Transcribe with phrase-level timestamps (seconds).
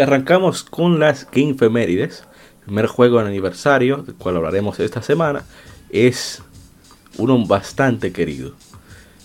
[0.00, 2.24] Arrancamos con las Game Femérides.
[2.64, 5.44] Primer juego de aniversario, del cual hablaremos esta semana,
[5.90, 6.42] es
[7.18, 8.52] uno bastante querido.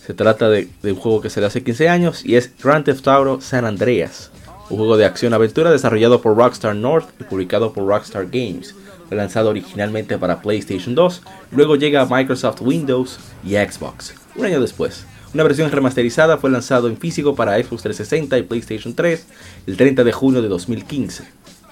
[0.06, 2.84] Se trata de, de un juego que se le hace 15 años y es Grand
[2.84, 4.32] Theft Auto San Andreas,
[4.70, 8.76] un juego de acción-aventura desarrollado por Rockstar North y publicado por Rockstar Games.
[9.12, 15.06] Lanzado originalmente para PlayStation 2, luego llega a Microsoft Windows y Xbox, un año después.
[15.36, 19.26] Una versión remasterizada fue lanzado en físico para Xbox 360 y PlayStation 3
[19.68, 21.26] el 30 de junio de 2015.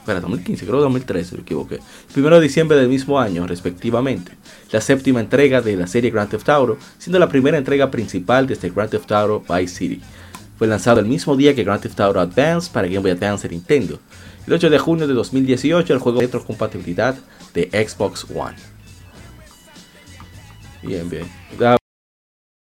[0.06, 1.80] Para 2015, creo 2013, me equivoqué.
[2.14, 4.34] El 1 de diciembre del mismo año, respectivamente.
[4.70, 8.56] La séptima entrega de la serie Grand Theft Auto, siendo la primera entrega principal de
[8.56, 10.02] este Grand Theft Auto Vice City.
[10.58, 13.52] Fue lanzado el mismo día que Grand Theft Auto Advance para Game Boy Advance y
[13.52, 13.98] Nintendo.
[14.46, 17.16] El 8 de junio de 2018, el juego de retrocompatibilidad
[17.54, 18.58] de Xbox One.
[20.82, 21.26] Bien, bien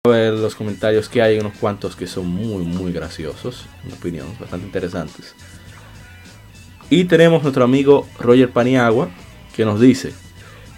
[0.07, 4.27] ver los comentarios que hay, unos cuantos que son muy, muy graciosos, en mi opinión,
[4.39, 5.35] bastante interesantes.
[6.89, 9.09] Y tenemos nuestro amigo Roger Paniagua,
[9.53, 10.13] que nos dice,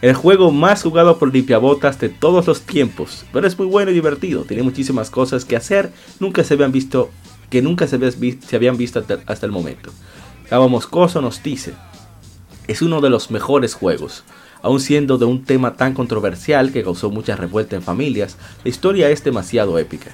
[0.01, 3.93] el juego más jugado por limpiabotas de todos los tiempos, pero es muy bueno y
[3.93, 7.11] divertido, tiene muchísimas cosas que hacer, nunca se habían visto,
[7.51, 7.99] que nunca se,
[8.55, 9.91] habían visto hasta el momento.
[10.49, 11.75] Cabo Moscoso nos dice,
[12.67, 14.23] es uno de los mejores juegos,
[14.61, 19.09] Aun siendo de un tema tan controversial que causó mucha revuelta en familias, la historia
[19.09, 20.11] es demasiado épica.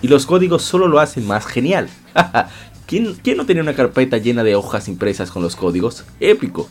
[0.00, 1.88] Y los códigos solo lo hacen más genial.
[2.86, 6.04] ¿Quién, ¿Quién, no tenía una carpeta llena de hojas impresas con los códigos?
[6.20, 6.68] Épico.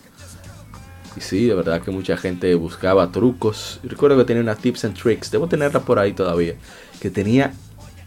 [1.16, 3.80] Y sí, de verdad que mucha gente buscaba trucos.
[3.84, 6.56] recuerdo que tenía una tips and tricks, debo tenerla por ahí todavía,
[7.00, 7.54] que tenía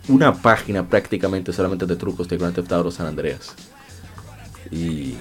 [0.08, 3.54] una página prácticamente solamente de trucos de Grand Theft Auto San Andreas.
[4.70, 5.14] Y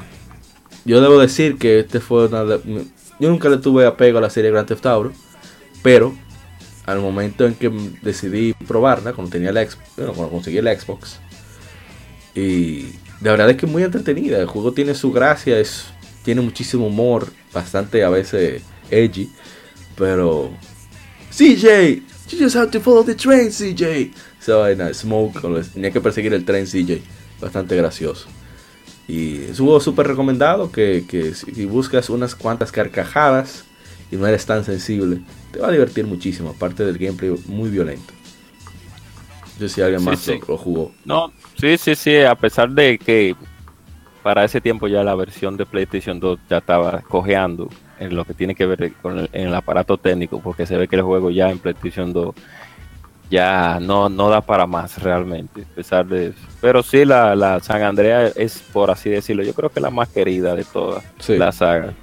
[0.85, 2.85] yo debo decir que este fue una de,
[3.23, 5.13] yo nunca le tuve apego a la serie Grand Theft Auto,
[5.81, 6.13] pero
[6.85, 11.19] al momento en que decidí probarla, cuando tenía la bueno, cuando conseguí el Xbox,
[12.35, 12.81] y
[13.21, 14.39] de verdad es que es muy entretenida.
[14.39, 15.85] El juego tiene su gracia, es,
[16.25, 19.31] tiene muchísimo humor, bastante a veces edgy,
[19.95, 20.51] pero
[21.31, 24.11] CJ, you just have to follow the train, CJ.
[24.41, 25.39] So, Smoke,
[25.73, 27.01] tenía que perseguir el tren, CJ,
[27.39, 28.27] bastante gracioso.
[29.07, 33.65] Y es un juego súper recomendado que, que, si buscas unas cuantas carcajadas
[34.11, 35.21] y no eres tan sensible,
[35.51, 38.13] te va a divertir muchísimo, aparte del gameplay muy violento.
[39.59, 40.91] No sé si alguien más Lo, jugó.
[41.05, 43.35] No, sí, sí, sí, a pesar de que
[44.23, 47.69] para ese tiempo ya la versión de PlayStation 2 ya estaba cojeando
[47.99, 50.87] en lo que tiene que ver con el, en el aparato técnico, porque se ve
[50.87, 52.33] que el juego ya en PlayStation 2
[53.29, 56.39] ya no, no da para más realmente, a pesar de eso.
[56.61, 60.09] Pero sí, la, la San Andrea es, por así decirlo, yo creo que la más
[60.09, 61.93] querida de todas la saga.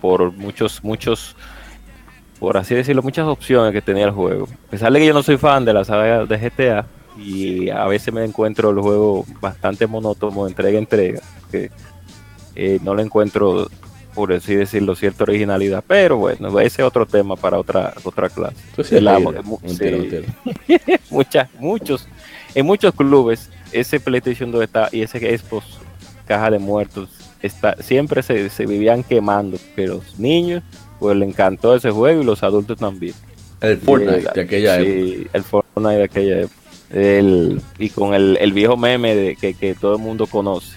[0.00, 1.36] Por muchos, muchos,
[2.38, 4.48] por así decirlo, muchas opciones que tenía el juego.
[4.68, 6.86] A pesar de que yo no soy fan de la saga de GTA
[7.16, 11.20] y a veces me encuentro el juego bastante monótono, entrega entrega,
[11.50, 11.70] que
[12.56, 13.68] eh, no le encuentro
[14.14, 15.84] por así decirlo, cierta originalidad.
[15.86, 18.56] Pero bueno, ese es otro tema para otra otra clase.
[21.10, 22.08] Muchas, muchos,
[22.54, 25.64] en muchos clubes, ese PlayStation 2 está y ese Xbox
[26.26, 27.08] caja de muertos
[27.42, 30.62] está, siempre se, vivían quemando, que los niños
[30.98, 33.14] pues le encantó ese juego y los adultos también.
[33.60, 35.30] El Fortnite de aquella época.
[35.32, 37.62] el Fortnite de aquella época.
[37.78, 40.76] y con el, el viejo meme de que, que todo el mundo conoce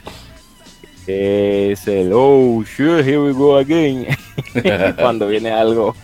[1.07, 4.05] es el oh sure here we go again.
[4.97, 5.95] Cuando viene algo.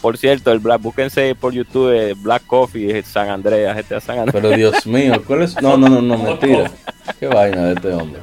[0.00, 4.42] Por cierto el black búsquense por youtube eh, black coffee San Andreas este San Andreas.
[4.42, 5.60] Pero dios mío ¿cuál es?
[5.60, 6.70] no no no no mentira.
[7.18, 8.20] Qué vaina de este hombre.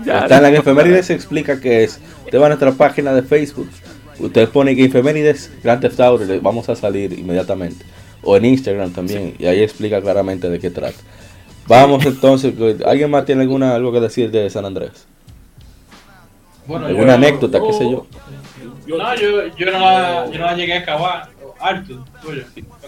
[0.00, 3.70] Está en la efemérides se explica que es usted va a nuestra página de facebook
[4.18, 7.84] usted pone que efemérides Grand Theft Auto vamos a salir inmediatamente.
[8.24, 10.98] O en Instagram también y ahí explica claramente de qué trata
[11.66, 12.54] Vamos entonces,
[12.84, 15.06] ¿alguien más tiene alguna algo que decir de San Andrés?
[16.66, 18.06] Bueno, ¿Alguna anécdota, qué sé yo?
[18.86, 21.28] no, yo, yo, no la, yo no la llegué a acabar.
[21.60, 22.42] Alto, tuyo.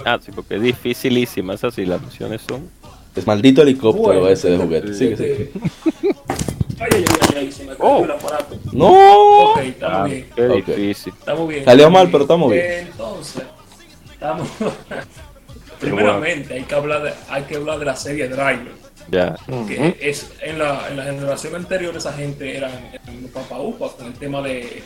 [0.04, 1.54] Ah, sí, porque es dificilísima.
[1.54, 2.68] Esas sí, las misiones son.
[3.14, 4.92] Es maldito helicóptero Bueno, ese de juguete.
[4.94, 5.50] Sigue, sigue.
[6.80, 8.02] Ay, ay, ay, ay, se me Oh.
[8.04, 8.56] el aparato.
[8.72, 9.52] ¡No!
[9.52, 10.26] Ok, estamos Ah, bien.
[10.34, 10.66] qué Ok.
[10.66, 11.12] difícil.
[11.16, 11.64] Estamos bien.
[11.64, 12.88] Salió mal, pero estamos bien.
[12.90, 13.42] Entonces,
[14.12, 14.48] estamos.
[15.80, 18.72] Primeramente, hay que hablar de, hay que hablar de la serie Driver.
[19.10, 19.36] Ya.
[19.66, 24.06] Que es en la, en la generación anterior esa gente eran, eran los papaupas con
[24.06, 24.82] el tema de,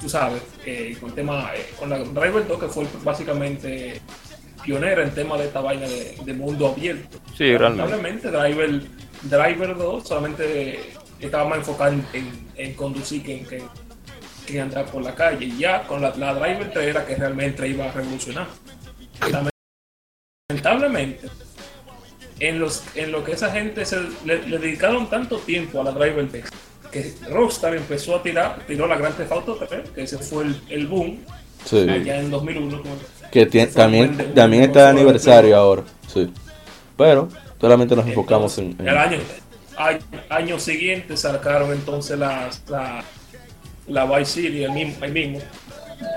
[0.00, 4.00] tú sabes, eh, con el tema, eh, con la Driver 2 que fue básicamente
[4.64, 7.18] pionera en tema de esta vaina de, de mundo abierto.
[7.36, 7.90] Sí, realmente.
[7.90, 8.82] Lamentablemente Driver,
[9.22, 10.78] Driver 2 solamente
[11.20, 13.62] estaba más enfocado en, en- en conducir que en, que,
[14.46, 15.44] que en andar por la calle.
[15.44, 18.46] Y ya con la, la Driver 3 era que realmente iba a revolucionar.
[20.50, 21.26] Lamentablemente,
[22.38, 23.96] en, los, en lo que esa gente se,
[24.26, 26.44] le, le dedicaron tanto tiempo a la Driver 3
[26.92, 30.60] que Rockstar empezó a tirar, tiró la Grand Theft Auto 3, que ese fue el,
[30.68, 31.18] el boom
[31.64, 31.88] Sí.
[31.88, 32.82] allá en 2001.
[32.82, 32.94] como-
[33.32, 35.82] Que también, también está de aniversario ahora.
[36.12, 36.30] Sí.
[36.98, 38.76] Pero solamente nos enfocamos en.
[38.78, 39.18] En- El año,
[39.78, 39.98] año,
[40.28, 43.02] año siguiente sacaron entonces la, la,
[43.88, 45.02] la Vice City, el mismo.
[45.02, 45.38] El mismo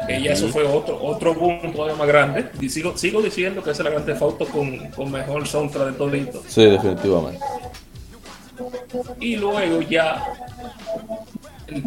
[0.08, 2.46] que ya eso fue otro, otro boom todavía más grande.
[2.62, 5.94] Y sigo, sigo diciendo que es la Grand Theft Auto con, con mejor soundtrack de
[5.94, 6.44] todito.
[6.48, 7.40] Sí, definitivamente.
[9.20, 10.24] Y luego ya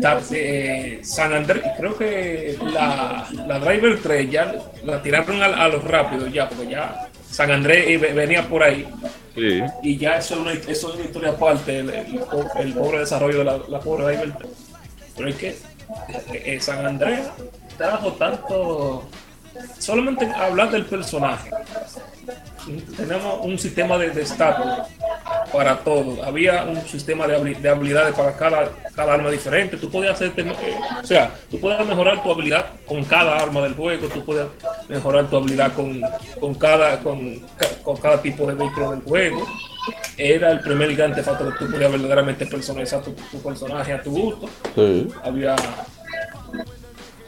[0.01, 4.55] ta- eh, San Andrés, creo que la, la Driver 3 ya
[4.85, 8.63] la tiraron a, a los rápidos ya, porque ya San Andrés eh, ve- venía por
[8.63, 8.87] ahí.
[9.35, 9.61] Sí.
[9.83, 12.21] Y ya eso es una, eso es una historia aparte, el, el
[12.59, 14.51] el pobre desarrollo de la, la pobre Driver 3.
[15.17, 15.57] Pero es que eh,
[16.45, 17.21] eh, San Andrés
[17.81, 19.05] trajo tanto.
[19.79, 21.51] Solamente hablar del personaje.
[22.97, 24.87] Tenemos un sistema de de estatus
[25.53, 26.23] para todo.
[26.23, 29.77] Había un sistema de, de habilidades para cada, cada arma diferente.
[29.77, 33.75] Tú podías hacerte, eh, o sea, tú podías mejorar tu habilidad con cada arma del
[33.75, 34.07] juego.
[34.09, 34.47] Tú podías
[34.89, 36.01] mejorar tu habilidad con,
[36.39, 37.41] con cada con,
[37.83, 39.47] con cada tipo de vehículo del juego.
[40.17, 44.11] Era el primer gigante factor que tú podías verdaderamente personalizar tu, tu personaje a tu
[44.13, 45.09] gusto Sí.
[45.25, 45.57] había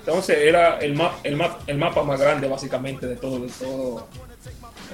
[0.04, 4.06] entonces era el mapa el mapa el mapa más grande básicamente de todo de todo.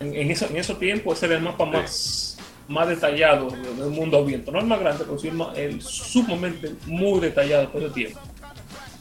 [0.01, 2.37] En, en, eso, en esos tiempos ese era el mapa más
[2.69, 4.53] más detallado de- del mundo abierto.
[4.53, 8.21] No el más grande pero sí el, más- el sumamente muy detallado todo el tiempo.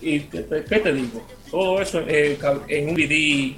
[0.01, 1.21] Y qué te, qué te digo
[1.51, 2.37] todo eso eh,
[2.67, 3.55] en un DVD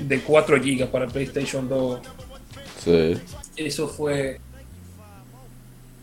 [0.00, 2.00] de 4 GB para PlayStation 2
[2.84, 3.16] Sí.
[3.56, 4.38] eso fue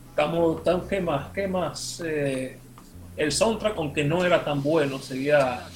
[0.10, 2.58] estamos tan qué más qué más Eh,
[3.18, 5.68] el soundtrack aunque no era tan bueno seguía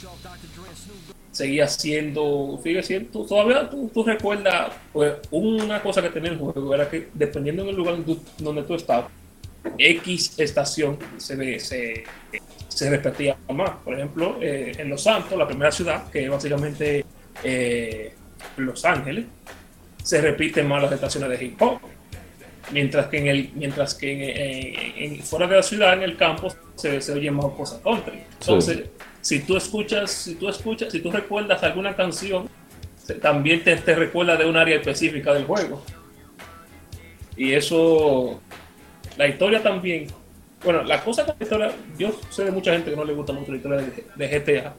[1.32, 6.90] seguía siendo sigue siendo todavía tú, recuerdas pues una cosa que tenía el juego era
[6.90, 7.98] que dependiendo del lugar
[8.40, 9.06] donde tú, estabas
[9.78, 12.04] X estación se, se,
[12.76, 13.72] se repetía más.
[13.84, 17.06] Por ejemplo, eh, en Los Santos, la primera ciudad, que es básicamente
[17.44, 18.14] eh,
[18.58, 19.26] Los Ángeles,
[20.04, 21.80] se repiten más las estaciones de hip hop.
[22.72, 27.00] Mientras que, en el, mientras que en, fuera de la ciudad, en el campo, se,
[27.00, 28.24] se oye más cosas country.
[28.40, 28.90] Entonces,
[29.22, 32.50] si tú escuchas, si tú escuchas, si tú recuerdas alguna canción,
[33.22, 35.84] también te, te recuerda de un área específica del juego.
[37.38, 38.42] Y eso,
[39.18, 40.08] la historia también.
[40.64, 43.34] Bueno, la cosa con la historia, yo sé de mucha gente que no le gusta
[43.34, 44.74] mucho la historia de, de GTA,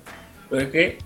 [0.51, 0.99] pero es que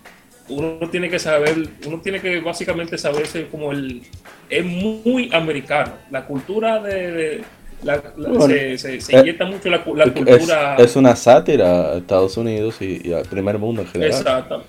[0.50, 1.56] uno tiene que saber,
[1.86, 4.02] uno tiene que básicamente saberse como el,
[4.48, 7.44] es muy americano, la cultura de, de-
[7.82, 10.76] la- la- Bueno, se, se, se eh, inyecta mucho la, la Es, cultura.
[10.76, 14.18] es una sátira a Estados Unidos y, y al primer mundo en general.
[14.20, 14.64] Exacto.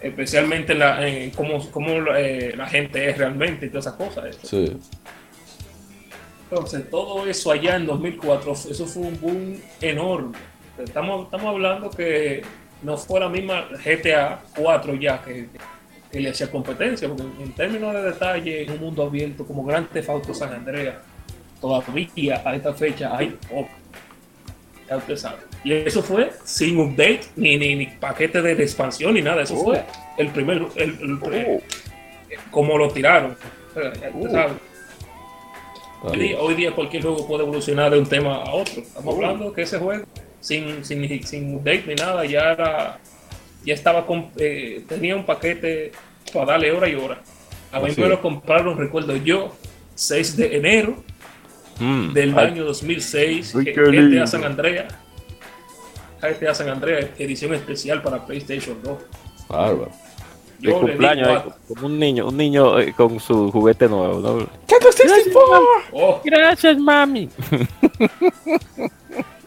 [0.00, 4.38] Especialmente en, la, en cómo, cómo, eh, la gente es realmente y todas esas cosas.
[4.42, 4.76] Sí.
[6.50, 10.38] Entonces, todo eso allá en 2004, eso fue un boom enorme.
[10.82, 12.42] Estamos, estamos hablando que
[12.82, 15.48] no fue la misma GTA 4 ya que,
[16.10, 19.88] que le hacía competencia, porque en términos de detalle, en un mundo abierto como Grand
[19.90, 20.96] Theft Auto San Andreas,
[21.60, 23.68] todavía a esta fecha hay poco.
[24.88, 25.38] Ya usted sabe.
[25.64, 29.42] Y eso fue sin update, ni, ni, ni paquete de expansión, ni nada.
[29.42, 29.64] Eso Oh.
[29.64, 29.84] fue
[30.16, 31.60] el primer, el, el- el-
[32.50, 33.36] como lo tiraron.
[33.74, 34.30] Ya usted Oh.
[34.30, 34.52] sabe.
[36.16, 38.80] Día, hoy día cualquier juego puede evolucionar de un tema a otro.
[38.80, 40.04] Estamos hablando que ese juego,
[40.48, 42.98] sin, sin, sin update ni nada, ya era,
[43.64, 45.92] ya estaba con, eh, tenía un paquete
[46.32, 47.20] para darle hora y hora.
[47.70, 49.54] A mí Así me lo compraron, recuerdo yo,
[49.94, 51.04] 6 de enero
[51.80, 52.12] Mm.
[52.12, 54.26] del Ay, año 2006, Ay, GTA.
[54.26, 54.92] San Andreas.
[56.20, 58.98] GTA San Andreas, edición especial para PlayStation 2.
[59.48, 59.92] Bárbaro.
[60.58, 64.18] de Yo di cumpleaños, eh, como un niño, un niño eh, con su juguete nuevo.
[64.18, 64.48] ¿no?
[65.92, 67.28] Oh, Gracias, mami.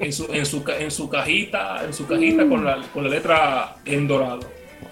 [0.01, 3.75] en su, en su, en su cajita, en su cajita con la, con la letra
[3.85, 4.39] en dorado.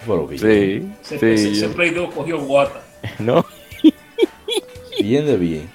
[0.06, 1.48] Pero bien, Sí, Ese, sí.
[1.48, 2.80] ese yo- Play 2 cogió guata.
[3.18, 3.44] ¿No?
[5.00, 5.70] bien de bien.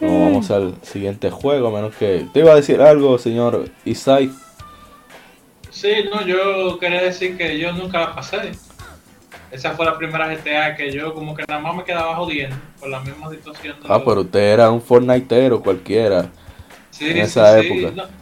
[0.00, 2.26] No, vamos al siguiente juego, a menos que...
[2.32, 4.30] ¿Te iba a decir algo, señor Isai?
[5.70, 8.52] Sí, no, yo quería decir que yo nunca la pasé.
[9.50, 12.88] Esa fue la primera GTA que yo como que nada más me quedaba jodiendo por
[12.88, 13.76] la misma situación.
[13.80, 16.30] de Ah, pero usted era un Fortniteero cualquiera.
[16.90, 17.66] Sí, en sí, esa sí.
[17.66, 17.94] época.
[18.02, 18.19] No,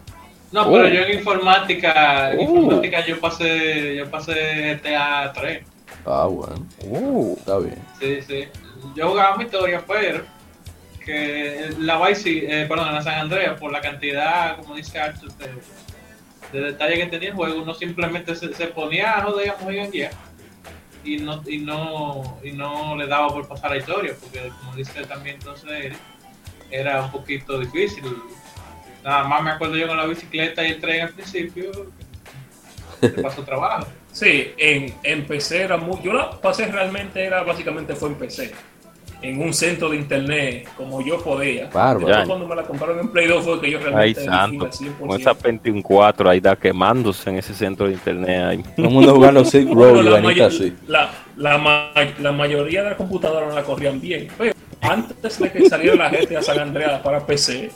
[0.52, 2.42] no, pero yo en informática, en Oh.
[2.42, 5.64] informática yo pasé, yo pasé GTA 3.
[6.06, 7.78] Ah, bueno, Uh, está bien.
[8.00, 8.48] Sí, sí.
[8.94, 10.24] Yo jugaba mi historia, pero
[11.04, 12.30] que la Vice,
[12.62, 15.48] eh, perdón, la San Andreas, por la cantidad, como dice Arthur, de,
[16.58, 19.90] de detalle que tenía el juego, uno simplemente se, se ponía a joder a morir
[19.92, 20.10] ya
[21.04, 25.04] y no, y no y no le daba por pasar la historia, porque como dice
[25.06, 25.94] también entonces
[26.70, 28.04] era un poquito difícil.
[29.08, 31.70] Nada más me acuerdo yo con la bicicleta y el tren al principio,
[33.00, 33.86] que pasó trabajo.
[34.10, 36.00] Sí, en, en PC era muy.
[36.02, 38.52] Yo la pasé realmente, era básicamente fue en PC.
[39.22, 41.68] En un centro de internet, como yo podía.
[41.72, 42.26] Bárbaro.
[42.26, 44.64] Cuando me la compraron en Play 2 fue que yo ay, realmente santo.
[44.64, 44.98] al 100%.
[44.98, 48.62] Con esa 24 ahí da quemándose en ese centro de internet ahí.
[48.74, 50.74] Todo el mundo jugando Silk Bueno, Road y la, mayo- así.
[50.88, 54.28] la, la ma- la mayoría de las computadoras no la corrían bien.
[54.36, 57.70] Pero antes de que saliera la GTA San Andreas para PC,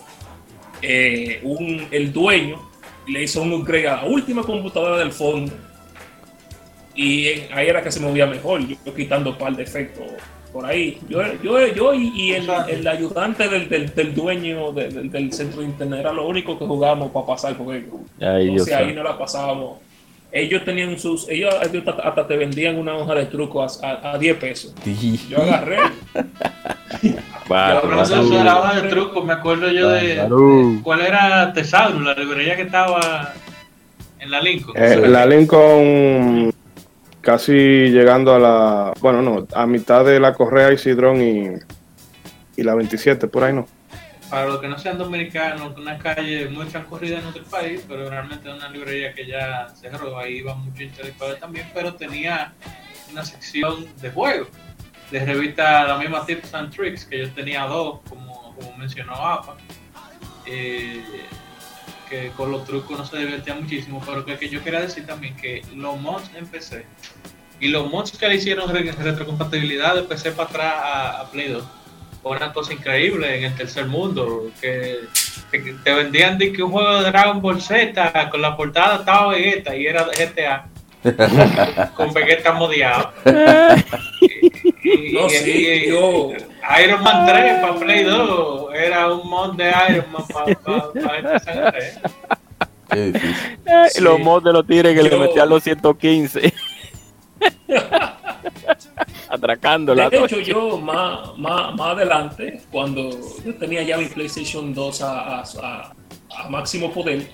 [0.82, 2.60] eh, un, el dueño
[3.08, 5.52] le hizo un upgrade a la última computadora del fondo.
[6.94, 10.04] Y ahí era que se movía mejor, yo, yo quitando un par de efectos
[10.52, 10.98] por ahí.
[11.08, 15.32] Yo, yo, yo y, y el, el ayudante del, del, del dueño de- del, del
[15.32, 18.00] centro de internet era lo único que jugábamos para pasar el juego.
[18.20, 19.78] Ay, Dios ahí no la pasábamos.
[20.32, 21.28] Ellos tenían sus.
[21.28, 24.74] Ellos hasta, hasta te vendían una hoja de truco a, a, a 10 pesos.
[25.28, 25.76] Yo agarré.
[27.50, 30.20] Hablando de eso de la hoja de truco, me acuerdo yo de-
[30.82, 33.32] cuál era Tesauro, la librería que estaba
[34.20, 34.74] en la Lincoln.
[34.76, 36.52] Eh, la Lincoln
[37.20, 37.52] casi
[37.90, 41.50] llegando a la, bueno, no, a mitad de la Correa Isidrón y,
[42.56, 43.66] y la 27, por ahí no.
[44.32, 48.50] Para los que no sean dominicanos, una calle muy transcurrida en nuestro país, pero realmente
[48.50, 52.54] una librería que ya cerró, ahí iba mucho intelectuales también, pero tenía
[53.10, 54.48] una sección de juegos,
[55.10, 59.54] de revista, la misma Tips and Tricks, que yo tenía dos, como, como mencionó APA,
[60.46, 61.04] eh,
[62.08, 65.36] que con los trucos no se divertía muchísimo, pero que, que yo quería decir también
[65.36, 66.86] que los mods en PC
[67.60, 71.48] y los mods que le hicieron re- retrocompatibilidad de PC para atrás a, a Play
[71.52, 71.81] 2 fue
[72.24, 75.00] una cosa increíble en el tercer mundo, que,
[75.50, 79.32] que te vendían de que un juego de Dragon Ball Z con la portada estaba
[79.32, 80.66] Vegeta y era GTA.
[81.96, 83.12] con Vegeta modiado.
[84.84, 86.32] Y- No, y- sí, y- yo.
[86.84, 90.46] Iron Man 3 para Play 2 era un mod de Iron Man para
[92.90, 93.58] Qué difícil.
[93.66, 94.00] Ay, Sí.
[94.02, 96.52] Los mods de los tigres que le Yo- metían los 115.
[99.28, 103.10] Atracando la De hecho, yo más, más, más adelante, cuando
[103.44, 105.92] yo tenía ya mi PlayStation 2 a, a, a-
[106.38, 107.26] a máximo poder,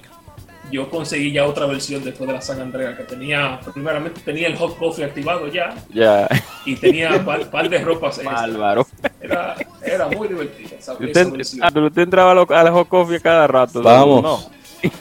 [0.70, 4.56] yo conseguí ya otra versión después de la San Andreas que tenía, primeramente tenía el
[4.56, 6.28] hot coffee activado ya Ya,
[6.66, 8.87] y tenía un par, par de ropas bárbaro.
[9.20, 11.64] Era, era muy divertida esa, esa Usted, versión.
[11.64, 13.82] ah, pero usted entraba a lo- a la hot coffee cada rato.
[13.82, 14.38] Vamos No.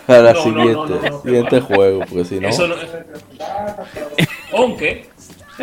[0.07, 2.75] a la No, no, siguiente, no, no, no, siguiente juego, porque si no, Eso no-
[4.57, 5.09] Aunque,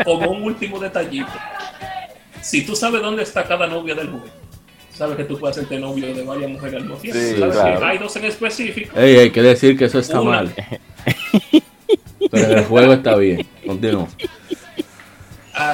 [0.04, 1.30] como un último detallito,
[2.40, 4.26] si tú sabes dónde está cada novia del juego,
[4.92, 7.20] sabes que tú puedes hacerte novio de varias mujeres al mismo tiempo.
[7.20, 7.78] Sí, sabes claro.
[7.80, 8.98] que hay dos en específico.
[8.98, 10.30] Ey, hay que decir que eso está Una.
[10.42, 10.54] mal.
[12.30, 13.46] Pero en el juego está bien.
[13.66, 14.08] Continúo.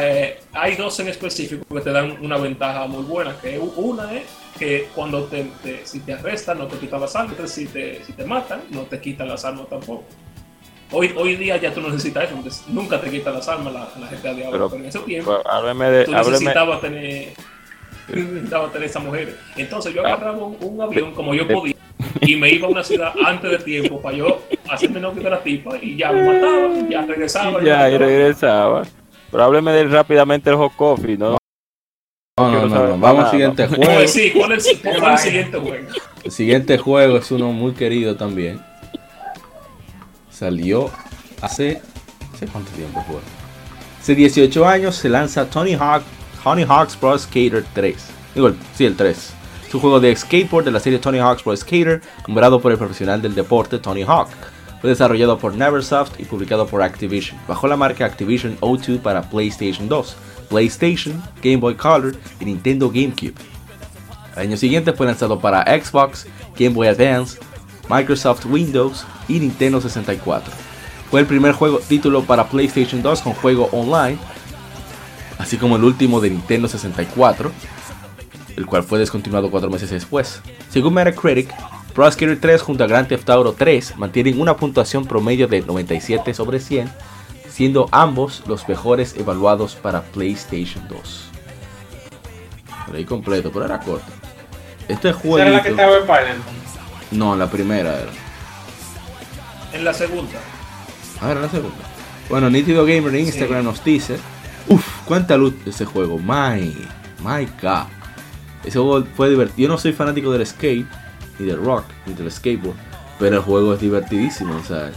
[0.02, 3.34] Eh, hay dos en específico que te dan una ventaja muy buena.
[3.40, 4.24] Que una es
[4.58, 8.04] que cuando te, te- si te arrestan no te quitan las armas, entonces si te,
[8.04, 10.04] si te matan no te quitan las armas tampoco.
[10.92, 13.88] Hoy, hoy día ya tú no necesitas eso, entonces nunca te quitan las armas la,
[14.00, 16.04] la gente de ahora, Pero- pero en ese tiempo Pues, Hábleme de.
[16.04, 17.28] tú hábleme- necesitabas tener,
[18.08, 19.34] necesitabas tener esas mujeres.
[19.56, 21.74] Entonces yo agarraba un, un avión como yo podía
[22.22, 25.40] y me iba a una ciudad antes de tiempo para yo hacerme novio de la
[25.42, 27.62] tipa y ya me mataba, y ya regresaba.
[27.62, 28.82] Ya, y regresaba.
[29.30, 31.36] Pero hábleme de, rápidamente del hot coffee, ¿no?
[32.38, 32.96] No, no, quiero no, saber no.
[32.96, 34.08] más Vamos al siguiente Pues juego.
[34.08, 35.86] sí, ¿cuál es, cuál es el siguiente juego?
[36.24, 38.60] El siguiente juego es uno muy querido también.
[40.40, 40.90] Salió
[41.42, 41.82] hace.
[42.32, 43.18] ¿Hace cuánto tiempo fue?
[44.00, 46.02] Hace 18 años se lanza Tony Hawk,
[46.42, 47.94] Tony Hawk's Pro Skater 3.
[48.34, 49.34] Digo, sí, el 3.
[49.68, 52.78] Es un juego de skateboard de la serie Tony Hawk's Pro Skater, nombrado por el
[52.78, 54.30] profesional del deporte Tony Hawk.
[54.80, 59.90] Fue desarrollado por Neversoft y publicado por Activision, bajo la marca Activision O2 para PlayStation
[59.90, 60.16] 2,
[60.48, 63.34] PlayStation, Game Boy Color y Nintendo GameCube.
[64.34, 66.26] Al año siguiente fue lanzado para Xbox,
[66.58, 67.38] Game Boy Advance,
[67.90, 70.52] Microsoft Windows y Nintendo 64.
[71.10, 74.16] Fue el primer juego título para PlayStation 2 con juego online,
[75.38, 77.50] así como el último de Nintendo 64,
[78.56, 80.40] el cual fue descontinuado cuatro meses después.
[80.68, 81.52] Según Metacritic,
[81.92, 86.32] Pro Skater 3 junto a Grand Theft Auto 3 mantienen una puntuación promedio de 97
[86.32, 86.88] sobre 100,
[87.50, 91.30] siendo ambos los mejores evaluados para PlayStation 2.
[92.86, 94.06] Por ahí completo, pero era corto.
[94.86, 95.38] Este juego.
[95.38, 96.59] ¿Esa era la que estaba en Pilot?
[97.10, 98.12] No, la primera era.
[99.72, 100.38] En la segunda.
[101.20, 101.76] Ah, era la segunda.
[102.28, 104.18] Bueno, Nítido Gamer en Instagram nos dice.
[104.68, 106.18] Uff, cuánta luz ese juego.
[106.18, 106.74] My,
[107.24, 107.86] my god.
[108.64, 109.66] Ese juego fue divertido.
[109.66, 110.86] Yo no soy fanático del skate,
[111.38, 112.76] ni del rock, ni del skateboard.
[113.18, 114.56] Pero el juego es divertidísimo.
[114.56, 114.92] O sea,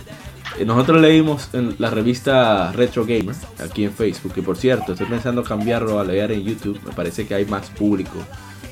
[0.57, 5.07] eh, nosotros leímos en la revista Retro Gamer, aquí en Facebook, que por cierto, estoy
[5.07, 6.79] pensando cambiarlo a leer en YouTube.
[6.85, 8.19] Me parece que hay más público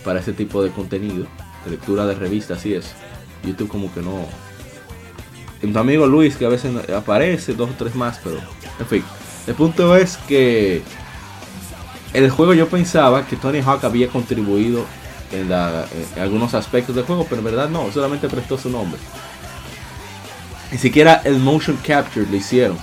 [0.03, 1.25] para ese tipo de contenido,
[1.65, 2.91] de lectura de revistas y eso.
[3.43, 4.25] YouTube como que no...
[5.61, 8.39] Tu amigo Luis, que a veces aparece, dos o tres más, pero...
[8.79, 9.03] En fin,
[9.47, 10.81] el punto es que...
[12.13, 14.85] El juego yo pensaba que Tony Hawk había contribuido
[15.31, 15.51] en,
[16.19, 18.99] algunos aspectos del juego, pero en verdad no, solamente prestó su nombre.
[20.71, 22.77] Ni siquiera el motion capture lo hicieron.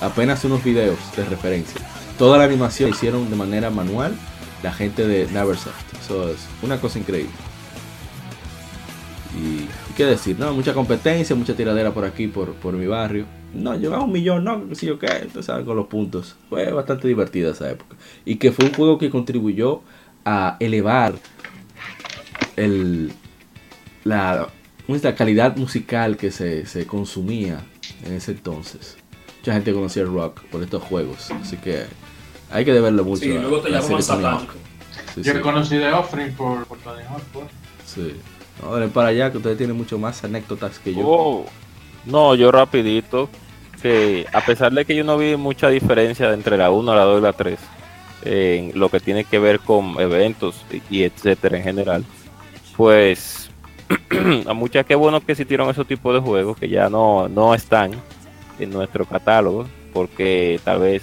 [0.00, 1.80] Apenas unos videos de referencia.
[2.18, 4.16] Toda la animación la hicieron de manera manual
[4.62, 5.74] la gente de Neversoft.
[6.02, 7.32] Eso es una cosa increíble.
[9.38, 10.52] Y, y qué decir, ¿no?
[10.52, 13.26] Mucha competencia, mucha tiradera por aquí, por, por mi barrio.
[13.54, 15.64] No, llegaba un millón, no, qué sé yo qué, entonces ¿sabes?
[15.64, 16.36] con los puntos.
[16.48, 17.96] Fue bastante divertida esa época.
[18.24, 19.82] Y que fue un juego que contribuyó
[20.24, 21.14] a elevar
[22.56, 23.12] el,
[24.04, 24.48] la,
[24.86, 27.60] ¿cómo es la calidad musical que se, se consumía
[28.04, 28.96] en ese entonces.
[29.38, 31.84] Mucha gente conocía el rock por estos juegos, así que
[32.50, 34.22] hay que deberle mucho Sí, a luego te la serie Tony Hawk.
[34.22, 34.54] satánico.
[35.14, 35.38] Sí, Yo sí.
[35.40, 37.46] conocí de Offering por, por Tony Hawk, pues.
[37.86, 38.12] Sí.
[38.62, 41.02] Denle para allá que ustedes tienen mucho más anécdotas que yo.
[41.04, 41.46] Oh,
[42.06, 43.28] no, yo rapidito,
[43.82, 47.20] que a pesar de que yo no vi mucha diferencia entre la 1, la 2
[47.20, 47.58] y la 3,
[48.24, 52.04] en lo que tiene que ver con eventos y, y etcétera en general,
[52.76, 53.50] pues
[54.46, 57.92] a muchas que bueno que existieron esos tipos de juegos que ya no, no están
[58.58, 61.02] en nuestro catálogo, porque tal vez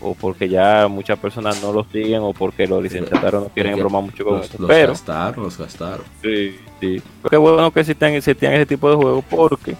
[0.00, 4.02] o porque ya muchas personas no los siguen o porque los licenciatarios no quieren bromar
[4.02, 4.56] mucho con los, eso.
[4.58, 6.04] los Pero gastaron, los gastaron.
[6.22, 7.02] Sí, sí.
[7.28, 9.72] Qué bueno que existían, existían ese tipo de juegos porque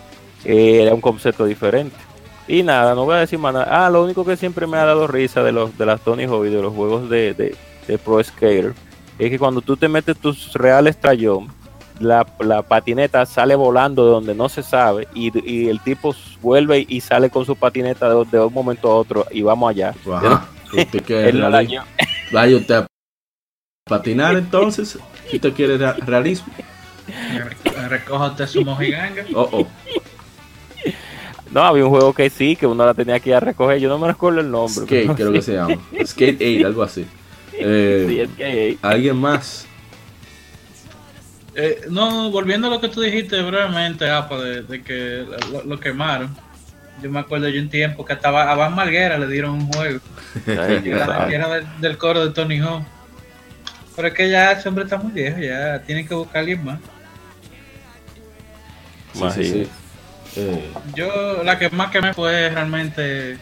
[0.44, 1.96] eh, era un concepto diferente.
[2.46, 3.86] Y nada, no voy a decir más nada.
[3.86, 6.46] Ah, lo único que siempre me ha dado risa de los de las Tony Hawk
[6.46, 7.54] y de los juegos de, de,
[7.86, 8.74] de Pro Skater
[9.18, 11.48] es que cuando tú te metes tus reales trayón,
[12.00, 16.84] la, la patineta sale volando de donde no se sabe y, y el tipo vuelve
[16.88, 19.94] y sale con su patineta de, de un momento a otro y vamos allá.
[20.12, 20.46] Ajá.
[20.76, 21.84] ¿Usted quiere realismo?
[22.32, 22.86] Vaya usted a
[23.88, 24.98] patinar entonces.
[25.28, 26.52] Si usted quiere rea- realismo.
[27.88, 29.24] Recójate su mojiganga.
[29.34, 29.66] Oh, oh.
[31.52, 33.78] No, había un juego que sí, que uno la tenía que ir a recoger.
[33.80, 34.84] Yo no me recuerdo el nombre.
[34.84, 35.74] Skate, creo que se llama.
[36.04, 37.06] Skate 8, algo así.
[37.62, 39.66] Eh, Sí, es que ¿Alguien más?
[41.54, 45.80] Eh, no, volviendo a lo que tú dijiste brevemente, Apa, de, de que lo, lo
[45.80, 46.34] quemaron.
[47.02, 50.00] Yo me acuerdo yo un tiempo que hasta a Van Marguera le dieron un juego.
[50.46, 52.84] Era, del, del coro de Tony Hawk.
[53.96, 56.64] Pero es que ya ese hombre está muy viejo, ya tienen que buscar a alguien
[56.64, 56.78] más.
[59.12, 59.70] Sí, sí, sí.
[60.36, 63.36] Eh, Yo, la que más quemé fue realmente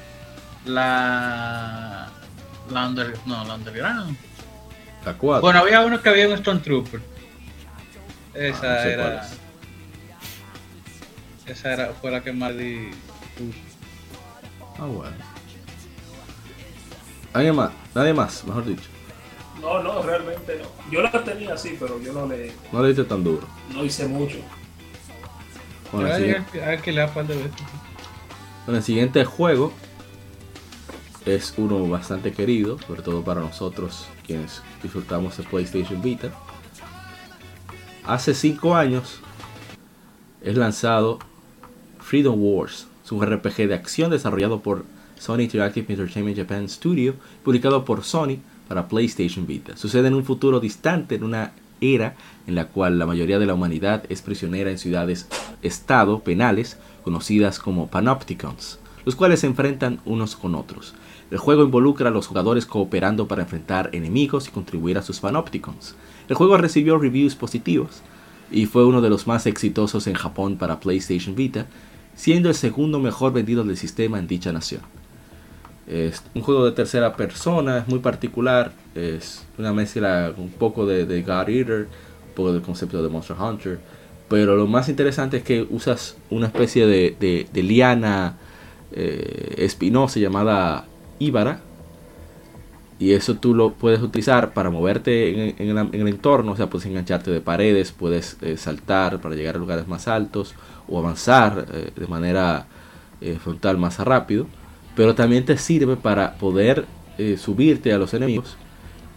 [0.64, 2.08] la.
[2.70, 4.16] La under, no, la Underground.
[5.04, 5.40] la 4.
[5.40, 7.00] Bueno, había uno que había un Stormtrooper.
[8.34, 9.04] Esa Ah, no sé era.
[9.04, 9.26] cuál
[11.46, 12.90] Esa era, fue la que más di.
[14.78, 15.16] Ah, bueno.
[17.32, 17.70] ¿Alguien más?
[17.94, 18.88] Nadie más, mejor dicho.
[19.60, 20.68] No, no, realmente no.
[20.90, 23.46] Yo la tenía así, pero yo no le No le diste tan duro.
[23.72, 24.36] no hice mucho.
[25.92, 26.60] Bueno, el siguiente-.
[28.66, 29.72] Bueno, el siguiente juego
[31.26, 36.30] es uno bastante querido, sobre todo para nosotros quienes disfrutamos de PlayStation Vita.
[38.08, 39.20] Hace 5 años
[40.40, 41.18] es lanzado
[42.00, 44.86] Freedom Wars, un RPG de acción desarrollado por
[45.18, 49.76] Sony Interactive Entertainment Japan Studio, publicado por Sony para PlayStation Vita.
[49.76, 52.16] Sucede en un futuro distante, en una era
[52.46, 57.88] en la cual la mayoría de la humanidad es prisionera en ciudades-estado penales conocidas como
[57.88, 60.94] panopticons, los cuales se enfrentan unos con otros.
[61.30, 65.94] El juego involucra a los jugadores cooperando para enfrentar enemigos y contribuir a sus panopticons.
[66.28, 68.02] El juego recibió reviews positivos
[68.50, 71.66] y fue uno de los más exitosos en Japón para PlayStation Vita,
[72.14, 74.82] siendo el segundo mejor vendido del sistema en dicha nación.
[75.86, 81.06] Es un juego de tercera persona, es muy particular, es una mezcla un poco de,
[81.06, 81.88] de God Eater,
[82.28, 83.80] un poco del concepto de Monster Hunter,
[84.28, 88.36] pero lo más interesante es que usas una especie de, liana
[88.92, 90.84] eh, espinosa llamada
[91.18, 91.60] Íbara.
[93.00, 96.52] Y eso tú lo puedes utilizar para moverte en, el, en el entorno.
[96.52, 100.54] O sea, puedes engancharte de paredes, puedes eh, saltar para llegar a lugares más altos
[100.88, 102.66] o avanzar eh, de manera
[103.20, 104.46] eh, frontal más rápido.
[104.96, 106.86] Pero también te sirve para poder
[107.36, 108.56] subirte a los enemigos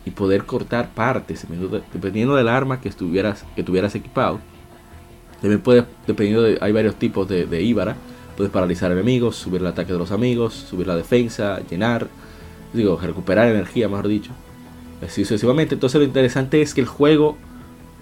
[0.06, 4.40] y poder cortar partes dependiendo, de- dependiendo del arma que estuvieras que tuvieras equipado.
[5.40, 7.96] También puedes, dependiendo de, hay varios tipos de, de Íbara,
[8.38, 12.08] puedes paralizar enemigos, subir el ataque de los amigos, subir la defensa, llenar,
[12.74, 14.32] digo, recuperar energía, mejor dicho.
[15.06, 15.76] Así sucesivamente.
[15.76, 17.38] Entonces lo interesante es que el juego,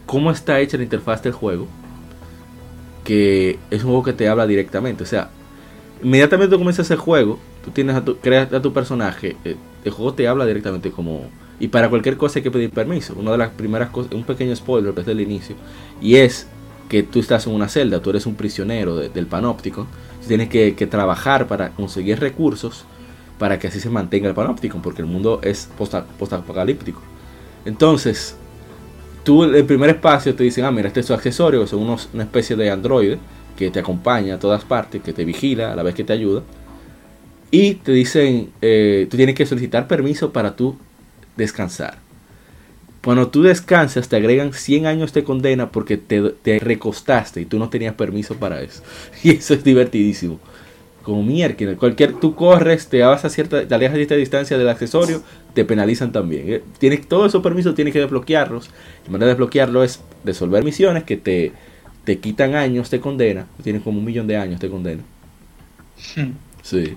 [0.06, 1.68] cómo está hecha la interfaz del juego,
[3.04, 5.04] que es un juego que te habla directamente.
[5.04, 5.30] O sea,
[6.04, 9.92] inmediatamente tú comienzas el juego, tú tienes a tu, creas a tu personaje, eh, el
[9.92, 11.24] juego te habla directamente como...
[11.62, 13.14] Y para cualquier cosa hay que pedir permiso.
[13.18, 15.56] Una de las primeras cosas, un pequeño spoiler desde el inicio,
[16.02, 16.48] y es
[16.88, 19.86] que tú estás en una celda, tú eres un prisionero de- del panóptico,
[20.28, 22.86] tienes que, que trabajar para conseguir recursos
[23.40, 27.02] para que así se mantenga el panóptico, porque el mundo es posta- postapocalíptico.
[27.66, 28.38] Entonces,
[29.24, 31.82] tú en el primer espacio te dicen, ah, mira, este es tu accesorio, que son
[31.82, 33.20] unos, una especie de androide
[33.58, 36.44] que te acompaña a todas partes, que te vigila a la vez que te ayuda.
[37.52, 40.78] Y te dicen, eh, tú tienes que solicitar permiso para tú
[41.36, 41.98] descansar.
[43.04, 47.58] Cuando tú descansas te agregan 100 años de condena porque te, te recostaste y tú
[47.58, 48.84] no tenías permiso para eso.
[49.24, 50.40] Y eso es divertidísimo.
[51.10, 54.70] Como mierda, cualquier tú corres, te vas a cierta, te alejas a cierta distancia del
[54.70, 55.24] accesorio,
[55.56, 56.44] te penalizan también.
[56.54, 58.70] Eh, Tienes todos esos permisos tienes que desbloquearlos.
[59.06, 61.52] La manera de desbloquearlo es resolver misiones que te,
[62.04, 63.48] te quitan años de condena.
[63.64, 65.02] Tienes como un millón de años de condena.
[66.62, 66.96] Sí.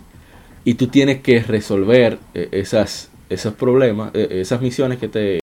[0.62, 5.40] Y tú tienes que resolver eh, esas, esos problemas, eh, esas misiones que te,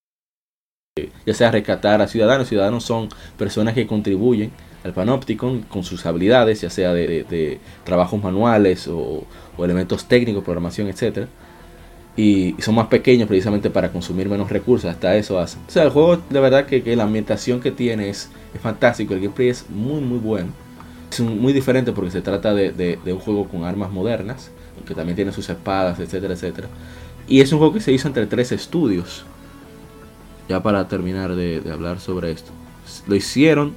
[1.25, 2.47] ya sea rescatar a ciudadanos.
[2.47, 4.51] Ciudadanos son personas que contribuyen
[4.83, 9.23] al Panopticon con sus habilidades, ya sea de, trabajos manuales o,
[9.57, 11.27] elementos técnicos, programación, etcétera.
[12.15, 15.61] Y, son más pequeños precisamente para consumir menos recursos, hasta eso hacen.
[15.67, 19.13] O sea, el juego, de verdad que, que la ambientación que tiene es, es fantástico,
[19.13, 20.49] el gameplay es muy, muy bueno.
[21.11, 24.51] Es muy diferente porque se trata de, de- un juego con armas modernas,
[24.85, 26.67] que también tiene sus espadas, etcétera, etcétera.
[27.27, 29.25] Y es un juego que se hizo entre tres estudios.
[30.47, 32.51] Ya para terminar de hablar sobre esto.
[33.07, 33.75] Lo hicieron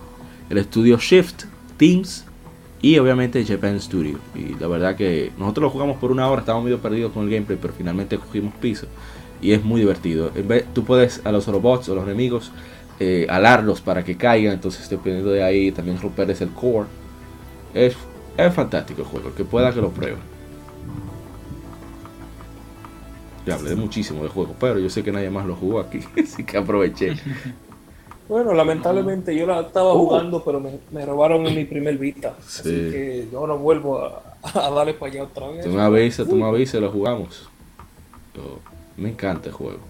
[0.51, 1.45] el estudio Shift,
[1.77, 2.25] Teams
[2.81, 4.19] y obviamente Japan Studio.
[4.35, 7.31] Y la verdad que nosotros lo jugamos por una hora, estábamos medio perdidos con el
[7.31, 8.87] gameplay, pero finalmente cogimos piso.
[9.41, 10.31] Y es muy divertido.
[10.35, 12.53] En vez- tú puedes a los robots o los enemigos
[13.01, 16.89] eh, alarlos para que caigan, entonces dependiendo de ahí también romperles el core.
[17.75, 17.97] Es,
[18.37, 20.19] es fantástico el juego, que pueda que lo pruebe.
[23.45, 26.45] Ya hablé muchísimo del juego, pero yo sé que nadie más lo jugó aquí, así
[26.45, 27.17] que aproveché.
[28.33, 29.99] Bueno, lamentablemente yo la estaba Oh.
[30.07, 32.35] jugando, pero me, me robaron en mi primer Vita.
[32.39, 32.71] Así Sí.
[32.91, 34.23] que yo no vuelvo a,
[34.55, 35.63] a darle para allá otra vez.
[35.65, 37.49] Tú me avisas, tú me avisas, lo jugamos.
[38.35, 38.59] Yo-
[38.97, 39.81] me encanta el juego.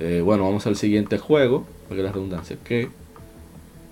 [0.00, 2.88] Eh, bueno, vamos al siguiente juego, porque la redundancia, que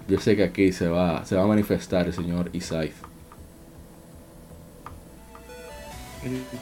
[0.09, 2.95] yo sé que aquí se va, se va a manifestar el señor Isaith.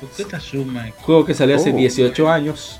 [0.01, 0.93] ¿Por qué te asumas?
[1.03, 1.77] Juego que salió hace Oh.
[1.77, 2.79] 18 años.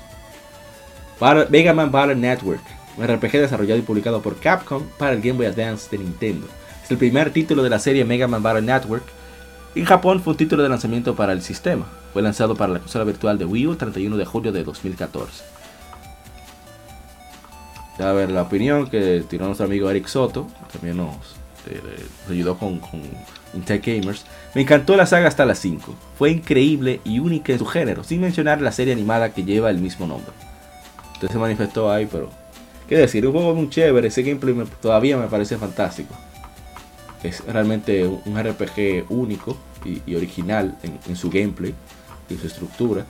[1.19, 2.61] Battle- Mega Man Battle Network.
[2.97, 6.47] Un RPG desarrollado y publicado por Capcom para el Game Boy Advance de Nintendo.
[6.83, 9.03] Es el primer título de la serie Mega Man Battle Network.
[9.75, 11.85] En Japón fue un título de lanzamiento para el sistema.
[12.11, 15.43] Fue lanzado para la consola virtual de Wii U el 31 de julio de 2014.
[17.99, 20.47] Ya a ver la opinión que tiró nuestro amigo Eric Soto.
[20.71, 21.15] También nos,
[21.67, 21.81] eh,
[22.23, 23.01] nos ayudó con, con
[23.53, 24.25] Gamers.
[24.55, 25.93] Me encantó la saga hasta las 5.
[26.17, 29.79] Fue increíble y única en su género, sin mencionar la serie animada que lleva el
[29.79, 30.31] mismo nombre.
[31.07, 32.29] Entonces se manifestó ahí, pero...
[32.89, 33.25] ¿Qué decir?
[33.27, 36.15] Un juego muy chévere, ese gameplay me- todavía me parece fantástico.
[37.23, 41.73] Es realmente un RPG único y, y original en, en su gameplay
[42.29, 43.05] y su estructura.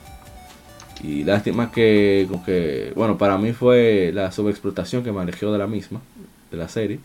[1.02, 5.58] Y lástima que, como que, bueno, para mí fue la sobreexplotación que me alejó de
[5.58, 6.00] la misma,
[6.50, 7.00] de la serie.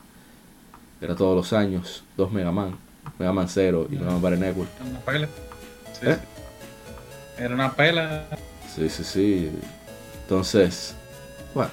[0.99, 2.75] Era todos los años, dos Mega Man,
[3.19, 4.69] Mega Man 0 y Mega Man Battle Network.
[4.79, 5.27] Era una pela.
[5.93, 6.15] Sí, ¿Eh?
[6.17, 7.41] sí.
[7.43, 8.25] Era una pela.
[8.75, 9.51] Sí, sí, sí.
[10.23, 10.93] Entonces,
[11.53, 11.71] bueno.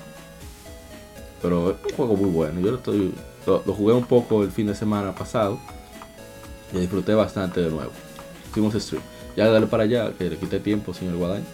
[1.42, 2.61] Pero es un juego muy bueno.
[2.61, 3.14] Yo lo, estoy,
[3.46, 5.59] lo, lo jugué un poco el fin de semana pasado.
[6.72, 7.90] Y disfruté bastante de nuevo.
[8.50, 9.02] Hicimos stream.
[9.37, 11.44] Ya dale para allá, que le quité tiempo, señor Guadaña.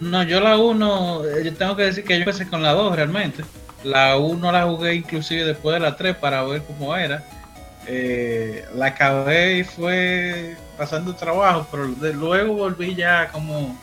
[0.00, 3.44] No, yo la 1, yo tengo que decir que yo empecé con la 2 realmente.
[3.84, 7.22] La 1 la jugué inclusive después de la 3 para ver cómo era.
[7.86, 13.76] Eh, la acabé y fue pasando trabajo, pero de- luego volví ya como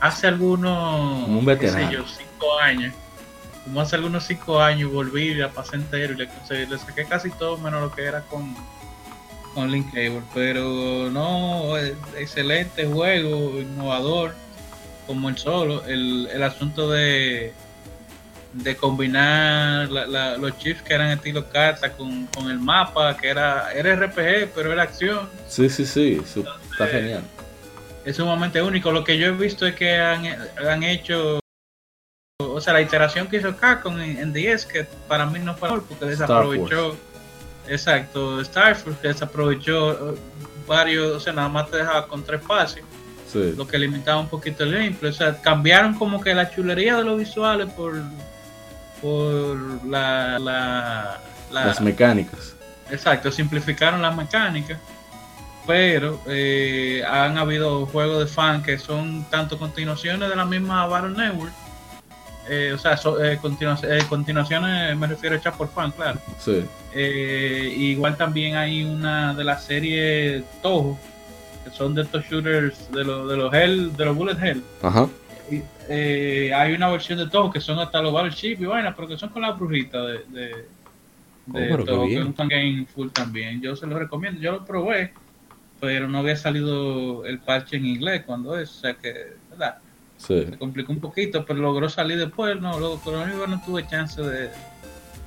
[0.00, 1.92] hace algunos, Como un qué sé veterano.
[1.92, 2.94] yo, 5 años.
[3.64, 7.30] Como hace algunos 5 años volví la pasé entero y le, conseguí- le saqué casi
[7.30, 8.54] todo menos lo que era con,
[9.54, 14.34] con Link Cable, pero no, eh, excelente juego, innovador,
[15.06, 17.52] como el solo, el, el asunto de
[18.54, 23.28] de combinar la- la- los chips que eran estilo carta con, con el mapa, que
[23.30, 25.26] era, era RPG, pero era acción.
[25.48, 26.20] Sí, sí, sí,
[26.70, 27.22] está genial.
[28.04, 28.92] Es sumamente único.
[28.92, 30.26] Lo que yo he visto es que han,
[30.68, 31.40] han hecho,
[32.52, 35.68] o sea, la iteración que hizo Capcom en, en 10, que para mí no fue
[35.68, 36.96] mejor porque desaprovechó,
[37.68, 40.18] exacto, Star Force, que desaprovechó eh,
[40.66, 42.82] varios, o sea, nada más te dejaba con tres pases,
[43.32, 43.54] Sí.
[43.56, 45.10] lo que limitaba un poquito el gameplay.
[45.10, 47.94] O sea, cambiaron como que la chulería de los visuales por,
[49.00, 52.54] por la, la, la- Las mecánicas.
[52.90, 54.78] Exacto, simplificaron las mecánicas,
[55.66, 61.10] pero eh, han habido juegos de fan que son tanto continuaciones de la misma Battle
[61.16, 61.52] Network,
[62.48, 66.18] eh, o sea, so- eh, eh, continuaciones me refiero hechas por fan, claro.
[66.38, 66.64] Sí.
[66.94, 70.98] Eh, igual también hay una de la serie Toho,
[71.64, 74.62] que son de estos shooters de los de los Hell, de los Bullet Hell.
[74.82, 75.08] Ajá.
[75.88, 79.16] Eh, hay una versión de Toho que son hasta los Battleship y vaina, pero que
[79.16, 80.48] son con la brujita de, de,
[81.46, 83.60] de Oh, Toho, que es un game full también.
[83.60, 85.12] Yo se lo recomiendo, yo lo probé,
[85.80, 89.78] pero no había salido el parche en inglés cuando es, o sea que, ¿verdad?
[90.26, 90.46] Sí.
[90.50, 94.50] Se complicó un poquito, pero logró salir después, no, único que no tuve chance de,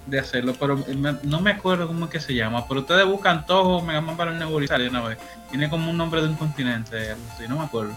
[0.05, 3.45] de hacerlo, pero me- no me acuerdo cómo es que se llama, pero ustedes buscan
[3.45, 5.17] Toho, Mega Man para el nebulizar una vez,
[5.49, 7.93] tiene como un nombre de un continente, así, no me acuerdo.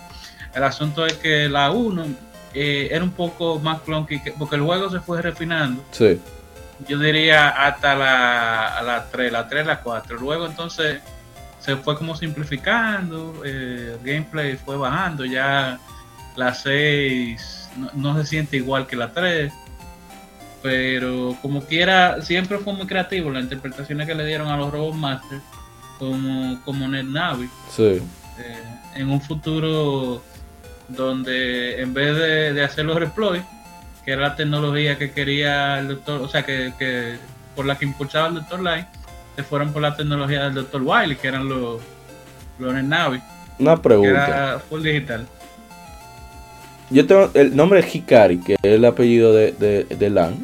[0.54, 2.04] El asunto es que la 1
[2.54, 6.18] eh, era un poco más clunky, que- porque el juego se fue refinando, Sí.
[6.88, 10.16] yo diría hasta la, a la 3, la 3, la 4.
[10.18, 11.00] Luego entonces
[11.60, 15.78] se fue como simplificando, eh, el gameplay fue bajando, ya
[16.38, 19.52] la 6 no, no se siente igual que la 3,
[20.62, 24.94] pero como quiera, siempre fue muy creativo las interpretaciones que le dieron a los Robot
[24.94, 25.42] Masters
[25.98, 28.00] como, como Net Navi Sí.
[28.38, 28.62] eh,
[28.96, 30.22] en un futuro
[30.88, 33.42] donde en vez de, de hacer los reploys,
[34.04, 37.16] que era la tecnología que quería el doctor, o sea, que, que
[37.54, 38.86] por la que impulsaba el doctor Light,
[39.36, 41.80] se fueron por la tecnología del doctor Wiley, que eran los,
[42.58, 43.20] los Navi,
[43.58, 44.10] Una que pregunta.
[44.26, 45.26] era full digital.
[46.90, 50.34] Yo tengo el nombre de Hikari, que es el apellido de, de, de Lan,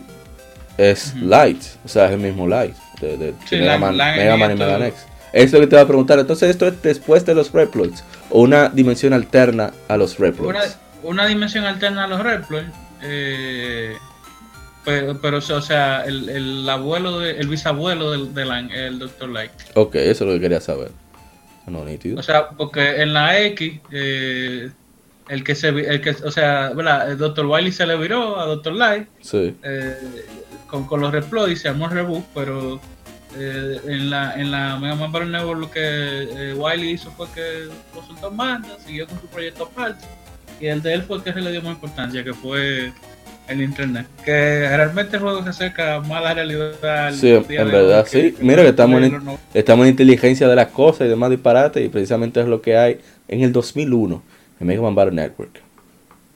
[0.79, 1.15] es.
[1.17, 4.37] Light, o sea, es el mismo Light de, de Sí, Mega Lan- Man, Lan Mega
[4.37, 5.07] Man y Mega de- Nex.
[5.33, 6.19] Es lo que te voy a preguntar.
[6.19, 10.79] Entonces, ¿esto es después de los Reploids o una dimensión alterna a los Reploids?
[11.03, 12.65] una dimensión alterna a los reploys,
[13.03, 13.95] eh,
[14.87, 19.29] pero, pero o sea, el, el abuelo, de- el bisabuelo del, de Lan, el doctor
[19.29, 19.51] Light.
[19.75, 20.93] Ok, eso es lo que quería saber.
[21.67, 22.19] No, nítido.
[22.19, 24.71] O sea, porque en la X, eh,
[25.29, 27.11] el que se, el que, o sea, ¿verdad?
[27.13, 27.47] El Dr.
[27.47, 28.73] Wiley se le viró a Dr.
[28.75, 29.97] Light Sí, eh,
[30.67, 32.81] con, con los reploys, se el reboot, pero
[33.37, 37.27] eh, en la en la Mega Man Battle Network lo que eh, Wiley hizo fue
[37.35, 40.07] que lo soltó en banda, siguió con su proyecto aparte,
[40.61, 42.93] y el de él fue el que se le dio más importancia, que fue
[43.49, 44.07] el internet.
[44.25, 46.85] Que realmente el juego se acerca más a la realidad.
[47.07, 48.35] al Sí, en verdad, sí.
[48.41, 51.89] Mira que estamos en- no- estamos en inteligencia de las cosas y demás disparates y
[51.89, 54.23] precisamente es lo que hay en el 2001
[54.65, 55.61] en Mega Man Battle Network.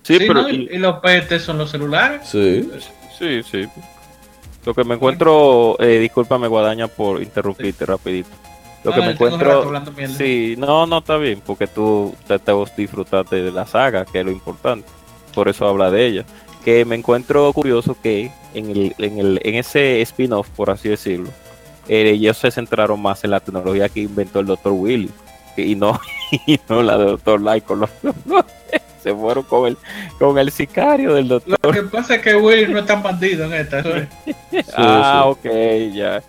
[0.03, 0.49] Sí, Sí, pero ¿no?
[0.51, 2.23] y, y los PT son los celulares.
[2.29, 2.69] Sí,
[3.19, 3.67] sí, sí.
[4.65, 8.29] Lo que me encuentro, eh, discúlpame Guadaña por interrumpirte rapidito.
[8.85, 9.83] Lo No, que me encuentro,
[10.17, 14.21] sí, no, no está bien, porque tú te, te vos disfrutaste de la saga, que
[14.21, 14.87] es lo importante.
[15.35, 16.25] Por eso habla de ella.
[16.65, 21.31] Que me encuentro curioso que en, el, en, el, en ese spin-off, por así decirlo,
[21.89, 24.73] eh, ellos se centraron más en la tecnología que inventó el Dr.
[24.73, 25.11] Willy
[25.67, 26.01] y no,
[26.47, 27.41] y no la del Dr.
[27.41, 27.91] Light con los
[29.03, 29.77] se fueron con el,
[30.19, 31.75] con el sicario del Lo doctor.
[31.75, 33.83] que pasa es que Willy no es tan bandido en esta.
[33.83, 34.09] ¿sabes?
[34.77, 35.49] ah, sí.
[35.49, 36.23] ok, ya.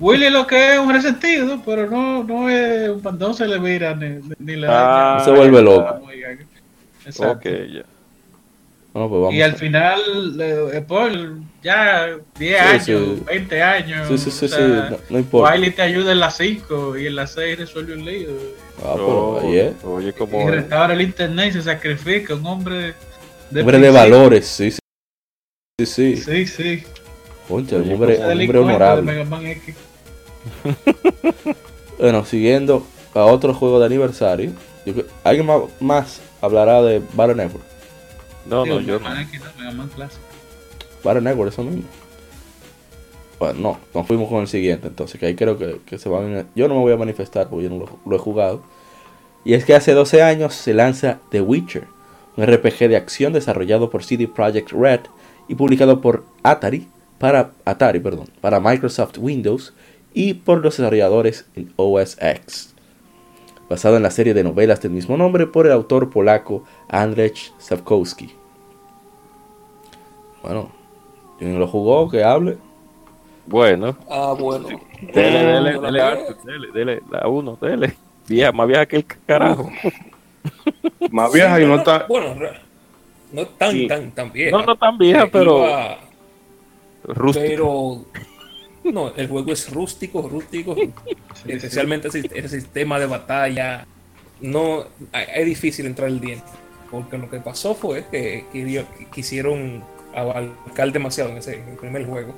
[0.00, 3.94] Willy lo que es un resentido, pero no, no es un bandón, se le vira
[3.94, 6.00] ni, ni le Ah, se vuelve loco.
[7.04, 7.32] Exacto.
[7.32, 7.82] Ok, ya.
[8.92, 9.34] Bueno, pues vamos.
[9.34, 10.00] Y al final,
[10.40, 11.10] eh, por
[11.62, 13.22] ya 10 Sí, años, sí.
[13.26, 15.52] 20 años, Sí, sí, sí, o sí, sea, no, no importa.
[15.54, 18.28] Wiley te ayuda en las 5 y en las 6 resuelve un lío.
[18.84, 19.72] Ah, pero ahí es.
[19.84, 20.50] Oye, Y como.
[20.50, 22.94] restaura el internet y se sacrifica, un hombre
[23.50, 24.78] de, Hombre de valores, sí, sí.
[25.80, 26.16] Sí, sí.
[26.16, 26.82] Sí, sí.
[27.48, 29.02] Concha, un hombre, un hombre honorable.
[29.02, 29.74] Mega Man X.
[31.98, 34.50] Bueno, siguiendo a otro juego de aniversario.
[34.84, 37.64] yo ¿Alguien más, más hablará de Battle Network?
[38.46, 39.20] No, Digo, no, yo no.
[39.20, 39.72] X, no, Mega
[41.20, 41.84] Man eso mismo.
[43.38, 46.20] Bueno, no, nos fuimos con el siguiente, entonces, que ahí creo que, que se va
[46.20, 46.44] a...
[46.54, 48.62] Yo no me voy a manifestar porque yo no lo, lo he jugado.
[49.44, 51.88] Y es que hace 12 años se lanza The Witcher,
[52.36, 55.00] un RPG de acción desarrollado por CD Projekt Red
[55.48, 56.86] y publicado por Atari
[57.18, 59.74] para Atari, perdón, para Microsoft Windows
[60.14, 62.71] y por los desarrolladores en OS X,
[63.72, 68.34] basado en la serie de novelas del mismo nombre por el autor polaco Andrzej Sapkowski.
[70.42, 70.70] Bueno,
[71.38, 72.58] quien lo jugó, que hable.
[73.46, 74.68] Bueno, Ah, bueno.
[75.00, 76.02] dele, dele, dele,
[76.44, 77.96] dele, dele, la uno, dele.
[78.28, 79.70] Vieja, más vieja que el carajo.
[81.10, 82.06] Más vieja y no está.
[82.08, 82.58] Bueno, re-
[83.32, 83.86] no tan, Sí.
[83.88, 84.56] tan, tan vieja.
[84.56, 85.98] No, no tan vieja, pero iba-
[87.04, 87.46] rústica.
[87.48, 88.04] pero
[88.84, 90.74] no, el juego es rústico, rústico,
[91.46, 93.86] especialmente ese, ese sistema de batalla.
[94.40, 96.50] No, es difícil entrar el diente,
[96.90, 98.44] porque lo que pasó fue que,
[99.12, 102.34] quisieron abarcar demasiado en, ese, en el primer juego.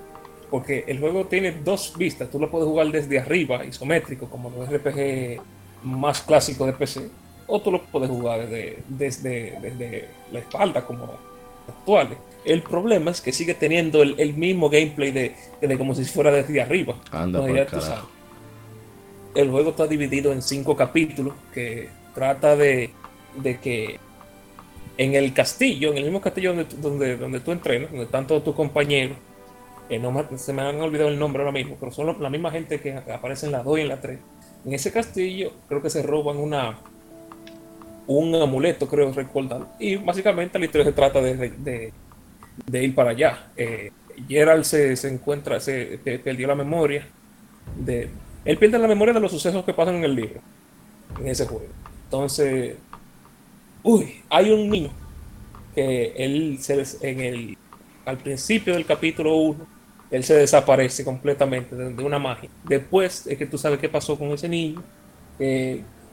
[0.51, 4.69] Porque el juego tiene dos vistas, tú lo puedes jugar desde arriba, isométrico, como los
[4.69, 5.41] RPG
[5.83, 7.09] más clásicos de PC,
[7.47, 11.11] o tú lo puedes jugar desde, desde, desde la espalda, como
[11.67, 12.19] actuales.
[12.45, 16.31] El problema es que sigue teniendo el, el mismo gameplay de, de como si fuera
[16.31, 16.95] desde arriba.
[17.11, 18.09] Anda No, por carajo.
[19.35, 22.91] El juego está dividido en cinco capítulos que trata de,
[23.37, 23.99] de que
[24.97, 28.27] en el castillo, en el mismo castillo donde, tú- donde, donde tú entrenas, donde están
[28.27, 29.17] todos tus compañeros,
[29.89, 32.51] que no se me han olvidado el nombre ahora mismo, pero son lo- la misma
[32.51, 34.19] gente que aparece en la 2 y en la 3.
[34.67, 36.79] En ese castillo creo que se roban una
[38.07, 39.63] un amuleto, creo recordar.
[39.79, 41.93] Y básicamente la historia se trata de, de-
[42.57, 43.53] de ir para allá.
[43.57, 43.91] Eh,
[44.29, 47.15] Gerald se, se encuentra, se pe- perdió la memoria.
[47.75, 50.43] De, él pierde la memoria de los sucesos que pasan en el libro,
[51.19, 51.77] en ese juego.
[52.05, 52.79] Entonces,
[53.83, 54.91] uy, hay un niño
[55.75, 57.59] que él se en el
[58.05, 59.69] al principio del capítulo 1
[60.11, 62.51] él se desaparece completamente de, una magia.
[62.63, 64.85] Después es que tú sabes qué pasó con ese niño.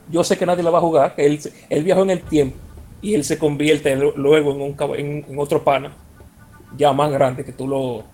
[0.07, 2.57] yo sé que nadie la va a jugar, él, él viajó en el tiempo
[3.01, 5.97] y él se convierte lu- luego en, un, en otro pana
[6.71, 8.05] ya más grande que tú lo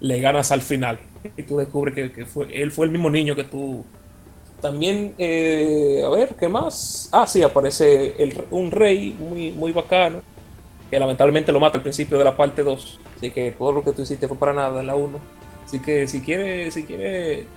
[0.00, 1.00] le ganas al final.
[1.36, 3.84] Y tú descubres que, que fue, él fue el mismo niño que tú.
[4.60, 10.22] También eh, a ver qué más ah sí aparece el- un rey muy muy bacano
[10.90, 13.92] que lamentablemente lo mata al principio de la parte 2 así que todo lo que
[13.92, 15.20] tú hiciste fue para nada en la 1
[15.64, 17.52] así que si quiere si quiere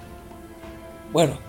[1.12, 1.39] bueno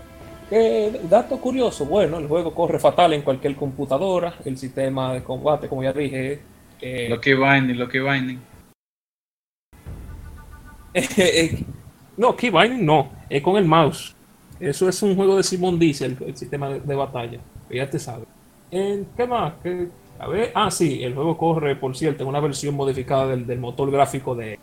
[0.49, 5.69] ¿qué dato curioso bueno el juego corre fatal en cualquier computadora el sistema de combate
[5.69, 6.49] como ya dije
[6.81, 8.50] eh, Lo que Binding, lo que Binding.
[12.17, 14.15] No, Key Binding no, es con el mouse.
[14.59, 17.39] Eso es un juego de Simon Diesel, el, sistema de, de batalla.
[17.71, 18.27] Ya te sabes.
[18.71, 19.55] ¿Qué más?
[19.63, 23.47] ¿Qué- a ver, ah, sí, el juego corre, por cierto, en una versión modificada del,
[23.47, 24.59] del motor gráfico de,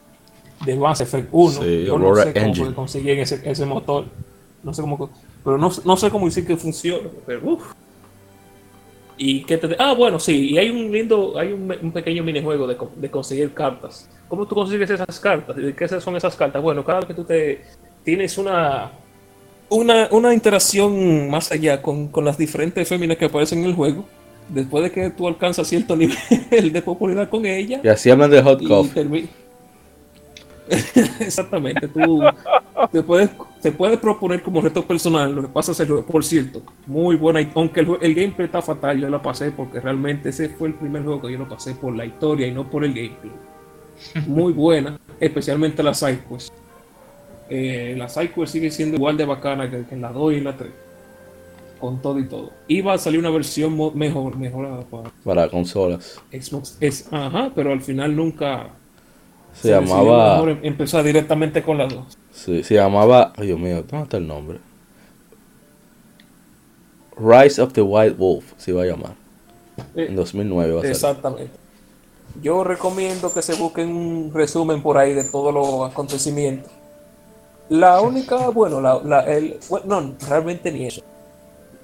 [0.64, 1.52] de Mass Effect 1.
[1.64, 2.74] Sí, Yo no sé cómo Engine.
[2.76, 4.06] conseguían ese, ese motor.
[4.62, 5.10] No sé cómo,
[5.44, 7.10] pero no, no sé cómo decir que funciona.
[7.26, 7.74] Pero, uf.
[9.18, 12.68] Y que te, ah, bueno, sí, y hay un lindo, hay un, un pequeño minijuego
[12.68, 14.10] de, de conseguir cartas.
[14.28, 15.58] ¿Cómo tú consigues esas cartas?
[15.58, 16.62] ¿Y de qué son esas cartas?
[16.62, 17.62] Bueno, cada vez que tú te
[18.04, 18.92] tienes una
[19.70, 24.06] una, una interacción más allá con, con las diferentes féminas que aparecen en el juego,
[24.50, 28.42] después de que tú alcanzas cierto nivel de popularidad con ella, Y así hablan de
[28.42, 29.28] Hot Coffee.
[31.20, 32.22] Exactamente, tú
[32.92, 33.30] te puedes,
[33.62, 36.06] te puedes proponer como reto personal lo que pasa es juego.
[36.06, 40.30] Por cierto, muy buena, aunque el, el gameplay está fatal, yo la pasé porque realmente
[40.30, 42.84] ese fue el primer juego que yo lo pasé por la historia y no por
[42.84, 43.32] el gameplay.
[44.28, 46.54] Muy buena, especialmente la sidequest.
[47.50, 50.56] Eh, la sidequest sigue siendo igual de bacana que, que en la 2 y la
[50.56, 50.70] 3.
[51.80, 52.52] Con todo y todo.
[52.68, 56.20] Iba a salir una versión mejor, mejorada para Para consolas.
[56.32, 56.78] Xbox.
[56.82, 58.70] Es, ajá, pero al final nunca
[59.54, 60.34] Se, llamaba.
[60.36, 62.18] mejor em- empezar directamente con las dos.
[62.32, 63.34] Sí, se llamaba.
[63.38, 64.60] Ay, Dios mío, ¿dónde está el nombre?
[67.18, 69.14] Rise of the White Wolf se iba a llamar.
[69.96, 70.92] Eh, En 2009 va a ser.
[70.92, 71.52] Exactamente.
[72.42, 76.72] Yo recomiendo que se busquen un resumen por ahí de todos los acontecimientos.
[77.70, 81.02] La única, bueno, la, la- el, no, realmente ni eso.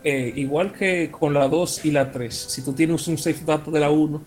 [0.03, 3.71] Eh, igual que con la 2 y la 3, si tú tienes un save data
[3.71, 4.21] de la 1,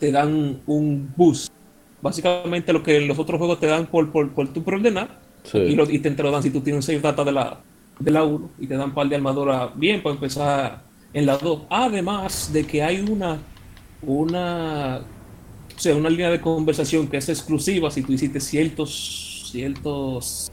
[0.00, 1.52] te dan un boost.
[2.04, 5.08] Básicamente lo que los otros juegos te dan por, por, por tu preordenar,
[5.42, 5.58] Sí.
[5.58, 7.58] y, lo- y te, te lo dan si tú tienes un save data de la,
[7.98, 11.36] de la 1 y te dan un par de armadura bien para empezar en la
[11.38, 11.62] 2.
[11.70, 13.38] Además de que hay una,
[14.02, 15.00] una,
[15.76, 20.50] o sea, una línea de conversación que es exclusiva si tú hiciste ciertos, ciertos,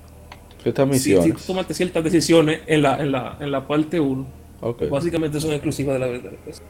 [0.64, 1.38] Estas si, si misiones.
[1.38, 4.26] tú tomaste ciertas decisiones en la, en la, en la parte 1.
[4.62, 4.90] Ok.
[4.90, 6.08] Básicamente son exclusivas de la
[6.46, 6.62] PC.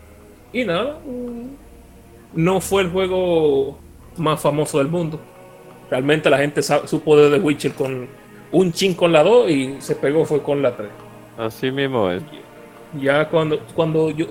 [0.54, 3.80] Y nada, mm, no fue el juego
[4.18, 5.20] más famoso del mundo.
[5.90, 8.08] Realmente la gente sa- supo de The Witcher con
[8.52, 10.90] un chin con la 2 y se pegó fue con la 3.
[11.38, 12.22] Así mismo es.
[13.02, 14.26] Ya cuando, cuando yo,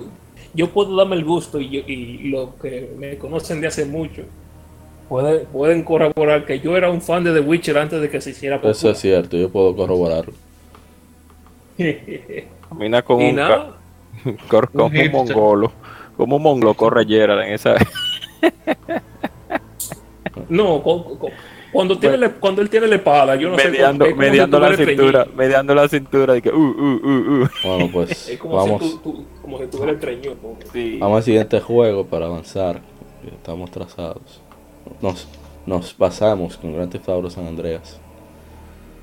[0.55, 4.23] yo puedo darme el gusto y, yo- y los que me conocen de hace mucho
[5.09, 8.31] puede- pueden corroborar que yo era un fan de The Witcher antes de que se
[8.31, 10.33] hiciera Eso es cierto, yo puedo corroborarlo.
[12.69, 13.71] Camina con y un, ca-
[14.49, 15.73] cor- como Un mongolo.
[16.17, 17.75] Como un mongolo corre Gerard en esa.
[20.51, 21.29] no, cu- cu-
[21.73, 24.11] cuando, tiene la- cuando él tiene la espada, yo no mediando sé.
[24.13, 25.25] si mediando la cintura.
[25.25, 25.27] treñido.
[25.37, 26.35] Mediando la cintura.
[26.35, 27.49] De que, uh, uh, uh, uh.
[27.65, 30.35] Bueno, pues Es como vamos, si tú, tú- como si tú eres treñido.
[30.43, 30.57] ¿no?
[30.73, 30.99] Sí.
[31.01, 32.81] vamos al siguiente juego para avanzar.
[33.27, 34.41] Estamos trazados.
[35.01, 35.29] Nos,
[35.67, 38.01] nos pasamos con Grand Theft Auto San Andreas.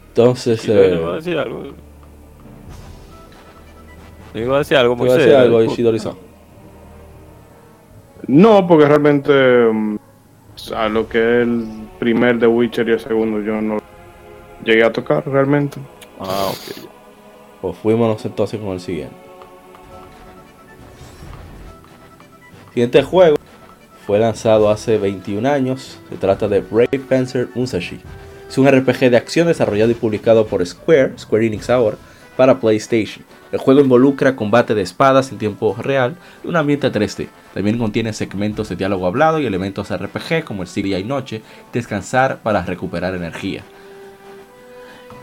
[0.10, 1.64] Entonces, Sí, le iba a eh, decir algo.
[4.34, 6.18] Le iba a decir algo, ¿te iba a decir algo?
[8.28, 9.32] No, porque realmente
[9.72, 9.98] mm,
[10.76, 11.68] a lo que es el
[12.00, 13.78] primer de Witcher y el segundo yo no
[14.64, 15.80] llegué a tocar realmente.
[16.20, 16.90] Ah, ok.
[17.62, 19.16] Pues fuímonos entonces con el siguiente.
[22.74, 23.38] Siguiente juego
[24.06, 26.00] fue lanzado hace 21 años.
[26.10, 28.00] Se trata de Brave Fencer Musashi.
[28.48, 31.98] Es un RPG de acción desarrollado y publicado por Square, Square Enix ahora,
[32.36, 33.26] para PlayStation.
[33.52, 37.28] El juego involucra combate de espadas en tiempo real y un ambiente 3D.
[37.54, 41.42] También contiene segmentos de diálogo hablado y elementos RPG como el día y noche,
[41.72, 43.64] descansar para recuperar energía.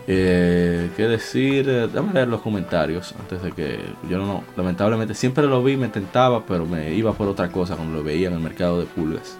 [0.07, 1.67] Eh, ¿Qué decir?
[1.67, 5.87] Eh, Déjame leer los comentarios antes de que yo no, lamentablemente siempre lo vi, me
[5.87, 9.37] tentaba, pero me iba por otra cosa cuando lo veía en el mercado de pulgas.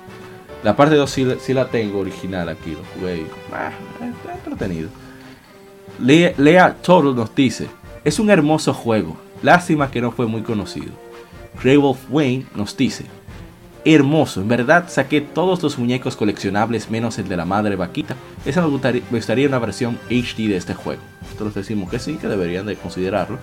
[0.64, 1.10] La parte 2
[1.40, 4.90] sí, la- tengo original aquí, lo jugué y, está entretenido.
[6.00, 7.68] Lea, Lea Toro nos dice,
[8.06, 10.94] es un hermoso juego, lástima que no fue muy conocido.
[11.64, 13.06] Wolf Wayne nos dice,
[13.84, 18.16] hermoso, en verdad saqué todos los muñecos coleccionables menos el de la madre vaquita.
[18.46, 21.02] Esa me gustaría, me gustaría una versión HD de este juego.
[21.24, 23.40] Nosotros decimos que sí, que deberían de considerarlo.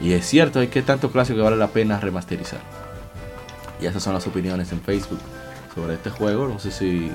[0.00, 2.60] Y es cierto, hay que tanto clásico que vale la pena remasterizar.
[3.80, 5.20] Y esas son las opiniones en Facebook
[5.72, 6.48] sobre este juego.
[6.48, 7.12] No sé si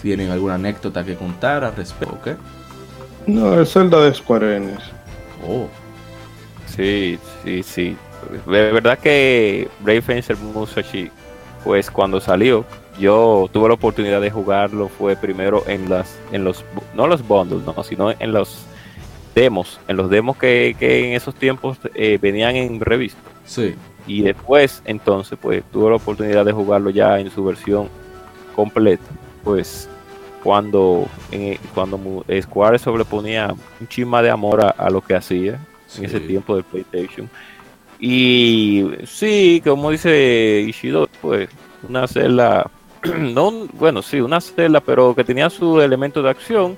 [0.00, 2.14] tienen alguna anécdota que contar al respecto.
[2.14, 2.38] ¿ok?
[3.26, 4.82] No, el Zelda de Square Enix.
[5.46, 5.68] Oh,
[6.66, 7.96] Sí, sí, sí.
[8.46, 11.10] De verdad que Brave Fencer Musashi,
[11.64, 12.64] pues cuando salió,
[12.98, 16.64] yo tuve la oportunidad de jugarlo, fue primero en las, en los,
[16.94, 18.64] no los bundles, no, sino en los
[19.34, 23.20] demos, en los demos que, que en esos tiempos eh, venían en revista.
[23.44, 23.74] sí.
[24.04, 27.88] Y después, entonces, pues tuve la oportunidad de jugarlo ya en su versión
[28.56, 29.04] completa.
[29.44, 29.88] Pues
[30.42, 35.58] cuando, en- cuando Square sobreponía un chisma de amor a, a lo que hacía
[35.96, 36.26] en ese Sí.
[36.26, 37.28] tiempo del PlayStation.
[38.00, 41.48] Y sí, como dice Ishido, pues
[41.88, 42.68] una celda,
[43.18, 46.76] no, bueno, sí, una celda, pero que tenía su elemento de acción.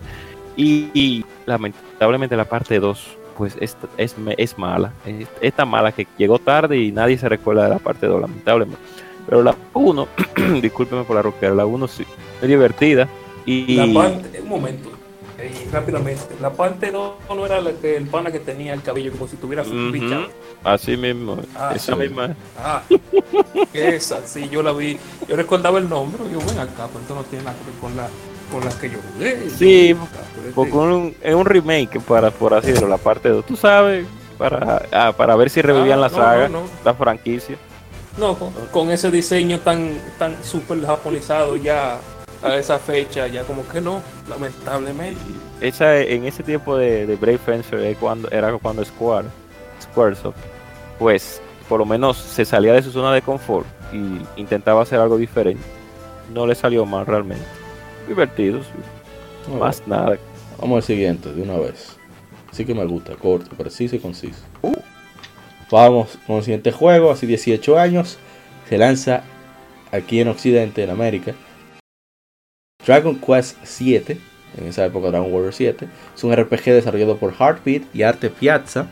[0.57, 4.93] Y, y lamentablemente la parte 2, pues es, es, es mala.
[5.07, 8.21] Es, es tan mala que llegó tarde y nadie se recuerda de la parte 2,
[8.21, 8.81] lamentablemente.
[9.27, 10.09] Pero la 1,
[10.61, 12.05] discúlpeme por la roquera, la 1 sí,
[12.43, 13.09] es divertida.
[13.47, 14.91] Y La parte, un momento,
[15.39, 16.35] eh, rápidamente.
[16.41, 19.37] La parte 2 no era la que el pana que tenía el cabello como si
[19.37, 19.91] tuviera Ujú.
[19.93, 20.29] bichado.
[20.65, 21.99] así mismo, Ah, esa sí.
[21.99, 22.35] misma.
[22.59, 22.83] Ah,
[23.73, 24.99] esa, sí, yo la vi.
[25.29, 26.23] Yo recordaba el nombre.
[26.33, 28.09] Yo, ven acá, pero esto no tiene nada que ver con la,
[28.51, 29.51] con las que yo jugué.
[29.51, 33.57] Sí, este- Porque un, es un remake para, por así decirlo, la parte 2, tú
[33.57, 34.07] sabes,
[34.39, 36.67] para, ah, para ver si revivían Ah, la no, saga, no, no.
[36.85, 37.57] la franquicia.
[38.17, 41.99] No, con, con ese diseño tan tan súper japonizado ya
[42.45, 45.21] a esa fecha, ya como que no, lamentablemente.
[45.61, 49.29] Esa, en ese tiempo de, de Brave Fencer es cuando, era cuando Square,
[49.81, 50.37] Squaresoft,
[50.99, 55.17] pues por lo menos se salía de su zona de confort y intentaba hacer algo
[55.17, 55.63] diferente.
[56.33, 57.47] No le salió mal realmente.
[58.07, 59.49] Divertido, sí.
[59.49, 60.19] Muy más nada.
[60.61, 61.97] Vamos al siguiente, de una vez.
[62.51, 64.41] Así que me gusta, corto, preciso y conciso.
[65.71, 68.19] Vamos con el siguiente juego, así 18 años.
[68.69, 69.23] Se lanza
[69.91, 71.35] aquí en Occidente, en América.
[72.87, 74.19] Dragon Quest 7,
[74.59, 75.89] en esa época Dragon Warrior 7.
[76.15, 78.89] Es un RPG desarrollado por Heartbeat y Arte Piazza.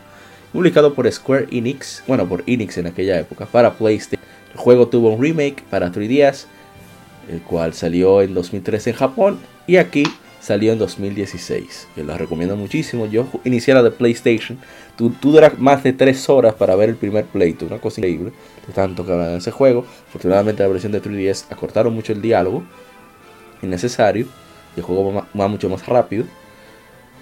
[0.51, 4.23] Publicado por Square Enix, bueno, por Enix en aquella época, para PlayStation.
[4.51, 6.45] El juego tuvo un remake para 3DS,
[7.31, 10.03] el cual salió en 2013 en Japón y aquí
[10.39, 13.07] salió en 2016, que la recomiendo muchísimo.
[13.07, 14.59] Yo inicié la de PlayStation,
[14.97, 18.33] tú, tú duras más de 3 horas para ver el primer playthrough, una cosa increíble,
[18.67, 19.85] de tanto que hablan de ese juego.
[20.09, 22.63] Afortunadamente la versión de 3DS acortaron mucho el diálogo,
[23.63, 24.27] innecesario,
[24.75, 26.25] el juego va, mucho más rápido.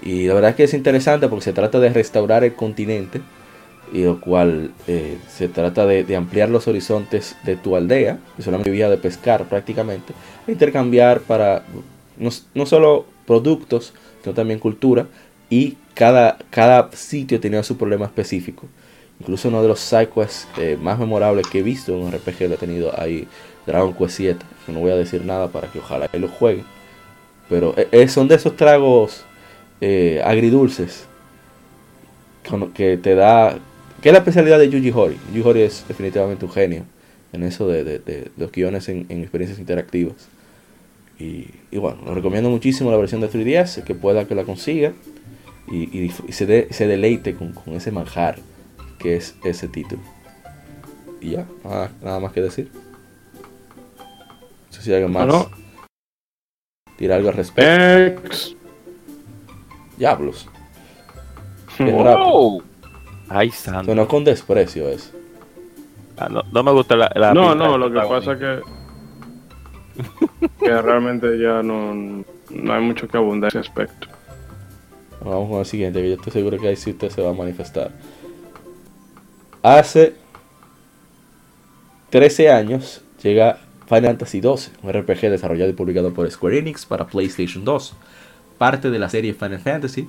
[0.02, 3.22] Y la verdad es que es interesante porque se trata de restaurar el continente,
[3.94, 8.70] y lo cual eh, se trata de, ampliar los horizontes de tu aldea, que solamente
[8.70, 10.14] vivía de pescar prácticamente,
[10.48, 11.64] e intercambiar para
[12.18, 15.08] no, no solo productos, sino también cultura,
[15.50, 18.68] y cada, cada sitio tenía su problema específico.
[19.20, 22.56] Incluso uno de los sidequests eh, más memorables que he visto en un RPG lo
[22.56, 23.28] ha tenido ahí
[23.66, 24.45] Dragon Quest 7.
[24.66, 26.66] que No voy a decir nada para que ojalá que lo jueguen.
[27.49, 29.24] Pero eh, eh, son de esos tragos
[29.82, 31.05] eh, agridulces
[32.74, 33.57] que te da...
[34.01, 35.18] ¿Qué es la especialidad de Yuji Horii?
[35.34, 36.84] Yuji Horii es definitivamente un genio
[37.34, 40.16] en eso de, los guiones en, en experiencias interactivas.
[41.20, 41.47] Y,
[41.78, 44.93] bueno, lo recomiendo muchísimo la versión de 3DS, que pueda que la consiga
[45.72, 48.39] y se, de- se deleite con, con ese manjar
[48.97, 50.01] que es ese título.
[51.22, 52.72] Y ya, nada, nada más que decir.
[54.82, 55.48] No sé si hay algo más.
[56.98, 58.26] Tira algo al respecto.
[58.26, 58.56] Ex.
[59.96, 60.50] Diablos.
[61.78, 61.94] Qué.
[63.30, 63.92] Ay, santo.
[63.92, 65.12] Sonó con desprecio eso.
[66.18, 68.62] Ah, no, no me gusta la, la No, no, lo que pasa que.
[70.60, 71.94] que realmente ya no,
[72.50, 74.08] no hay mucho que abundar en ese aspecto.
[75.24, 77.34] Vamos con el siguiente, que yo estoy seguro que ahí sí usted se va a
[77.34, 77.92] manifestar.
[79.62, 80.16] Hace
[82.10, 83.60] 13 años llega
[83.92, 87.94] Final Fantasy XII, un RPG desarrollado y publicado por Square Enix para PlayStation 2.
[88.58, 90.08] Parte de la serie Final Fantasy,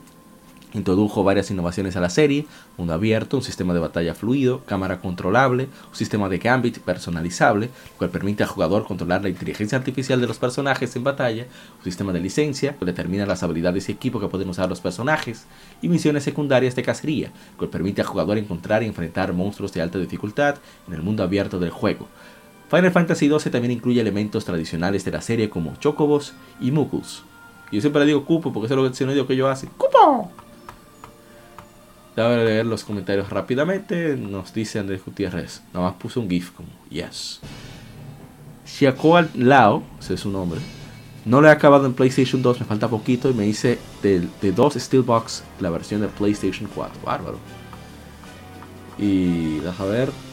[0.72, 2.47] introdujo varias innovaciones a la serie,
[2.78, 7.99] mundo abierto, un sistema de batalla fluido, cámara controlable, un sistema de gambit personalizable, el
[7.99, 11.47] cual permite al jugador controlar la inteligencia artificial de los personajes en batalla,
[11.78, 15.47] un sistema de licencia, que determina las habilidades y equipo que pueden usar los personajes,
[15.83, 19.83] y misiones secundarias de cacería, el cual permite al jugador encontrar y enfrentar monstruos de
[19.83, 22.07] alta dificultad en el mundo abierto del juego.
[22.73, 27.23] Final Fantasy XII también incluye elementos tradicionales de la serie como chocobos y muggles.
[27.70, 29.68] Yo siempre le digo cupo porque eso es lo que el sonido que ellos hacen.
[29.77, 30.33] ¡Cupo!
[32.16, 34.16] Déjame leer los comentarios rápidamente.
[34.16, 35.61] Nos dice Andrés Gutiérrez.
[35.75, 37.41] Nada más puso un GIF como yes.
[38.64, 40.59] Xiaocoal Lao, ese es su nombre.
[41.27, 44.53] No lo he acabado en PlayStation 2, me falta poquito y me hice de, de
[44.53, 47.03] dos Steelbox la versión de PlayStation 4.
[47.05, 47.39] Bárbaro.
[48.97, 50.32] Y déjame ver.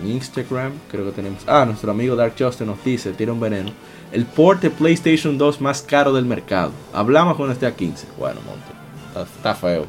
[0.00, 1.42] En Instagram creo que tenemos.
[1.46, 3.70] Ah, nuestro amigo Dark Justice nos dice, tira un veneno.
[4.12, 6.70] El port de PlayStation 2 más caro del mercado.
[6.92, 8.06] Hablamos con este a 15.
[8.18, 8.72] Bueno, monte.
[9.08, 9.86] Está, está feo.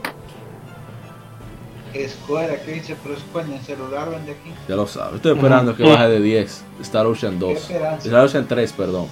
[1.94, 4.52] Aquí dice, pero Square en el celular vende aquí.
[4.68, 5.16] Ya lo sabes.
[5.18, 6.64] Estoy esperando que baje de 10.
[6.82, 7.52] Star Ocean 2.
[7.54, 8.08] Qué esperanza.
[8.08, 9.08] Star Ocean 3, perdón.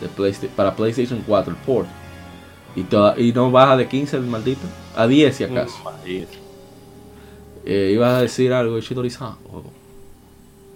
[0.00, 1.88] De Playsta- para PlayStation 4, el port.
[2.74, 4.66] Y, toda, y no baja de 15 el maldito.
[4.94, 5.76] A 10 si acaso.
[6.04, 6.26] Ahí.
[7.64, 9.36] Eh, ibas a decir algo, Shidori-san.
[9.50, 9.62] Oh.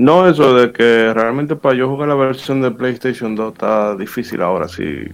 [0.01, 4.41] No, eso de que realmente para yo jugar la versión de PlayStation 2 está difícil
[4.41, 4.67] ahora.
[4.67, 5.05] Si,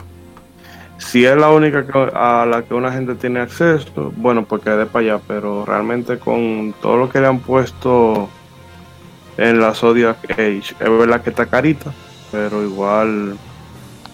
[0.97, 1.85] si es la única
[2.15, 5.21] a la que una gente tiene acceso, bueno, pues que dé para allá.
[5.27, 8.29] Pero realmente con todo lo que le han puesto
[9.37, 11.93] en la Zodiac Age, es verdad que está carita,
[12.31, 13.37] pero igual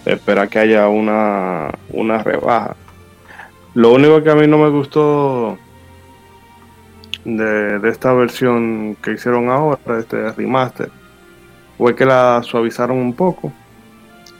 [0.05, 2.75] espera que haya una, una rebaja.
[3.75, 5.55] Lo único que a mí no me gustó
[7.25, 10.89] de, de esta versión que hicieron ahora, este remaster,
[11.77, 13.51] fue que la suavizaron un poco.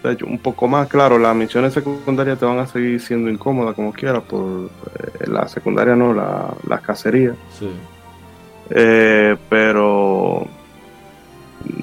[0.04, 3.74] De hecho, un poco más, claro, las misiones secundarias te van a seguir siendo incómodas
[3.74, 4.70] como quiera, por
[5.00, 7.36] eh, la secundaria no, la, las cacerías.
[7.58, 7.70] Sí.
[8.70, 10.48] Eh, pero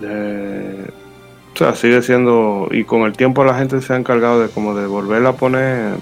[0.02, 0.86] eh,
[1.54, 4.74] o sea, sigue siendo y con el tiempo la gente se ha encargado de como
[4.74, 5.94] de volverla a poner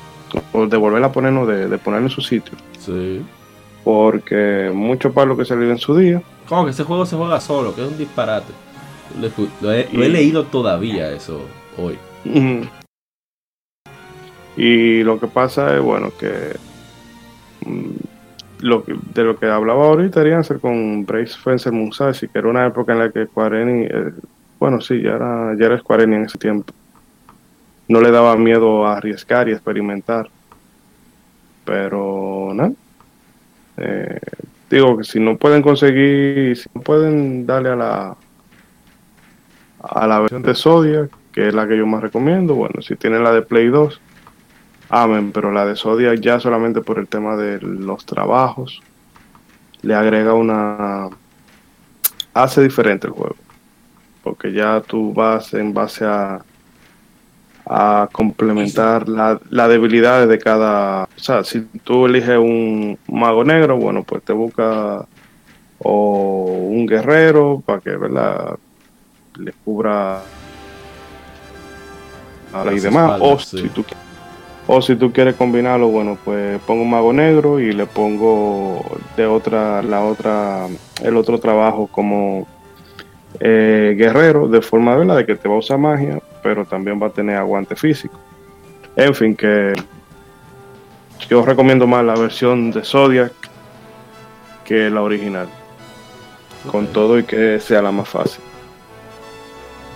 [0.53, 3.23] o de volverla a poner no, de, de ponerla en su sitio Sí.
[3.93, 7.41] Porque mucho para lo que salió en su día Como que ese juego se juega
[7.41, 8.53] solo, que es un disparate.
[9.19, 9.33] Lo, he-
[9.63, 11.41] lo he, lo he Y- leído todavía eso
[11.79, 11.97] hoy.
[14.59, 16.55] Y lo que pasa es, bueno, que
[17.65, 17.91] mm,
[18.61, 22.67] lo que- de lo que hablaba ahorita Arianza con Brace Fencer Musashi, que era una
[22.67, 24.13] época en la que Square Enix, eh,
[24.61, 26.75] bueno, sí, ya era, ya era Square Enix en ese tiempo.
[27.89, 30.29] No le daba miedo a arriesgar y experimentar.
[31.65, 32.73] Pero, nada.
[33.79, 34.19] Eh,
[34.71, 38.17] digo que si no pueden conseguir, si no pueden darle a la
[39.81, 42.55] a la versión de Zodiac, que es la que yo más recomiendo.
[42.55, 44.01] Bueno, si tienen la de Play 2,
[44.91, 48.81] amén, pero la de Zodiac ya solamente por el tema de los trabajos,
[49.83, 51.09] le agrega una...
[52.35, 53.37] hace diferente el juego.
[54.23, 56.45] Porque ya tú vas en base a
[57.69, 61.05] a complementar la, la debilidades de cada...
[61.05, 65.07] O sea, si tú eliges un mago negro, bueno, pues te busca
[65.81, 68.59] o un guerrero para que, ¿verdad?
[69.39, 70.21] le cubra
[72.53, 73.59] a y demás o sí.
[73.59, 73.85] si tú
[74.67, 78.85] o si tú quieres combinarlo bueno pues pongo un mago negro y le pongo
[79.17, 80.67] de otra la otra
[81.03, 82.47] el otro trabajo como
[83.41, 85.17] eh, guerrero de forma ¿verdad?
[85.17, 88.19] de que te va a usar magia pero también va a tener aguante físico
[88.97, 89.75] en fin que
[91.29, 93.35] yo recomiendo más la versión de Zodiac
[94.65, 95.47] que la original
[96.73, 98.43] con todo y que sea la más fácil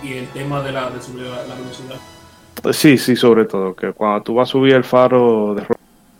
[0.03, 1.97] Y el tema de la, de subir la, la velocidad.
[2.71, 5.63] Sí, sí, sobre todo, que cuando tú vas a subir el faro de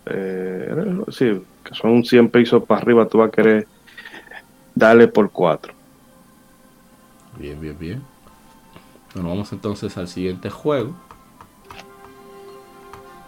[0.06, 0.74] eh,
[1.10, 3.68] sí, que son 100 pisos para arriba, tú vas a querer
[4.74, 5.72] darle por 4.
[7.38, 8.13] Bien, bien, bien.
[9.14, 10.94] Bueno, vamos entonces al siguiente juego.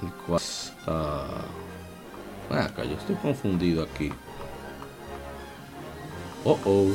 [0.02, 1.44] El cual es, ah,
[2.50, 4.12] ven acá, yo estoy confundido aquí.
[6.44, 6.90] Oh, oh.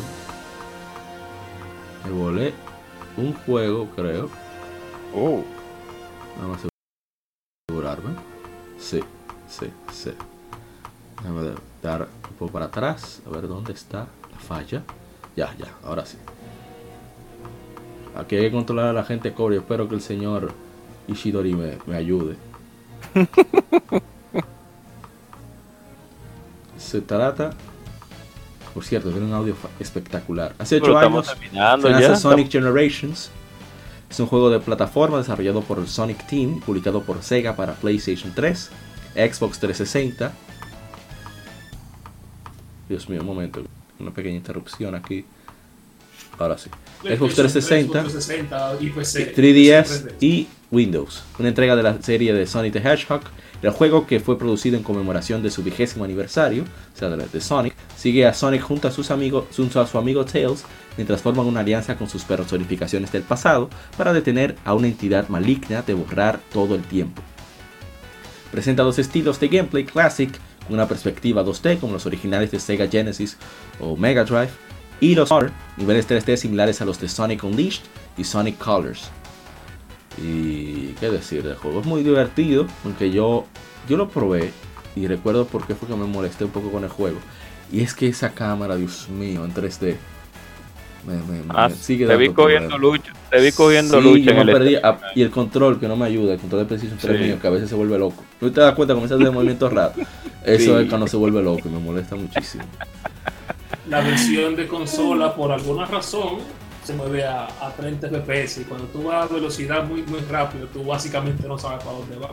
[2.06, 2.54] Me volé
[3.18, 4.30] un juego, creo.
[5.16, 5.44] Oh,
[6.40, 6.68] Vamos a
[7.70, 8.16] asegurarme.
[8.80, 9.02] Sí,
[9.48, 10.12] sí, sí.
[11.18, 13.22] Déjame dar un poco para atrás.
[13.26, 14.84] A ver dónde está la falla.
[15.36, 16.18] Ya, ya, ahora sí.
[18.16, 19.58] Aquí hay que controlar a la gente cobre.
[19.58, 20.54] Espero que el señor
[21.08, 22.36] Ishidori me, me ayude.
[26.78, 27.52] Se trata.
[28.74, 30.56] Por cierto, tiene un audio espectacular.
[30.58, 31.82] Hace pero 8 estamos años.
[31.82, 33.32] Se lanza Sonic Generations.
[34.10, 38.34] Es un juego de plataforma desarrollado por el Sonic Team, publicado por Sega para PlayStation
[38.36, 38.70] 3,
[39.14, 40.34] Xbox 360.
[42.90, 43.64] Dios mío, un momento.
[44.00, 45.26] Una pequeña interrupción aquí.
[46.42, 46.70] Ahora sí.
[47.04, 49.36] Xbox 360, Xbox 360 y PC.
[49.36, 51.24] 3DS y Windows.
[51.38, 53.22] Una entrega de la serie de Sonic the Hedgehog.
[53.62, 57.42] El juego que fue producido en conmemoración de su vigésimo aniversario, o sea, de, de
[57.42, 60.64] Sonic, sigue a Sonic junto a sus amigos, junto a su amigo Tails,
[60.98, 65.84] mientras forman una alianza con sus personificaciones del pasado para detener a una entidad maligna
[65.84, 67.22] de borrar todo el tiempo.
[68.52, 70.32] Presenta dos estilos de gameplay classic,
[70.66, 73.38] con una perspectiva 2D como los originales de Sega Genesis
[73.80, 74.50] o Mega Drive,
[75.02, 77.82] y los Honor, niveles 3D similares a los de Sonic Unleashed
[78.18, 79.10] y Sonic Colors.
[80.18, 83.46] Y qué decir del juego, es muy divertido, aunque yo,
[83.90, 84.52] yo lo probé
[84.96, 87.18] y recuerdo por qué fue que me molesté un poco con el juego.
[87.72, 89.96] Y es que esa cámara, Dios mío, en 3D,
[91.08, 93.14] me, me- Ah, me sigue te vi cogiendo lucha.
[93.30, 94.76] Te vi cogiendo Sí, lucha en el perdí.
[94.84, 97.24] Ah, y el control que no me ayuda, el control de Precision 3 Sí.
[97.24, 98.22] mío, que a veces se vuelve loco.
[98.40, 99.96] Tú te das cuenta, comienza a hacer movimientos raros.
[100.46, 100.84] Eso Sí.
[100.84, 102.66] es cuando se vuelve loco y me molesta muchísimo.
[103.88, 106.40] La versión de consola, por alguna razón,
[106.84, 108.62] se mueve a, a 30 FPS.
[108.62, 112.18] Y cuando tú vas a velocidad muy, muy rápido, tú básicamente no sabes para dónde
[112.18, 112.32] vas.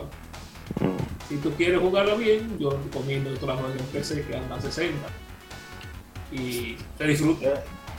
[1.27, 4.61] Si tú quieres jugarlo bien, yo recomiendo que la juegues en PC que anda a
[4.61, 4.95] 60.
[6.31, 7.43] Y te disfrutas.
[7.43, 7.53] Yo,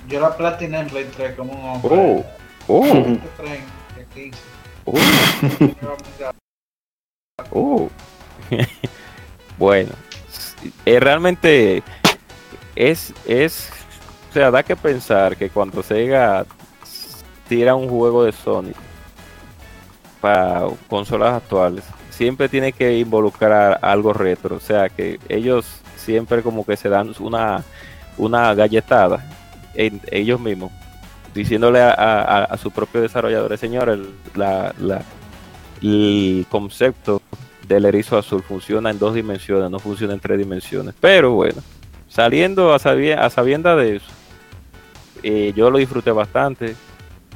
[0.08, 1.90] yo la platiné en Play 3 como un hombre.
[1.92, 2.24] Oh,
[2.68, 2.82] oh,
[3.36, 3.64] tren
[3.96, 4.38] de 15.
[4.84, 4.98] oh,
[7.52, 7.90] oh.
[9.58, 9.92] bueno,
[10.84, 11.82] eh, realmente
[12.88, 13.70] es, es,
[14.30, 16.46] o sea, da que pensar que cuando Sega
[17.48, 18.76] tira un juego de Sonic
[20.20, 25.66] para consolas actuales, siempre tiene que involucrar algo retro, o sea, que ellos
[25.96, 27.62] siempre como que se dan una,
[28.18, 29.24] una galletada
[29.74, 30.70] en ellos mismos,
[31.34, 35.02] diciéndole a, a- a su propio desarrollador, señor, el, la, la-
[35.82, 37.22] el concepto
[37.66, 40.94] del erizo azul funciona en dos dimensiones, no funciona en tres dimensiones.
[41.00, 41.62] Pero bueno,
[42.10, 44.06] saliendo a, sabi- a sabienda de eso,
[45.22, 46.74] eh, yo lo disfruté bastante,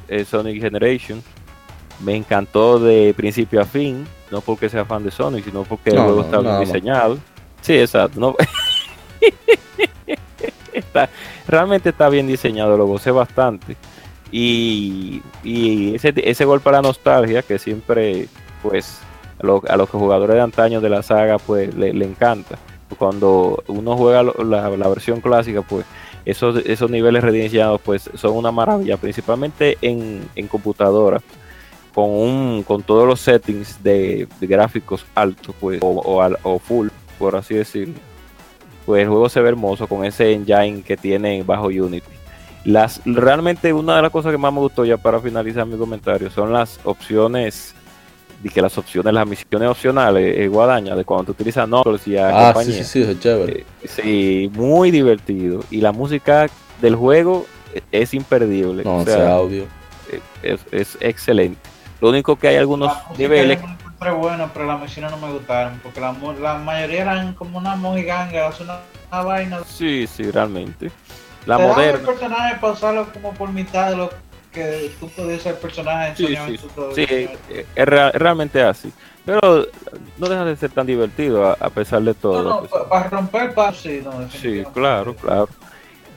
[0.07, 1.23] eh, Sonic Generation.
[2.03, 5.95] Me encantó de principio a fin, no porque sea fan de Sonic, sino porque el
[5.95, 7.17] No, juego no, está bien diseñado.
[7.61, 8.19] Sí, exacto.
[8.19, 8.35] No.
[10.73, 11.09] Está-
[11.47, 13.77] realmente está bien diseñado, lo gocé bastante.
[14.31, 18.27] Y, y ese, ese golpe a la nostalgia que siempre,
[18.61, 18.99] pues,
[19.41, 22.57] a, lo- a los jugadores de antaño de la saga, pues, le, le encanta.
[22.97, 25.85] Cuando uno juega la, versión clásica, pues,
[26.25, 31.21] esos, esos niveles rediseñados, pues, son una maravilla, principalmente en, en computadora,
[31.93, 37.35] con, un, con todos los settings de, gráficos altos, pues, o, o o full, por
[37.35, 37.95] así decirlo
[38.85, 42.07] pues el juego se ve hermoso con ese engine que tiene bajo Unity.
[42.63, 46.29] Las, realmente una de las cosas que más me gustó ya para finalizar mi comentario
[46.31, 47.75] son las opciones,
[48.45, 52.15] de que las opciones, las misiones opcionales, eh, guadaña, de cuando tú utilizas Knuckles y
[52.15, 52.83] a Ah, sí, compañía.
[52.83, 53.65] sí, sí, es chévere.
[53.81, 55.61] Eh, sí, muy divertido.
[55.71, 56.47] Y la música
[56.79, 58.83] del juego eh, es imperdible.
[58.83, 59.63] No, o ese sea, audio.
[60.11, 61.57] eh, es, es excelente.
[62.01, 65.79] Lo único que hay algunos La niveles encontré bueno, pero las misiones no me gustaron.
[65.81, 68.77] Porque la, la mayoría eran como una mojiganga, es una,
[69.11, 69.59] una vaina.
[69.65, 70.91] Sí, sí, realmente.
[71.47, 71.99] La moderna.
[71.99, 74.09] el personaje para usarlo como por mitad de lo
[74.55, 77.05] que tú podías ser personaje en Sí, Sony sí, sí,
[77.49, 78.91] eh, es, rea- es realmente así.
[79.25, 79.67] Pero
[80.17, 82.43] no deja de ser tan divertido a, a pesar de todo.
[82.43, 85.49] No, no, para romper el paso, sí, no, sí, claro, claro.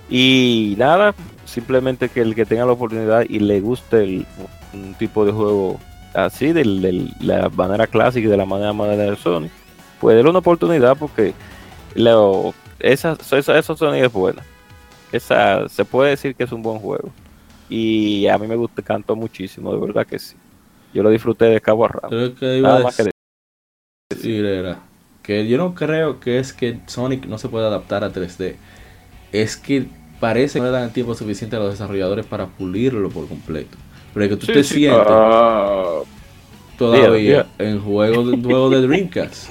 [0.08, 1.14] Y nada,
[1.44, 4.26] simplemente que el que tenga la oportunidad y le guste el,
[4.72, 5.78] un tipo de juego
[6.14, 6.64] así, de
[7.20, 9.48] la manera clásica y de la manera moderna de Sony,
[10.00, 11.34] pues déle una oportunidad porque
[11.94, 14.42] lo, esa, esa, esa Sony es buena.
[15.12, 17.10] Esa, se puede decir que es un buen juego.
[17.68, 20.36] Y a mí me gusta, cantó muchísimo, de verdad que sí.
[20.94, 22.08] Yo lo disfruté de cabo a rabo.
[22.08, 23.10] Creo que iba Nada más que
[24.10, 24.80] decir era
[25.22, 28.56] que yo no creo que es que Sonic no se pueda adaptar a 3D.
[29.32, 29.86] Es que
[30.20, 33.76] parece que no le dan el tiempo suficiente a los desarrolladores para pulirlo por completo.
[34.14, 34.74] Pero es que tú Sí, te sí.
[34.76, 36.00] sientes Ah,
[36.78, 39.50] todavía en juegos de, juego de Dreamcast.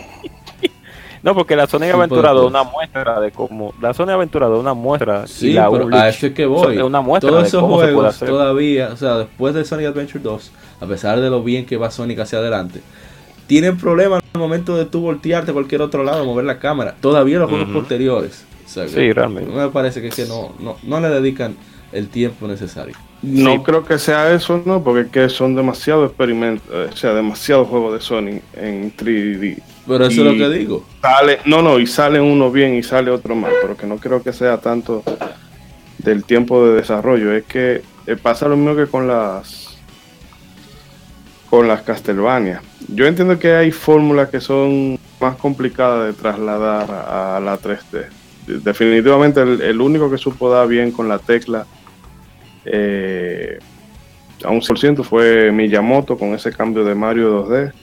[1.27, 3.73] No, porque la Sonic Sí, pues, da una muestra de cómo.
[3.81, 5.27] La Sonic Aventura da una muestra.
[5.27, 6.75] Sí, la pero a eso es que voy.
[6.77, 9.65] son una muestra Todos de esos cómo se puede juegos todavía, o sea, después de
[9.65, 12.81] Sonic Adventure 2, a pesar de lo bien que va Sonic hacia adelante,
[13.45, 16.95] tienen problemas en el momento de tú voltearte a cualquier otro lado, mover la cámara.
[17.01, 18.45] Todavía los juegos posteriores.
[18.65, 19.51] O sea, Sí, realmente.
[19.51, 21.57] Me parece que, es que no, no, no le dedican
[21.91, 22.95] el tiempo necesario.
[23.21, 23.59] No Sí.
[23.63, 24.83] creo que sea eso, ¿no?
[24.83, 29.57] Porque es que son demasiados experimentos, eh, o sea, demasiados juegos de Sonic en 3D.
[29.87, 30.85] Pero eso Y- es lo que digo.
[31.01, 34.21] Sale, no, no, y sale uno bien y sale otro mal, pero que no creo
[34.21, 35.03] que sea tanto
[35.97, 37.33] del tiempo de desarrollo.
[37.33, 39.77] Es que eh, pasa lo mismo que con las
[41.49, 42.61] con las Castlevania.
[42.89, 48.05] Yo entiendo que hay fórmulas que son más complicadas de trasladar a la 3D.
[48.47, 51.65] Definitivamente el, el único que supo dar bien con la tecla
[52.69, 53.59] eh,
[54.43, 57.73] a un 100% fue Miyamoto con ese cambio de Mario 2D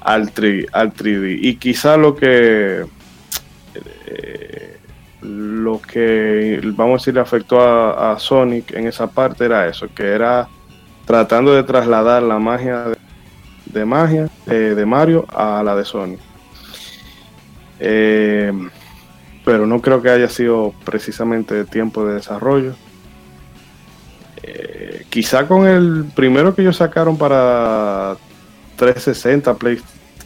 [0.00, 1.38] al, 3, al 3D.
[1.40, 2.84] Y quizá lo que
[4.06, 4.76] eh,
[5.22, 10.04] lo que vamos a decir le afectó a, Sonic en esa parte era eso, que
[10.04, 10.48] era
[11.04, 12.96] tratando de trasladar la magia de,
[13.66, 16.20] de magia eh, de Mario a la de Sonic.
[17.80, 18.52] Eh,
[19.44, 22.74] pero no creo que haya sido precisamente tiempo de desarrollo.
[24.52, 28.16] Eh, quizá con el primero que ellos sacaron para
[28.76, 29.78] 360, Play,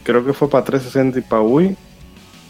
[0.03, 1.77] creo que fue para 360 y para Wii.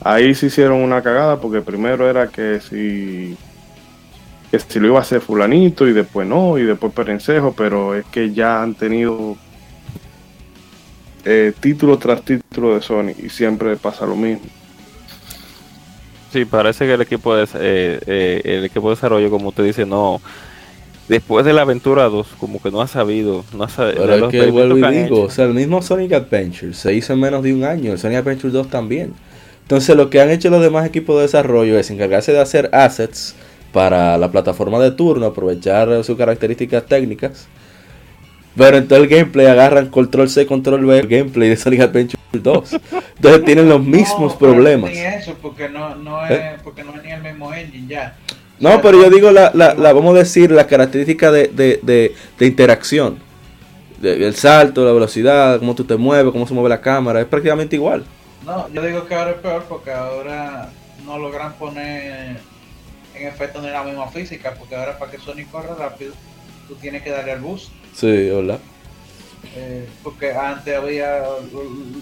[0.02, 3.38] Ahí se hicieron una cagada porque primero era que si
[4.52, 8.06] que si lo iba a hacer fulanito y después no y después perencejo, pero es
[8.06, 9.36] que ya han tenido
[11.26, 14.46] eh, título tras título de Sony y siempre pasa lo mismo.
[16.32, 20.22] Sí, parece que el equipo de eh, el equipo de desarrollo, como usted dice, no.
[21.08, 24.02] Después de la aventura 2, como que no ha sabido, no ha sabido.
[24.06, 27.20] Pero es que vuelvo y digo, o sea, el mismo Sonic Adventure se hizo en
[27.20, 29.14] menos de un año, el Sonic Adventure 2 también.
[29.62, 33.36] Entonces lo que han hecho los demás equipos de desarrollo es encargarse de hacer assets
[33.72, 37.48] para la plataforma de turno, aprovechar sus características técnicas.
[38.56, 42.22] Pero en todo el gameplay agarran control C, control B, el gameplay de Sonic Adventure
[42.32, 42.74] 2.
[43.18, 44.92] Entonces tienen los mismos No, problemas.
[44.92, 46.56] Ni eso, porque no, no es, ¿Eh?
[46.64, 48.16] porque no es ni el mismo engine ya.
[48.60, 52.16] No, pero yo digo, la, la, la- vamos a decir, las características de, de, de,
[52.40, 53.20] de interacción.
[54.02, 57.76] El salto, la velocidad, cómo tú te mueves, cómo se mueve la cámara, es prácticamente
[57.76, 58.06] igual.
[58.46, 60.70] No, yo digo que ahora es peor porque ahora
[61.06, 62.38] no logran poner
[63.16, 66.14] en efecto ni la misma física, porque ahora para que Sonic corra rápido,
[66.68, 67.70] tú tienes que darle al boost.
[67.96, 68.60] Sí, hola.
[69.56, 71.24] eh, porque antes había,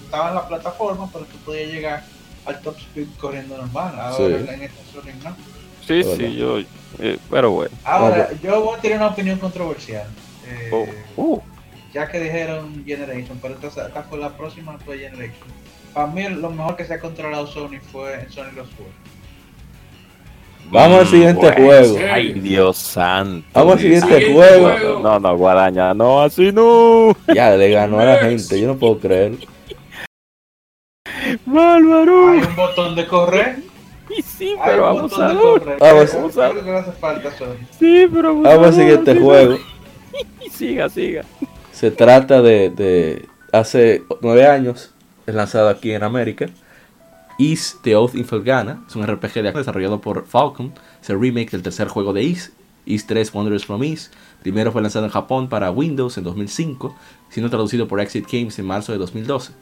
[0.04, 2.04] estaba en la plataforma, pero tú podías llegar
[2.46, 3.94] al top speed corriendo normal.
[4.00, 4.46] Ahora Sí.
[4.50, 5.36] en esta Sonic no.
[5.88, 6.60] Sí, sí, yo.
[7.00, 7.76] eh, pero bueno.
[7.84, 10.08] Ahora, yo voy a tener una opinión controversial.
[10.48, 10.86] Eh, Oh,
[11.18, 11.42] uh,
[11.94, 15.48] ya que dijeron Generation, pero esta, esta fue la próxima fue Generation.
[15.94, 18.94] Para mí lo mejor que se ha controlado Sony fue en Sony Los Juegos.
[20.72, 21.66] Vamos al siguiente bueno.
[21.68, 21.98] juego.
[22.12, 23.46] Ay, Dios santo.
[23.54, 24.70] Vamos al siguiente juego.
[24.72, 25.00] juego.
[25.02, 27.16] No, no, Guadaña, no, así no.
[27.36, 29.34] Ya le ganó a la gente, yo no puedo creer.
[31.46, 32.30] Bárbaro.
[32.32, 33.58] Hay un botón de correr.
[34.18, 35.44] Y sí, Hay pero un vamos botón a de ver.
[35.44, 35.78] correr.
[35.80, 36.12] Vamos.
[36.12, 37.30] ¿Qué es lo que le hace falta?
[37.80, 39.58] Sí, pero Vamos al siguiente juego.
[40.52, 41.24] Siga, siga.
[41.72, 44.92] Se trata de, de hace nueve años,
[45.26, 46.46] es lanzado aquí en América.
[47.40, 51.20] Is The Oath in Felgana, es un RPG de acción desarrollado por Falcon, es el
[51.20, 52.54] remake del tercer juego de Is,
[52.86, 54.12] Is 3 Wonders from Is.
[54.44, 56.96] Primero fue lanzado en Japón para Windows en 2005,
[57.30, 59.54] siendo traducido por Exit Games en marzo de 2012.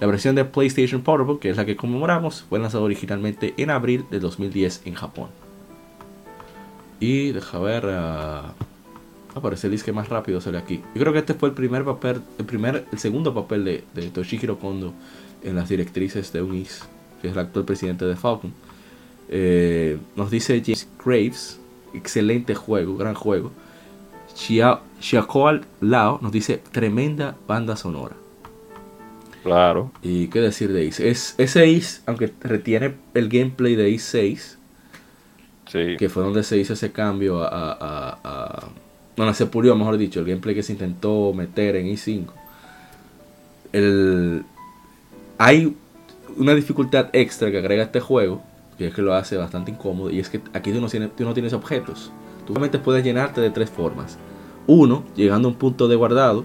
[0.00, 4.04] La versión de PlayStation Portable, que es la que conmemoramos, fue lanzada originalmente en abril
[4.10, 5.28] de 2010 en Japón.
[7.00, 7.84] Y deja ver.
[7.88, 8.52] ah,
[9.34, 10.82] Ah, parece el disque más rápido sale aquí.
[10.94, 14.10] Yo creo que este fue el primer papel, el primer, el segundo papel de, de
[14.10, 14.92] Toshihiro Kondo
[15.42, 16.82] en las directrices de UNIS,
[17.22, 18.52] que es el actual presidente de Falcon.
[19.30, 21.58] Eh, nos dice James Graves,
[21.94, 23.52] excelente juego, gran juego.
[24.36, 28.16] Xia- Xiaokoal Lao nos dice tremenda banda sonora.
[29.42, 29.90] Claro.
[30.02, 31.00] Y qué decir de Is.
[31.00, 34.58] Es, ese Is, aunque retiene el gameplay de Is 6,
[35.66, 35.96] Sí.
[35.98, 38.68] que fue donde se hizo ese cambio a, a, a-
[39.16, 42.26] donde se pulió, mejor dicho, el gameplay que se intentó meter en i5.
[43.72, 44.44] El,
[45.38, 45.74] hay
[46.36, 48.42] una dificultad extra que agrega este juego,
[48.78, 51.24] que es que lo hace bastante incómodo, y es que aquí tú no tienes, tú
[51.24, 52.10] no tienes objetos.
[52.46, 54.18] Tú solamente puedes llenarte de tres formas.
[54.66, 56.44] Uno, llegando a un punto de guardado,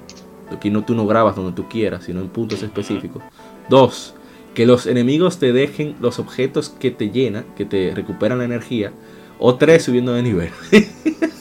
[0.52, 3.22] aquí no, tú no grabas donde tú quieras, sino en puntos específicos.
[3.70, 4.14] Dos,
[4.54, 8.91] que los enemigos te dejen los objetos que te llenan, que te recuperan la energía,
[9.39, 10.50] o tres subiendo de nivel.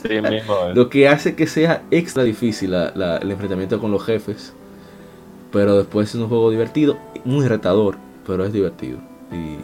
[0.07, 0.53] Sí, mismo.
[0.69, 0.73] eh.
[0.75, 4.53] Lo que hace que sea extra difícil la- la- el enfrentamiento con los jefes.
[5.51, 8.99] Pero después es un juego divertido, muy retador, pero es divertido.
[9.31, 9.57] Y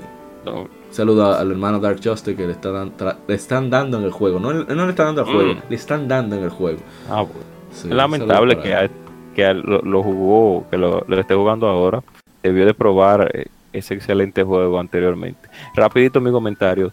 [0.45, 2.91] No, saludo al hermano Dark Justice que le, está dan-
[3.27, 4.39] le están dando en el juego.
[4.39, 5.57] No, no le están dando al juego, Mm.
[5.69, 6.79] le están dando en el juego.
[7.09, 7.39] ah, bueno.
[7.71, 8.89] Sí, es lamentable que, a-
[9.33, 12.01] que lo, lo jugó, que lo, lo esté jugando ahora.
[12.41, 15.49] Debió de probar eh, ese excelente juego anteriormente.
[15.75, 16.91] Rapidito mi comentario.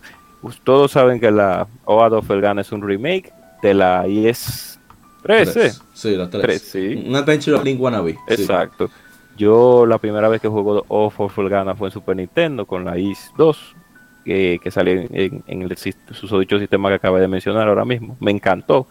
[0.65, 3.33] Todos saben que la OAD of Elgana es un remake
[3.63, 4.79] de la IS
[5.23, 5.53] 13.
[5.53, 5.83] Tres.
[5.93, 6.43] Sí, la 3.
[6.43, 7.05] Tres, sí.
[7.07, 8.13] Un Adventure of Link Wannabe.
[8.13, 8.19] sí.
[8.43, 8.89] Exacto.
[9.37, 12.99] Yo la primera vez que jugué Off of Elgana fue en Super Nintendo con la
[12.99, 13.75] IS 2,
[14.25, 18.17] que, que salió en, en- en el susodicho sistema que acabé de mencionar ahora mismo.
[18.21, 18.87] Me encantó.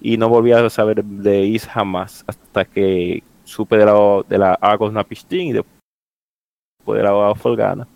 [0.00, 4.54] Y no volví a saber de IS jamás hasta que supe de la, de la
[4.54, 7.86] Argos Napistin y después de la Off Elgana.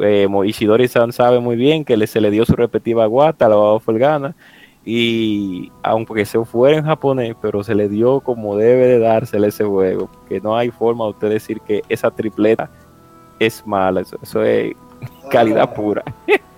[0.00, 3.48] Eh, Mo- Ishidori-san sabe muy bien que le, se le dio su respectiva guata a
[3.48, 4.34] la Off Elgana
[4.84, 9.64] y aunque se fuera en japonés, pero se le dio como debe de dársele ese
[9.64, 12.68] juego, que no hay forma de usted decir que esa tripleta
[13.38, 14.74] es mala, eso, eso es
[15.30, 16.02] calidad Ah, pura.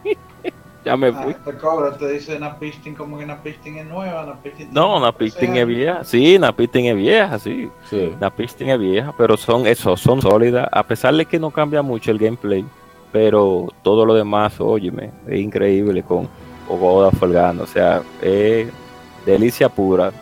[0.87, 1.35] ya me ah, fui.
[1.35, 5.67] te cobra, te dice Napistin como que Napistin es nueva, Napistin No, Napistin 13 es
[5.67, 8.13] vieja, sí, Napistin es vieja, sí, Sí.
[8.21, 12.13] Napistin es vieja, pero son eso, son sólidas, a pesar de que no cambia mucho
[12.13, 12.65] el gameplay,
[13.11, 16.29] pero todo lo demás, óyeme, es increíble con
[16.69, 18.69] Ogoda Folgano, o sea, es
[19.27, 20.13] delicia pura,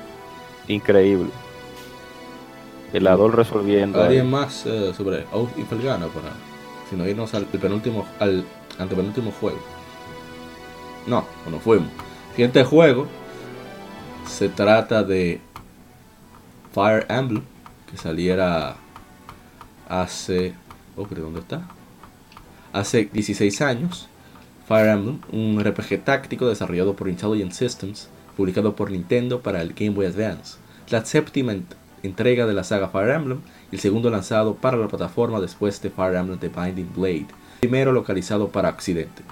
[0.67, 1.29] increíble.
[2.95, 4.01] El Adol resolviendo.
[4.01, 4.07] ahí.
[4.07, 6.33] ¿Alguien más eh, sobre Oath y Felgana para
[6.89, 8.45] si no irnos al penúltimo al
[8.79, 9.59] antepenúltimo juego?
[11.07, 11.89] No, no fuimos.
[12.33, 13.07] Siguiente juego
[14.29, 15.41] se trata de
[16.73, 17.43] Fire Emblem
[17.91, 18.77] que saliera
[19.89, 20.55] hace
[20.97, 21.63] oh, ¿dónde está?
[22.73, 24.09] Hace 16 años.
[24.67, 29.91] Fire Emblem, un RPG táctico desarrollado por Intelligent Systems, publicado por Nintendo para el Game
[29.91, 30.57] Boy Advance.
[30.89, 33.41] La séptima ent- entrega de la saga Fire Emblem
[33.71, 37.27] y el segundo lanzado para la plataforma después de Fire Emblem The Binding Blade,
[37.61, 39.23] primero localizado para Occidente.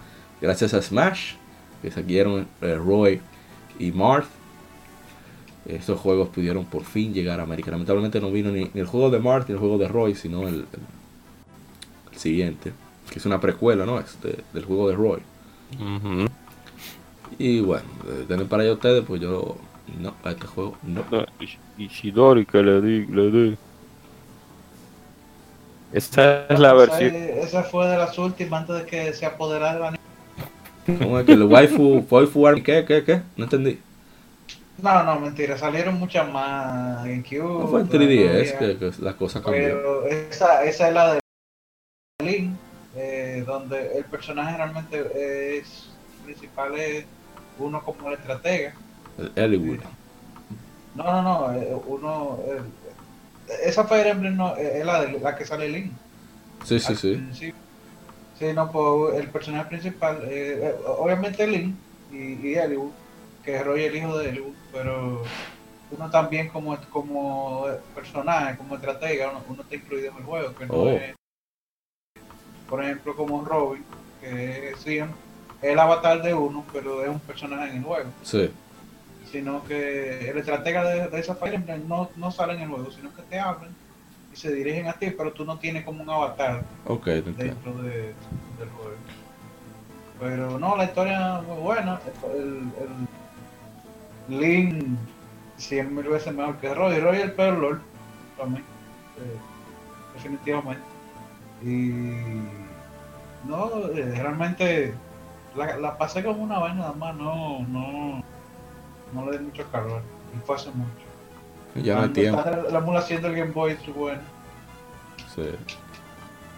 [0.42, 1.34] Gracias a Smash,
[1.82, 3.20] que salieron eh, Roy
[3.78, 4.26] y Marth,
[5.66, 7.70] estos juegos pudieron por fin llegar a América.
[7.70, 10.42] Lamentablemente no vino ni, ni el juego de Marth ni el juego de Roy, sino
[10.48, 10.66] el, el-
[12.12, 12.72] el siguiente,
[13.10, 13.98] que es una precuela, ¿no?
[13.98, 15.20] Este, del juego de Roy.
[17.38, 19.56] Y bueno, eh, denle para allá ustedes, pues yo
[20.00, 21.02] no, a este juego no.
[21.10, 23.56] No, Ish- Ishidori que le di, le di.
[25.92, 27.14] Esa es la versión.
[27.14, 29.98] esa fue de las últimas antes de que se apoderara de la
[30.98, 33.22] ¿Cómo es que el waifu, waifu army, qué, qué, qué?
[33.36, 33.78] No entendí.
[34.78, 37.36] No, no, mentira, salieron muchas más en Q.
[37.36, 39.62] No fue en 3DS que, que la cosa cambió.
[39.62, 41.20] Pero esa, esa es la de
[42.24, 42.56] Link,
[42.96, 45.88] eh, donde el personaje realmente es
[46.24, 47.04] principal es
[47.58, 48.74] uno como el estratega.
[49.18, 49.80] El Eliwood.
[50.94, 52.38] No, no, no, eh, uno
[53.62, 55.92] esa Fire Emblem no, eh, es la de la que sale Link.
[56.64, 57.14] Sí, sí, al sí.
[57.14, 57.61] principio.
[58.38, 61.76] Sí, no, pues el personaje principal, eh, eh, obviamente Link
[62.10, 62.90] y, y Eliwood,
[63.44, 65.22] que es Roy el hijo de Eliwood, pero
[65.90, 70.66] uno también como, como personaje, como estratega, uno, uno está incluido en el juego, que
[70.66, 70.88] no Oh.
[70.90, 71.14] es,
[72.68, 73.84] por ejemplo, como Robin,
[74.20, 75.04] que es, es
[75.60, 78.50] el avatar de uno, pero es un personaje en el juego, Sí.
[79.30, 83.14] sino que el estratega de, de esa Emblem no, no sale en el juego, sino
[83.14, 83.74] que te hablan
[84.32, 87.44] y se dirigen a ti, pero tú no tienes como un avatar Ok, te entiendo.
[87.54, 87.92] dentro de,
[88.58, 88.96] del juego.
[90.20, 92.00] Pero no, la historia muy buena.
[92.34, 92.70] El,
[94.28, 94.84] el Link
[95.56, 96.98] cien mil veces mejor que Roy.
[97.00, 97.80] Roy es el peor Lord
[98.36, 98.58] para mí.
[98.58, 99.36] eh,
[100.14, 100.82] definitivamente.
[101.62, 101.90] Y
[103.48, 104.94] no, eh, realmente
[105.56, 108.22] la, la pasé como una vez nada más, no, no,
[109.12, 110.02] no le di mucho calor.
[110.34, 111.01] Y fue hace mucho.
[111.76, 112.42] Ya no hay tiempo.
[112.70, 114.20] La emulación del Game Boy es buena.
[115.34, 115.42] Sí.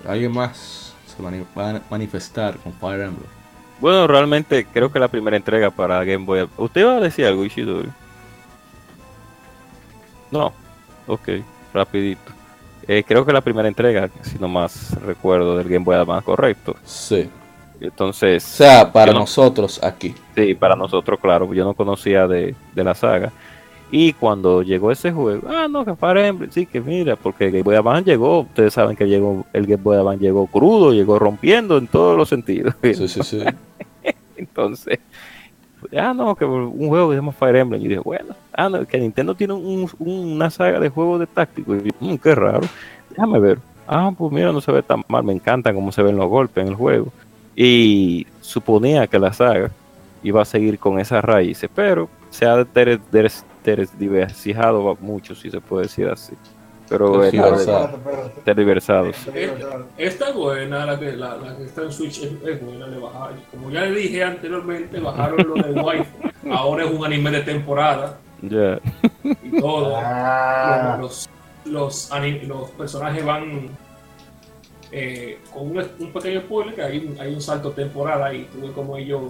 [0.09, 3.31] ¿Alguien más se mani- va a manifestar con Fire Emblem?
[3.81, 6.49] Bueno, realmente creo que la primera entrega para Game Boy.
[6.57, 7.89] ¿Usted iba a decir algo, Ishidori?
[10.31, 10.53] No.
[11.07, 11.29] Ok,
[11.73, 12.33] rapidito.
[12.87, 16.77] Eh, creo que la primera entrega, si no más recuerdo, del Game Boy Advance, correcto.
[16.85, 17.31] Sí.
[17.81, 20.15] O Entonces, sea, para no- nosotros aquí.
[20.35, 23.33] sí, para nosotros, claro, yo no conocía de, de la saga.
[23.97, 27.51] Y cuando llegó ese juego, ah, no, que Fire Emblem, sí, que mira, porque el
[27.53, 31.17] Game Boy Advance llegó, ustedes saben que llegó, el Game Boy Advance llegó crudo, llegó
[31.21, 32.75] rompiendo en todos los sentidos.
[32.83, 33.45] Sí, sí, sí.
[34.37, 34.99] Entonces,
[35.97, 37.81] ah, no, que un juego que se llama Fire Emblem.
[37.83, 41.29] Y dije, bueno, ah, no, que Nintendo tiene un- un- una saga de juegos de
[41.29, 41.77] táctico.
[41.77, 42.63] Y yo, "Mm, qué raro,
[43.11, 43.59] déjame ver.
[43.87, 46.63] ah, pues mira, no se ve tan mal, me encanta cómo se ven los golpes
[46.63, 47.13] en el juego.
[47.55, 49.71] Y suponía que la saga
[50.25, 52.65] iba a seguir con esas raíces, pero se ha
[53.65, 56.35] tergiversado mucho, si se puede decir así.
[56.89, 57.85] Pero de- Tergiversado.
[57.87, 58.41] Espérate, espérate.
[58.45, 59.17] tergiversados.
[59.27, 59.85] Espérate.
[59.97, 62.99] Esta es buena, la que, la, la que está en Switch es, es buena de
[62.99, 63.33] bajar.
[63.51, 66.51] Como ya le dije anteriormente, bajaron lo del Wi-Fi.
[66.51, 68.79] Ahora es un anime de temporada Ya.
[69.25, 69.95] y todo.
[69.97, 71.29] Ah, los,
[71.65, 72.11] los,
[72.47, 73.69] los personajes van
[74.93, 78.47] eh, con un, un pequeño spoiler que hay un, hay un salto temporal ahí.
[78.53, 79.23] Tú ves como ellos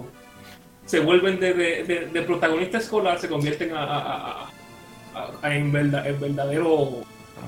[0.85, 3.97] se vuelven de, de, de- de protagonista escolar, se convierten a, a-
[4.43, 4.49] a-
[5.15, 6.89] a- a- en, verda- en verdadero.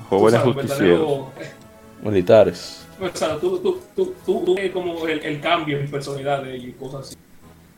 [0.08, 1.00] Jóvenes tú sabes, justicieros.
[1.00, 1.32] verdadero-
[2.02, 2.86] Militares.
[3.00, 4.14] o sea, tú, tú, tú,
[4.44, 7.16] tú- ves como el, el cambio en personalidad de ellos y cosas así.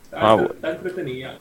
[0.05, 0.49] Está, Ah, bueno.
[0.53, 1.37] está entretenida.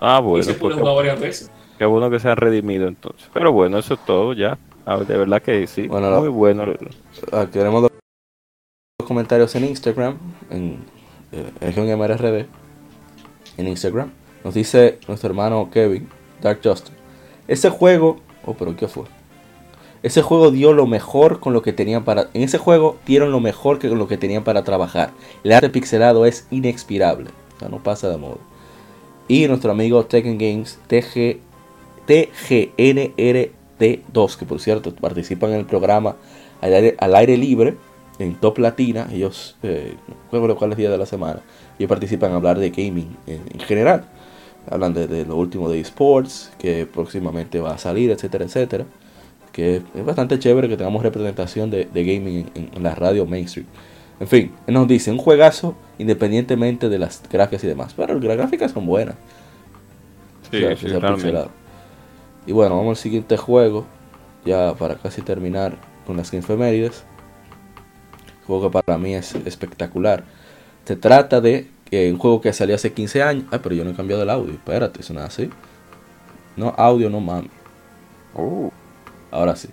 [0.00, 1.50] Ah, y bueno, se pues puede jugar varias veces.
[1.78, 3.28] qué bueno que se han redimido entonces.
[3.32, 4.58] Pero bueno, eso es todo ya.
[4.86, 5.86] Ah, de verdad que sí.
[5.86, 6.64] Bueno, Muy bueno.
[7.32, 10.18] Ah, queremos los comentarios en Instagram,
[10.50, 10.78] en
[11.32, 12.46] eh, MRRD,
[13.60, 14.10] en Instagram.
[14.44, 16.08] Nos dice nuestro hermano Kevin,
[16.40, 16.94] Dark Justin.
[17.46, 19.04] Ese juego, oh, pero ¿qué fue?
[20.02, 22.30] Ese juego dio lo mejor con lo que tenían para.
[22.32, 25.10] En ese juego dieron lo mejor que con lo que tenían para trabajar.
[25.44, 27.28] El arte pixelado es inexpirable.
[27.56, 28.38] O sea, no pasa de moda.
[29.28, 31.40] Y nuestro amigo Tekken Games, TG,
[32.06, 36.16] TGNRD2, que por cierto participan en el programa
[36.62, 37.76] al aire, libre
[38.18, 39.06] en Top Latina.
[39.12, 41.42] Ellos, eh, no recuerdo cuál de la semana.
[41.80, 44.04] Ellos participan a hablar de gaming en, en general.
[44.70, 48.84] Hablan de, de lo último de esports, que próximamente va a salir, etcétera, etcétera.
[49.52, 53.24] Que es bastante chévere que tengamos representación de, de gaming en, en- en la radio
[53.26, 53.66] mainstream.
[54.20, 57.94] En fin, él nos dice un juegazo independientemente de las gráficas y demás.
[57.96, 59.14] Pero las gráficas son buenas.
[60.50, 61.14] Sí, O sea, sí, que sea realmente.
[61.28, 61.50] pixelado.
[62.46, 63.86] Y bueno, vamos al siguiente juego.
[64.44, 65.72] Ya para casi terminar
[66.06, 67.04] con las infemérides.
[68.46, 70.24] Juego que para mí es espectacular.
[70.84, 73.44] Se trata de eh, un juego que salió hace 15 años.
[73.50, 74.52] Ay, pero yo no he cambiado el audio.
[74.52, 75.50] Espérate, eso no es así.
[76.56, 77.50] No, audio, no mami.
[78.34, 78.70] Uh,
[79.30, 79.68] Ahora sí.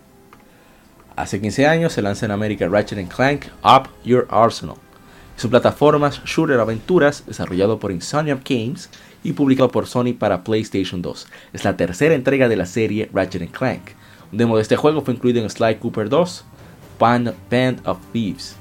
[1.16, 4.76] Hace 15 años se lanza en América Ratchet Clank Up Your Arsenal.
[5.36, 8.90] Su plataforma Shooter Aventuras, desarrollado por Insomniac Games
[9.24, 11.28] y publicado por Sony para PlayStation 2.
[11.54, 13.92] Es la tercera entrega de la serie Ratchet Clank.
[14.32, 16.46] Un demo de este juego fue incluido en Sly Cooper 2,
[17.00, 18.56] Band, Band of Thieves.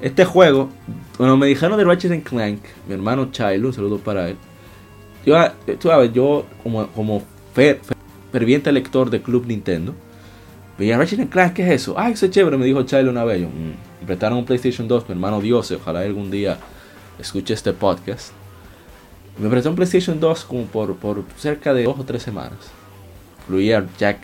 [0.00, 0.68] Este juego,
[1.16, 4.36] cuando me dijeron de Ratchet Clank, mi hermano Chilo, un saludo para él.
[5.26, 5.36] Yo,
[5.80, 7.20] tú sabes, yo como, como
[7.54, 7.96] fer- fer-
[8.30, 9.94] ferviente lector de Club Nintendo,
[10.78, 11.94] veía Ratchet Clank, ¿qué es eso?
[11.98, 13.40] Ay, eso es chévere, me dijo Chilo una vez.
[13.42, 14.06] Yo, "Mm".
[14.06, 16.58] Prestaron un PlayStation 2, mi hermano Dios, ojalá algún día
[17.18, 18.30] escuche este podcast.
[19.36, 22.58] Me prestó un PlayStation 2 como por, por cerca de dos o tres semanas.
[23.42, 24.18] Incluía Jack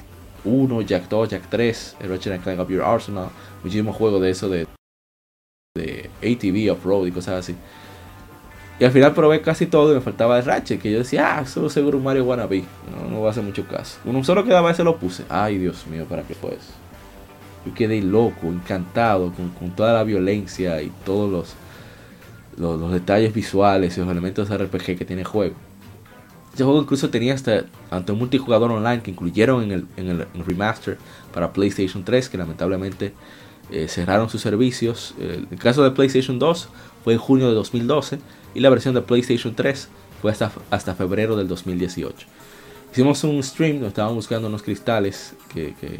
[0.44, 3.28] 1, Jack 2, Jack 3, el Ratchet Clank Up Your Arsenal,
[3.64, 4.66] muchísimos juegos de eso de,
[5.76, 7.56] de ATV, off-road y cosas así.
[8.78, 11.42] Y al final probé casi todo y me faltaba el Ratchet, que yo decía, ah,
[11.42, 12.62] eso seguro Mario wannabe.
[12.92, 13.98] No, no va a hacer mucho caso.
[14.04, 15.24] Uno solo quedaba ese lo puse.
[15.28, 16.70] Ay, Dios mío, ¿para qué fue eso?
[17.66, 21.56] Yo quedé loco, encantado con, con toda la violencia y todos
[22.56, 25.56] los, los, detalles visuales y los elementos RPG que tiene el juego.
[26.52, 30.26] Este juego incluso tenía hasta ante un multijugador online que incluyeron en el, en el
[30.46, 30.98] remaster
[31.32, 33.12] para PlayStation 3, que lamentablemente
[33.74, 35.14] eh, cerraron sus servicios.
[35.18, 36.68] El caso de PlayStation 2
[37.02, 38.20] fue en junio de 2012
[38.54, 39.88] y la versión de PlayStation 3
[40.22, 42.26] fue hasta, hasta febrero del 2018.
[42.92, 45.98] Hicimos un stream donde estábamos buscando unos cristales que, que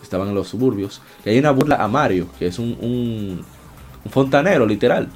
[0.00, 1.02] estaban en los suburbios.
[1.24, 3.44] Y hay una burla a Mario, que es un, un,
[4.04, 5.08] un fontanero literal.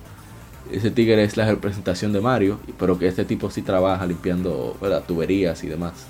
[0.72, 5.04] Ese tigre es la representación de Mario, pero que este tipo sí trabaja limpiando ¿verdad?
[5.06, 6.06] tuberías y demás.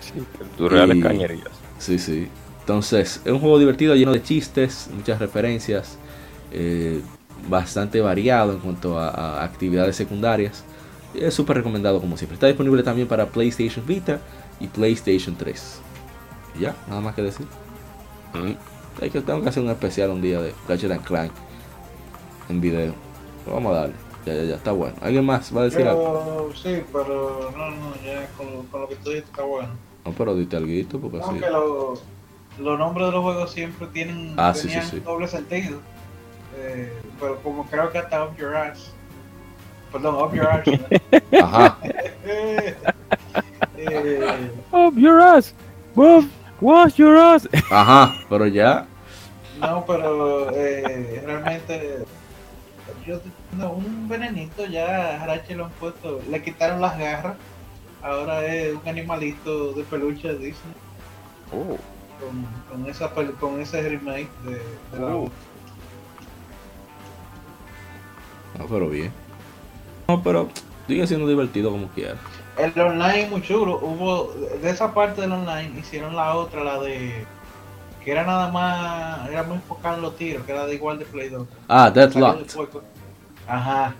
[0.00, 0.14] sí,
[0.58, 1.50] reales cañerías.
[1.78, 2.28] Sí, sí.
[2.62, 5.98] Entonces, es un juego divertido, lleno de chistes, muchas referencias,
[6.52, 7.00] eh,
[7.48, 10.64] bastante variado en cuanto a, a actividades secundarias.
[11.14, 12.34] Y es súper recomendado como siempre.
[12.34, 14.20] Está disponible también para PlayStation Vita
[14.60, 15.80] y PlayStation 3.
[16.56, 17.46] Y ya, nada más que decir.
[18.34, 18.52] Mm,
[19.02, 21.32] Hay que, tengo que hacer un especial un día de Ratchet and Clank
[22.48, 22.94] en video.
[23.44, 23.94] Pero vamos a darle.
[24.24, 24.94] Ya, ya, ya, está bueno.
[25.02, 26.50] ¿Alguien más va a decir algo?
[26.54, 29.70] Sí, pero no, no, ya con, con lo que tú dices está bueno.
[30.04, 30.68] No, pero dite algo
[31.00, 31.24] porque sí.
[31.24, 31.94] Aunque lo-
[32.58, 35.00] los nombres de los juegos siempre tienen Ah, sí, tenían sí, sí.
[35.00, 35.80] doble sentido.
[36.56, 38.90] Eh, pero como creo que hasta Up Your Ass.
[39.90, 40.66] Perdón, Up Your Ass.
[40.66, 41.38] ¿no?
[41.44, 41.78] Ajá.
[43.76, 45.54] Eh, Up your ass,
[45.94, 46.24] Bob,
[46.60, 47.48] wash your ass.
[47.70, 48.14] Ajá.
[48.28, 48.86] Pero ya.
[49.60, 52.04] no, pero eh, realmente
[53.04, 53.20] yo
[53.56, 57.34] no, un venenito ya a Harache lo han puesto, le quitaron las garras.
[58.02, 60.74] Ahora es un animalito de peluche de Disney
[61.52, 61.76] Oh,
[62.24, 64.60] con, con, esa, con ese remake de,
[64.98, 65.30] la uh.
[68.68, 69.12] Pero bien.
[70.08, 70.48] No, pero
[70.86, 72.16] sigue siendo divertido como quiera.
[72.58, 73.78] El online muy chulo.
[73.78, 77.24] Hubo de esa parte del online hicieron la otra, la de
[78.04, 81.04] que era nada más era muy enfocado en los tiros, que era de igual de
[81.04, 81.46] Play 2.
[81.68, 82.82] Ah, Deadlock.
[83.46, 83.94] Ajá.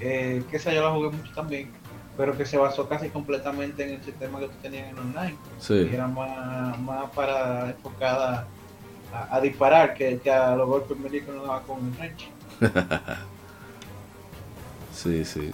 [0.00, 1.70] Eh, que esa yo la jugué mucho también
[2.18, 5.36] pero que se basó casi completamente en el sistema que tú tenías en online.
[5.60, 5.88] Sí.
[5.90, 8.48] Y era más, más para enfocada
[9.14, 12.28] a, a disparar que, que a los golpes médicos no daba con el range.
[14.92, 15.52] Sí, sí.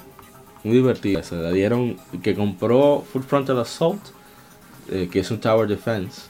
[0.62, 1.22] Muy divertida.
[1.22, 4.00] Se la dieron que compró Full Frontal Assault,
[4.90, 6.22] eh, que es un Tower Defense.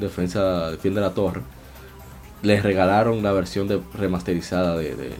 [0.00, 1.42] Defensa, defiende la torre.
[2.42, 5.12] Les regalaron la versión de remasterizada de, de,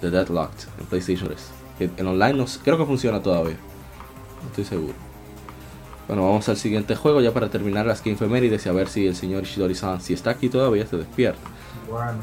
[0.00, 1.59] de Deadlocked en PlayStation 3.
[1.80, 3.56] Que En online no creo que funciona todavía.
[4.42, 4.92] No estoy seguro.
[6.06, 9.06] Bueno, vamos al siguiente juego ya para terminar las Game Femérides y a ver si
[9.06, 11.40] el señor Ishidori-san, si está aquí todavía, se despierta.
[11.88, 12.18] Bueno.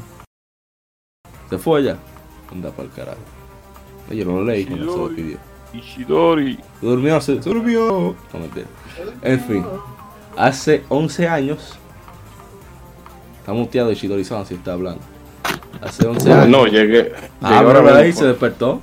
[1.50, 1.98] ¿Se fue ya?
[2.52, 3.18] Anda para el carajo.
[4.12, 5.38] Yo no lo leí cuando se despidió.
[5.72, 6.58] Ishidori.
[6.80, 8.14] Durmió, se durmió.
[8.32, 8.66] No, mentira.
[9.22, 9.64] En fin,
[10.36, 11.76] hace 11 años.
[13.40, 15.00] Está muteado Ishidori-san si está hablando.
[15.82, 16.48] Hace 11 años.
[16.48, 17.04] No, llegué.
[17.04, 18.80] llegué ah, ahora pero ahí se despertó.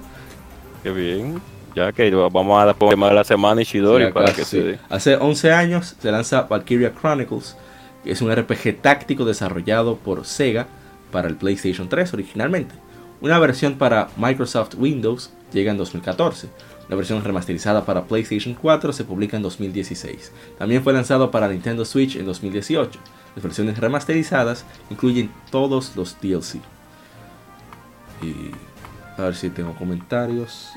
[0.86, 1.42] Qué bien.
[1.74, 4.62] Ya que vamos a dar por tema de la semana Ishidori Sí, para que sí.
[4.62, 4.80] se.
[4.88, 7.58] Hace 11 años se lanza Valkyria Chronicles,
[8.04, 10.68] que es un RPG táctico desarrollado por Sega
[11.12, 12.76] para el PlayStation 3 originalmente.
[13.20, 16.50] Una versión para Microsoft Windows llega en 2014.
[16.88, 20.32] La versión remasterizada para PlayStation 4 se publica en 2016.
[20.60, 23.00] También fue lanzado para Nintendo Switch en 2018.
[23.36, 26.60] Las versiones remasterizadas incluyen todos los DLC.
[28.22, 28.52] Y
[29.18, 30.74] a ver si tengo comentarios.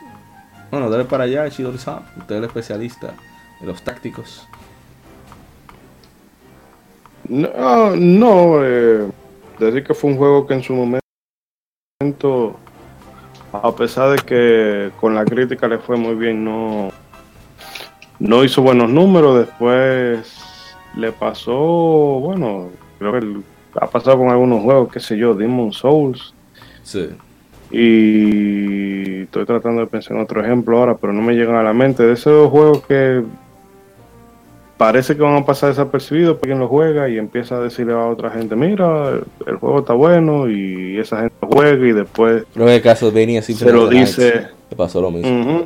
[0.71, 2.03] Bueno, dale para allá, Shidori-san.
[2.19, 3.15] Usted es el especialista
[3.61, 4.47] de los tácticos.
[7.29, 9.09] No, no eh,
[9.59, 12.59] decir que fue un juego que en su momento,
[13.53, 16.91] a pesar de que con la crítica le fue muy bien, no,
[18.19, 19.39] no hizo buenos números.
[19.39, 23.41] Después le pasó, bueno, creo que
[23.81, 26.35] ha pasado con algunos juegos, qué sé yo, Demon Souls.
[26.83, 27.11] Sí.
[27.71, 31.73] Y estoy tratando de pensar en otro ejemplo ahora, pero no me llegan a la
[31.73, 32.03] mente.
[32.03, 33.23] De esos juegos que
[34.79, 38.07] parece que van a pasar desapercibidos, porque quien lo juega y empieza a decirle a
[38.07, 39.11] otra gente, mira,
[39.47, 43.73] el, juego está bueno, y esa gente lo juega y después Creo que así se
[43.73, 44.49] lo dice.
[44.77, 45.65] Pasó lo mismo.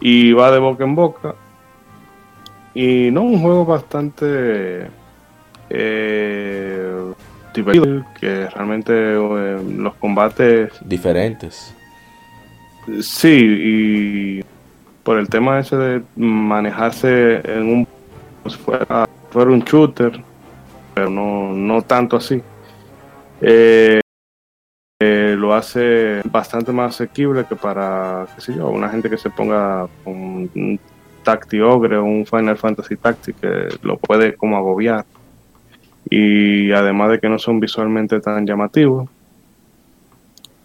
[0.00, 1.34] Y va de boca en boca.
[2.74, 4.88] Y no, un juego bastante
[5.70, 7.12] eh,
[7.54, 11.74] divertido, que realmente eh, los combates Diferentes.
[13.00, 14.44] Sí, y
[15.02, 17.88] por el tema ese de manejarse en un
[18.46, 20.22] si fuera, fuera un shooter,
[20.94, 22.42] pero no, no tanto así.
[23.40, 24.00] Eh,
[25.00, 29.30] eh, lo hace bastante más asequible que para, qué sé yo, una gente que se
[29.30, 30.80] ponga con un
[31.22, 35.04] Tacti Ogre o un Final Fantasy Tactic que lo puede como agobiar.
[36.10, 39.08] Y además de que no son visualmente tan llamativos.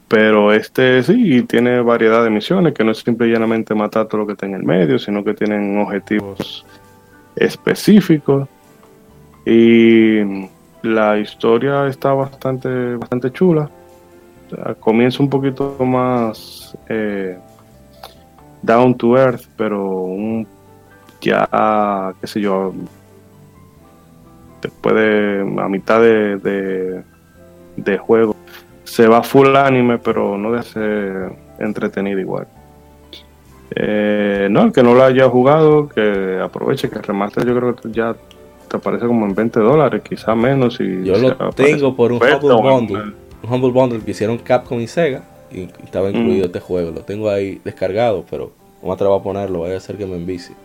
[0.07, 4.21] Pero este sí tiene variedad de misiones, que no es simple y llanamente matar todo
[4.21, 6.65] lo que está en el medio, sino que tienen objetivos
[7.35, 8.47] específicos.
[9.45, 10.47] Y
[10.81, 13.69] la historia está bastante, bastante chula.
[14.79, 17.37] Comienza un poquito más eh,
[18.61, 20.47] down to earth, pero un,
[21.21, 22.73] ya, qué sé yo,
[24.61, 27.03] después de a mitad de, de,
[27.77, 28.35] de juego
[28.83, 32.47] se va full anime, pero no de ser entretenido igual.
[33.75, 37.75] Eh, no, el que no lo haya jugado, que aproveche que el remaster yo creo
[37.75, 38.15] que ya
[38.67, 40.79] te aparece como en 20 dólares, quizá menos.
[40.79, 43.13] Y Yo lo tengo por un Humble Bundle.
[43.43, 45.23] Un Humble Bundle que hicieron Capcom y Sega.
[45.51, 46.47] Y, estaba incluido Mm.
[46.47, 46.91] este juego.
[46.91, 49.59] Lo tengo ahí descargado, pero no me atrevo a ponerlo.
[49.59, 50.55] Voy a hacer que me envicie.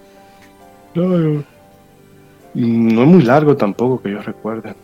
[0.95, 1.43] No,
[2.55, 3.03] no.
[3.03, 4.75] Es muy largo tampoco que yo recuerde.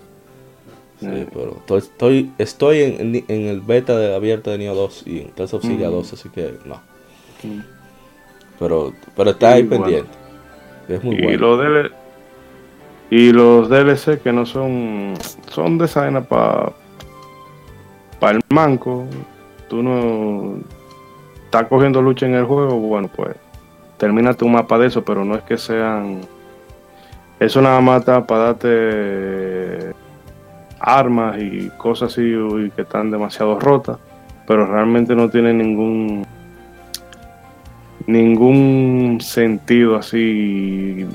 [1.01, 1.27] Sí, Eh.
[1.33, 5.55] pero estoy, estoy, estoy en, el beta de, abierto de Neo 2 y en Tales
[5.55, 5.93] of Syria Mm.
[5.93, 6.75] 2, así que no.
[7.43, 7.61] Mm.
[8.59, 9.85] Pero, pero está ahí Y bueno.
[9.85, 10.11] pendiente.
[10.89, 11.57] Es muy y bueno.
[11.57, 11.91] DL
[13.11, 15.15] y los DLC que no son
[15.49, 16.73] son de esa para
[18.21, 19.05] para el manco
[19.69, 20.59] tú no
[21.45, 23.35] estás cogiendo lucha en el juego bueno pues
[23.99, 26.21] termina tu mapa de eso pero no es que sean
[27.41, 29.93] eso nada más está para darte
[30.79, 33.99] armas y cosas así y que están demasiado rotas
[34.47, 36.25] pero realmente no tiene ningún
[38.07, 41.07] ningún sentido así.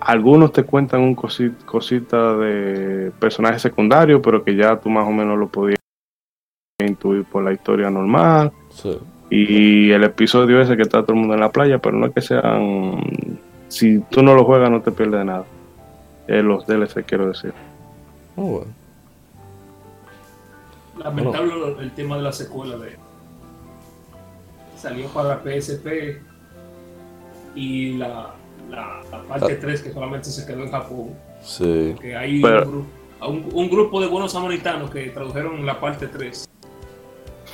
[0.00, 5.12] Algunos te cuentan un cosi- cosita de personaje secundario, pero que ya tú más o
[5.12, 5.78] menos lo podías
[6.84, 8.50] intuir por la historia normal.
[8.70, 8.98] Sí.
[9.30, 12.14] Y el episodio ese que está todo el mundo en la playa, pero no es
[12.14, 12.98] que sean.
[13.72, 15.44] Si tú no lo juegas, no te pierdes nada.
[16.28, 17.54] Eh, los DLC, quiero decir.
[18.36, 18.72] Oh, bueno.
[20.98, 22.96] Lamentable el tema de la secuela de.
[24.76, 26.20] Salió para PSP
[27.54, 28.34] y la,
[28.70, 29.58] la, la parte Ah.
[29.60, 31.10] 3 que solamente se quedó en Japón.
[31.42, 31.94] Sí.
[32.00, 32.86] Que hay Pero- un,
[33.26, 36.48] un, un grupo de buenos samaritanos que tradujeron la parte 3.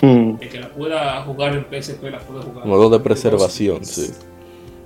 [0.01, 0.35] Hmm.
[0.41, 2.67] El que la pueda jugar en PSP la puede jugar.
[2.67, 4.13] Modo de preservación, sí.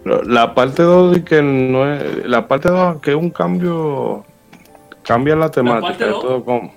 [0.04, 2.26] La parte 2 que no es.
[2.26, 4.24] La parte 2 que es un cambio.
[5.04, 6.06] Cambia la temática.
[6.06, 6.22] dos?
[6.22, 6.72] todo como.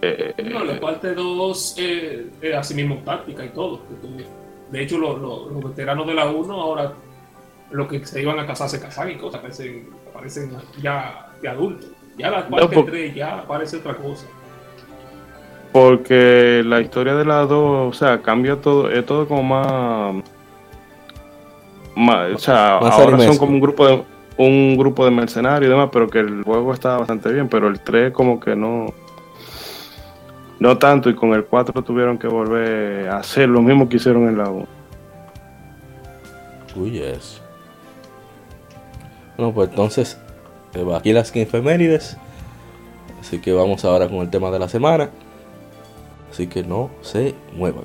[0.00, 3.80] eh, No, la parte 2 eh, es así mismo táctica y todo.
[4.70, 6.92] De hecho, los, los- los veteranos de la 1 ahora,
[7.70, 11.90] los que se iban a casar, se casan y cosas, aparecen, aparecen ya de adultos.
[12.18, 14.26] Ya la parte por- 3 ya aparece otra cosa.
[15.72, 20.22] Porque la historia de las dos, o sea, cambia todo, es todo como más.
[21.96, 24.02] Más- o sea, Más ahora son como un grupo de
[24.38, 27.80] un grupo de mercenarios y demás, pero que el juego está bastante bien, pero el
[27.80, 28.86] 3 como que no.
[30.58, 34.28] No tanto, y con el 4 tuvieron que volver a hacer lo mismo que hicieron
[34.28, 34.66] en la 1.
[36.76, 37.40] Uy, yes.
[39.36, 40.18] Bueno, pues entonces,
[40.74, 42.16] eh, aquí las efemérides.
[43.20, 45.10] Así que vamos ahora con el tema de la semana.
[46.30, 47.84] Así que no se muevan.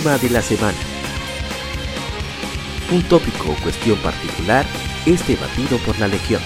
[0.00, 0.78] De la semana.
[2.90, 4.64] Un tópico o cuestión particular
[5.04, 6.40] es debatido por la Legión.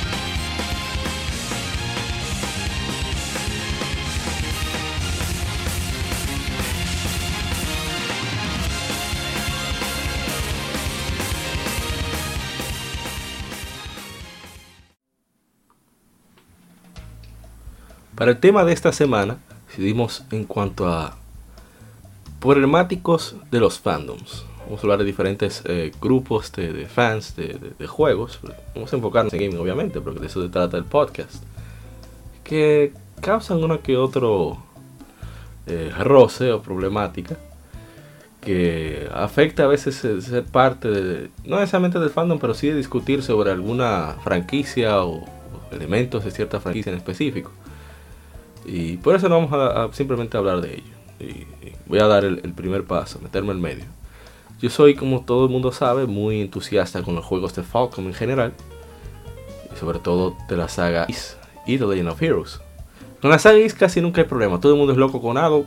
[18.16, 21.16] Para el tema de esta semana, decidimos en cuanto a
[22.48, 24.44] problemáticos de los fandoms.
[24.66, 28.38] Vamos a hablar de diferentes eh, grupos de, de fans de, de- de juegos.
[28.74, 31.42] Vamos a enfocarnos en gaming, obviamente, porque de eso se trata el podcast.
[32.44, 32.92] Que
[33.22, 34.58] causan uno que otro
[35.66, 37.38] eh, roce o problemática
[38.42, 43.22] que afecta a veces ser, parte de, no necesariamente del fandom, pero sí de discutir
[43.22, 45.24] sobre alguna franquicia o,
[45.72, 47.50] elementos de cierta franquicia en específico.
[48.66, 50.94] Y por eso no vamos a, a simplemente hablar de ello.
[51.20, 51.46] Y
[51.86, 53.84] voy a dar el, el primer paso, meterme en medio.
[54.60, 58.14] Yo soy, como todo el mundo sabe, muy entusiasta con los juegos de Falcom en
[58.14, 58.52] general.
[59.74, 61.36] Y sobre todo de la saga Is
[61.66, 62.60] y The Legend of Heroes.
[63.20, 64.60] Con la saga Is casi nunca hay problema.
[64.60, 65.66] Todo el mundo es loco con algo.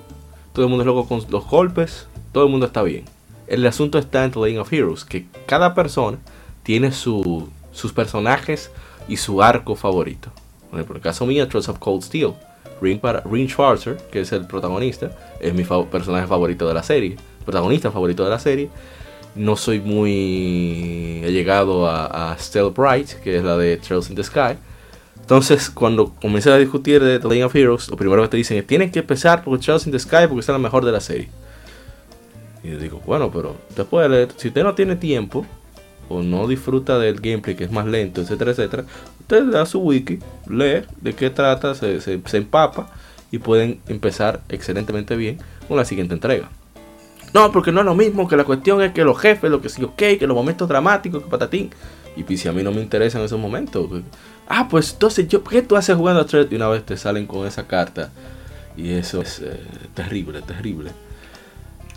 [0.54, 2.08] Todo el mundo es loco con los golpes.
[2.32, 3.06] Todo el mundo está bien.
[3.48, 5.06] El asunto está en The Legend of Heroes.
[5.06, 6.18] Que cada persona
[6.64, 8.72] tiene su- sus personajes
[9.08, 10.32] y su arco favorito.
[10.72, 12.34] Por el caso mío, Trust of Cold Steel.
[12.82, 17.18] Ring, para, Ring Schwarzer, que es el protagonista, es mi personaje favorito de la serie,
[17.44, 18.70] protagonista favorito de la serie.
[19.36, 24.24] No soy muy allegado a, a Stell Bright, que es la de Trails in the
[24.24, 24.58] Sky.
[25.20, 28.58] Entonces, cuando comencé a discutir de The Legend of Heroes, lo primero que te dicen
[28.58, 31.02] es: Tienes que empezar por Trails in the Sky porque es la mejor de la
[31.02, 31.30] serie.
[32.64, 33.56] Y yo digo: Bueno, pero
[34.10, 35.46] leer, si usted no tiene tiempo
[36.10, 38.86] o no disfruta del gameplay que es más lento, etcétera, etcétera,
[39.28, 42.90] usted le da su wiki, lee de qué trata, se, se- se empapa
[43.30, 45.38] y pueden empezar excelentemente bien
[45.68, 46.50] con la siguiente entrega.
[47.34, 49.68] No, porque no es lo mismo, que la cuestión es que los jefes, lo que
[49.68, 51.70] sí, ok, que los momentos dramáticos, que patatín.
[52.16, 53.88] Y pues si a mí no me interesan esos momentos.
[53.90, 54.04] pues,
[54.48, 56.50] ah, pues entonces, yo, ¿qué tú haces jugando a Thread?
[56.50, 58.10] Y una vez te salen con esa carta
[58.78, 59.60] Y eso es eh,
[59.94, 60.92] terrible, terrible.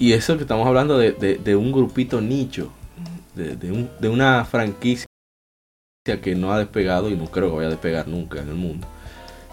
[0.01, 2.71] Y eso que estamos hablando de, de- de un grupito nicho,
[3.37, 5.07] de, de un- de una franquicia
[6.05, 8.87] que no ha despegado y no creo que vaya a despegar nunca en el mundo.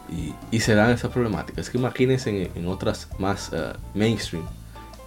[0.09, 1.65] Y, y se dan esas problemáticas.
[1.65, 4.45] Es que imagínense en, en otras más eh, mainstream,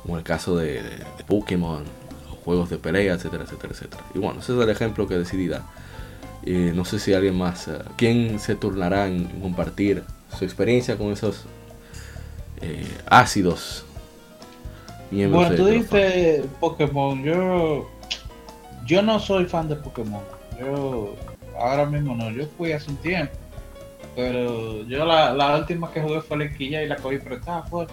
[0.03, 1.83] como el caso de, de- de Pokémon,
[2.45, 4.03] juegos de pelea, etcétera, etcétera, etcétera.
[4.15, 5.63] Y bueno, ese es el ejemplo que decidí dar.
[6.45, 10.05] Eh, no sé si alguien más, eh, ¿quién se turnará en compartir
[10.39, 11.47] su experiencia con esos
[12.61, 13.87] eh, ácidos
[15.11, 17.23] miembros Bueno, de- tú dijiste Pokémon.
[17.25, 17.89] Yo,
[18.85, 20.23] yo no soy fan de Pokémon.
[20.61, 21.15] Yo
[21.59, 22.31] ahora mismo no.
[22.31, 23.33] Yo fui hace un tiempo.
[24.17, 27.63] Pero yo la, la última que jugué fue la Quilla y la cogí prestada.
[27.65, 27.87] Fue.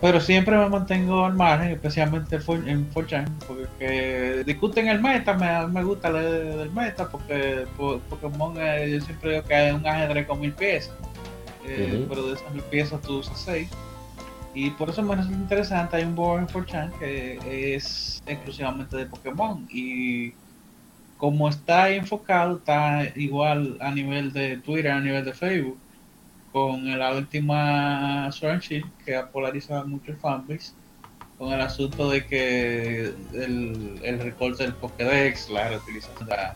[0.00, 5.00] Pero siempre me mantengo al margen, especialmente en For- en 4chan, porque que discuten el
[5.00, 9.68] meta, me, me gusta leer del meta, porque po- Pokémon eh, yo siempre digo que
[9.68, 10.94] es un ajedrez con mil piezas,
[11.66, 13.68] eh, pero de esas mil piezas tú usas seis.
[14.54, 19.06] Y por eso me resulta interesante, hay un board en 4chan que es exclusivamente de
[19.06, 20.32] Pokémon y
[21.18, 25.76] como está enfocado, está igual a nivel de Twitter, a nivel de Facebook,
[26.52, 30.72] con la última Sword Shield, que ha polarizado mucho el fanbase,
[31.36, 36.54] con el asunto de que el, el recorte del Pokédex, la reutilización de, la-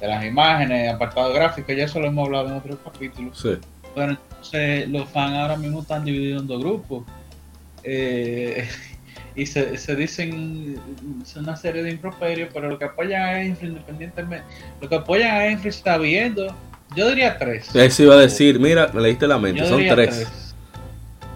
[0.00, 3.38] de las imágenes, apartado gráfico, ya eso lo hemos hablado en otros capítulos.
[3.38, 3.56] Sí.
[3.94, 7.04] Pero entonces los fans ahora mismo están divididos en dos grupos.
[7.84, 8.68] Eh,
[9.38, 10.76] y se, se dicen
[11.22, 14.44] es una serie de improperios, pero lo que apoyan a Ainfree independientemente,
[14.80, 16.54] lo que apoyan a Ainfree está viendo,
[16.96, 17.74] yo diría tres.
[17.74, 20.26] Eso iba a decir, mira, me leíste la mente, Yo son tres.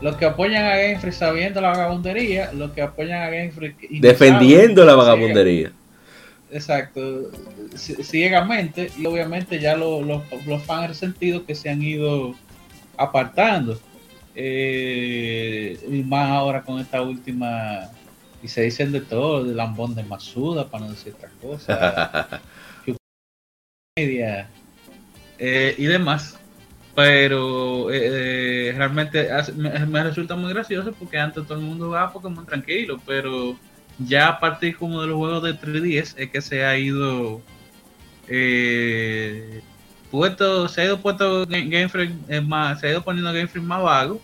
[0.00, 4.92] Los que apoyan a Freak sabiendo la vagabundería, los que apoyan a no Defendiendo la
[4.94, 5.70] ciega- vagabundería.
[6.50, 7.30] Exacto,
[7.74, 12.34] ci- ciegamente, y obviamente ya lo- lo- los fans resentidos que se han ido
[12.96, 13.80] apartando.
[14.34, 17.90] Eh, y más ahora con esta última,
[18.42, 22.40] y se dicen de todo, de lambón de Masuda, para no decir otra cosa.
[23.98, 24.48] media
[25.38, 26.38] eh, y demás.
[26.94, 31.86] Pero eh, eh, realmente hace- me, me resulta muy gracioso porque antes todo el mundo
[31.86, 33.56] jugaba Pokémon tranquilo, pero
[33.98, 37.40] ya a partir como de los juegos de 3DS es que se ha ido
[38.28, 39.62] eh,
[40.12, 42.12] puesto, se ha ido puesto Ga- Game Freak,
[42.44, 44.20] más, se ha ido poniendo Game Freak más vago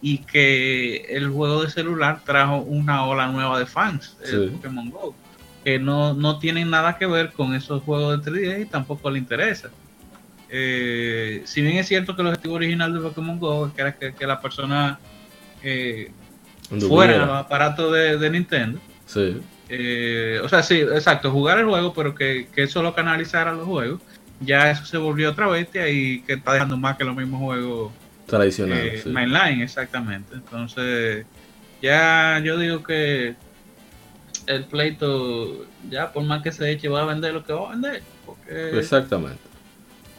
[0.00, 4.50] y que el juego de celular trajo una ola nueva de fans, el Sí.
[4.56, 5.14] Pokémon Go,
[5.64, 9.18] que no, no tienen nada que ver con esos juegos de 3DS y tampoco le
[9.18, 9.68] interesa.
[10.50, 14.14] Eh, si bien es cierto que el objetivo original de Pokémon Go que era que,
[14.14, 14.98] que la persona
[15.62, 16.10] eh,
[16.88, 19.36] fuera a los aparatos de, de Nintendo, Sí.
[19.68, 23.66] eh, o sea, sí, exacto, jugar el juego, pero que, que eso lo canalizara los
[23.66, 24.00] juegos,
[24.40, 27.92] ya eso se volvió otra bestia y que está dejando más que los mismos juegos
[28.26, 28.78] Tradicional.
[28.78, 29.08] eh, sí.
[29.08, 30.34] mainline, exactamente.
[30.34, 31.26] Entonces,
[31.82, 33.34] ya yo digo que
[34.46, 37.70] el pleito, ya por más que se eche, va a vender lo que va a
[37.70, 38.02] vender.
[38.24, 39.40] Porque, Exactamente.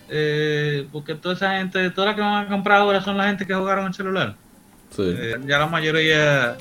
[0.09, 3.45] eh, porque toda esa gente, toda la que van a comprar ahora son la gente
[3.45, 4.35] que jugaron en celular.
[4.95, 5.03] Sí.
[5.05, 6.57] Eh, ya la mayoría,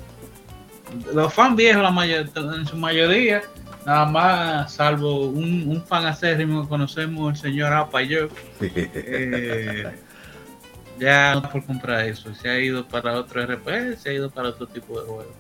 [1.15, 3.43] los fans viejos, la mayor, en su mayoría,
[3.87, 8.29] nada más, salvo un, un fan acérrimo que conocemos, el señor Apa y yo,
[8.61, 9.99] eh,
[10.99, 12.35] ya no por comprar eso.
[12.35, 15.35] Se ha ido para otro RP, se ha ido para otro tipo de juegos.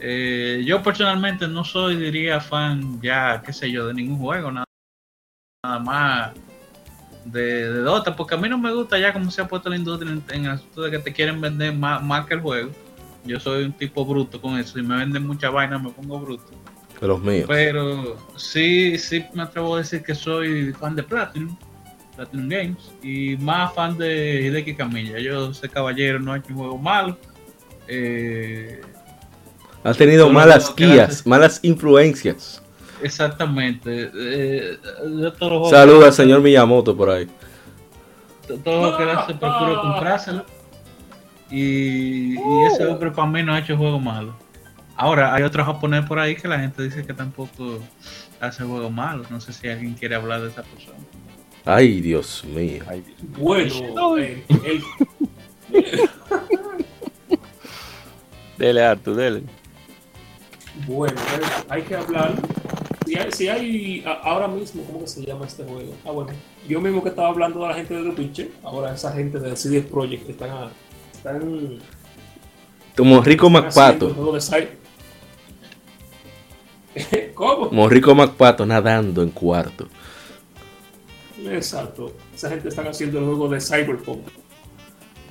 [0.00, 4.66] Eh, yo personalmente no soy, diría, fan ya, qué sé yo, de ningún juego, nada,
[5.64, 6.32] nada más
[7.24, 9.76] de, de Dota, porque a mí no me gusta ya como se ha puesto la
[9.76, 12.70] industria en, en el asunto de que te quieren vender más, más que el juego.
[13.24, 16.52] Yo soy un tipo bruto con eso, si me venden mucha vaina me pongo bruto.
[17.04, 17.44] De los míos.
[17.46, 21.54] Pero sí, sí me atrevo a decir que soy fan de Platinum,
[22.16, 25.18] Platinum Games, y más fan de Hideki Camilla.
[25.18, 27.18] Yo, ese caballero, no ha hecho un juego malo.
[27.88, 28.80] Eh,
[29.82, 32.62] Has tenido malas guías, malas influencias.
[33.02, 34.10] exactamente.
[34.14, 34.78] Eh,
[35.68, 37.28] Saluda al señor Miyamoto por ahí.
[38.48, 40.46] to- todo lo que hace procuro comprárselo.
[41.50, 44.34] Y, y ese hombre para mí no ha hecho juego malo.
[44.96, 47.80] Ahora, hay otro japonés por ahí que la gente dice que tampoco
[48.40, 49.24] hace juego malo.
[49.30, 50.98] No sé si alguien quiere hablar de esa persona.
[51.64, 52.84] Ay, Dios mío.
[52.86, 53.16] Ay, Dios.
[53.38, 54.82] Bueno, eh, el-
[58.58, 59.42] Dele, Artu, dele.
[60.86, 62.34] bueno, eh, hay que hablar.
[63.04, 65.92] Si hay, si hay a- ahora mismo, ¿cómo que se llama este juego?
[66.04, 66.30] Ah, bueno,
[66.68, 69.82] yo mismo que estaba hablando de la gente de Lupiche, ahora esa gente de CD
[69.82, 70.70] Projekt están, a-
[71.12, 71.78] están
[72.96, 74.14] Como Rico MacPato.
[77.34, 77.68] ¿Cómo?
[77.68, 79.88] Como Rico MacPato nadando en cuarto.
[81.46, 82.12] Exacto.
[82.34, 84.20] Esa gente está haciendo el juego de Cyberpunk.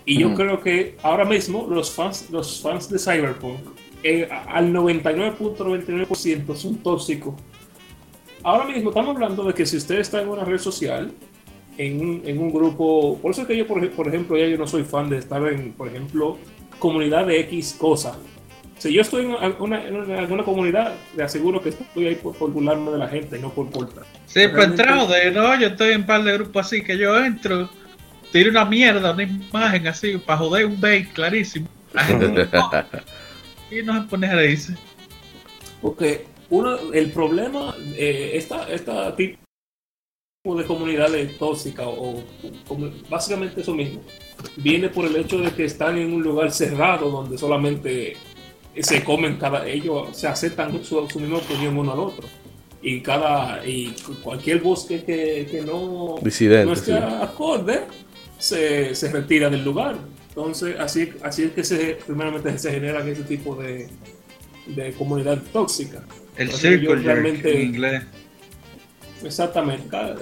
[0.06, 0.36] Y yo Ujú.
[0.36, 3.60] creo que ahora mismo los fans, los fans de Cyberpunk,
[4.04, 7.36] eh, al 99.99% son tóxicos.
[8.44, 11.14] Ahora mismo estamos hablando de que si usted está en una red social,
[11.78, 14.58] en un, en un grupo, por eso es que yo, por, por ejemplo, ya yo
[14.58, 16.38] no soy fan de estar en, por ejemplo,
[16.80, 18.18] comunidad de X cosa.
[18.84, 19.32] Si yo estoy en
[19.62, 23.08] una, en una- alguna comunidad, le aseguro que estoy ahí por, por burlarme de la
[23.08, 24.04] gente, no por portar.
[24.26, 26.98] Sí, pero Realmente- entrado de no, yo estoy en un par de grupos así que
[26.98, 27.70] yo entro,
[28.34, 31.70] tiro una mierda, una imagen así, para joder un bait clarísimo.
[31.94, 32.84] La gente no,
[33.72, 34.76] y no se pone a reírse.
[35.82, 39.38] Porque uno, el problema, eh, esta, esta tipo
[40.58, 42.24] de comunidades tóxicas o, o
[42.68, 44.02] como- básicamente eso mismo,
[44.58, 48.18] viene por el hecho de que están en un lugar cerrado donde solamente
[48.82, 52.28] se comen cada, ellos se aceptan su, su misma opinión uno al otro.
[52.82, 57.00] Y cada, y cualquier voz que, que, no, Disidente, no esté sí.
[57.22, 57.82] acorde,
[58.38, 59.96] se, se retira del lugar.
[60.30, 63.88] Entonces, así, así es que se, primeramente se generan ese tipo de,
[64.66, 66.04] de comunidad tóxica.
[66.36, 66.50] El
[67.04, 68.04] realmente- en inglés.
[69.24, 69.88] Exactamente.
[69.88, 70.18] Cada-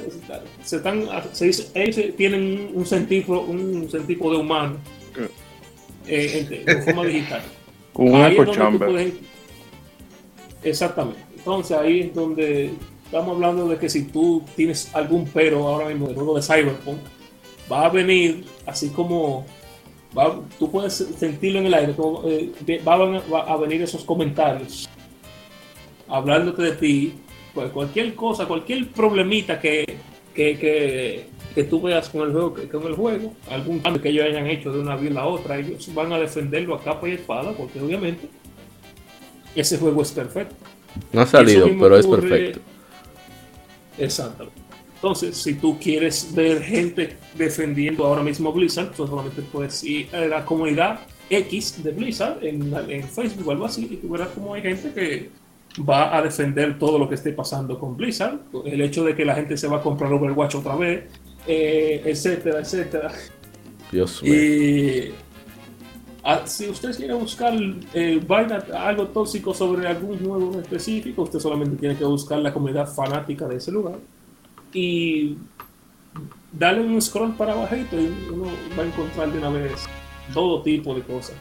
[0.63, 4.77] se están, se dice- ellos tienen un sentido, un sentido de humano
[6.07, 7.41] eh, en, en forma digital.
[7.95, 8.89] Un tú chamber.
[10.63, 11.19] Exactamente.
[11.37, 12.71] Entonces ahí es donde
[13.05, 16.99] estamos hablando de que si tú tienes algún pero ahora mismo del juego de Cyberpunk,
[17.71, 19.45] va a venir así como
[20.17, 22.51] va- tú puedes sentirlo en el aire, como, eh,
[22.87, 22.97] va, a,
[23.31, 24.87] va a venir esos comentarios
[26.07, 27.13] hablándote de ti,
[27.53, 29.85] pues, cualquier cosa, cualquier problemita que,
[30.35, 34.09] que, que, que tú veas con el juego, que- con el juego, algún cambio que
[34.09, 37.07] ellos hayan hecho de una vía a la otra, ellos van a defenderlo a capa
[37.09, 38.27] y espada, porque obviamente
[39.55, 40.55] ese juego es perfecto.
[41.13, 42.59] No ha salido, pero es perfecto.
[43.97, 44.49] Exacto.
[44.95, 50.19] Entonces, si tú quieres ver gente defendiendo ahora mismo Blizzard, tú solamente puedes ir a
[50.27, 50.99] la comunidad
[51.29, 54.91] X de Blizzard en, en Facebook o algo así, y tú verás como hay gente
[54.93, 55.29] que
[55.81, 59.33] va a defender todo lo que esté pasando con Blizzard, el hecho de que la
[59.33, 61.05] gente se va a comprar Overwatch otra vez,
[61.47, 63.11] eh, etcétera, etcétera.
[63.91, 64.33] Dios mío.
[64.33, 65.13] Y
[66.45, 67.53] si usted quiere buscar
[67.93, 72.53] eh, vaina, algo tóxico sobre algún juego en específico, usted solamente tiene que buscar la
[72.53, 73.95] comunidad fanática de ese lugar
[74.73, 75.37] y
[76.51, 78.45] darle un scroll para abajito y uno
[78.77, 79.87] va a encontrar de una vez
[80.33, 81.35] todo tipo de cosas.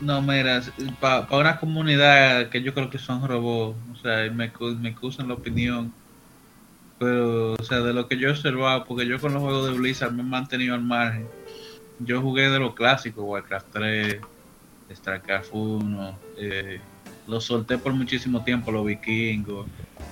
[0.00, 0.62] No, mira,
[1.00, 5.34] para una comunidad que yo creo que son robots, o sea, me, me excusan la
[5.34, 5.92] opinión,
[7.04, 9.76] pero, o sea, de lo que yo he observado, porque yo con los juegos de
[9.76, 11.26] Blizzard me he mantenido al margen.
[12.00, 14.16] Yo jugué de los clásicos, Warcraft 3,
[14.94, 16.80] StarCraft 1, eh,
[17.26, 19.66] los solté por muchísimo tiempo, los vikingos,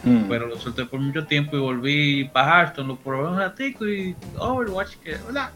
[0.04, 0.24] Mm.
[0.28, 4.16] pero los solté por mucho tiempo y volví para Hearthstone, lo probé un ratico y
[4.36, 5.52] Overwatch, que, hola.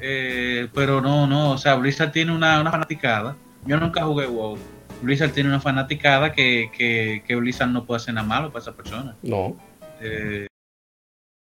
[0.00, 3.34] Eh, pero no, no, o sea, Blizzard tiene una, una fanaticada.
[3.66, 4.56] Yo nunca jugué WoW.
[5.02, 8.72] Blizzard tiene una fanaticada que, que, que Blizzard no puede hacer nada malo para esa
[8.72, 9.16] persona.
[9.22, 9.56] No.
[10.00, 10.46] Eh,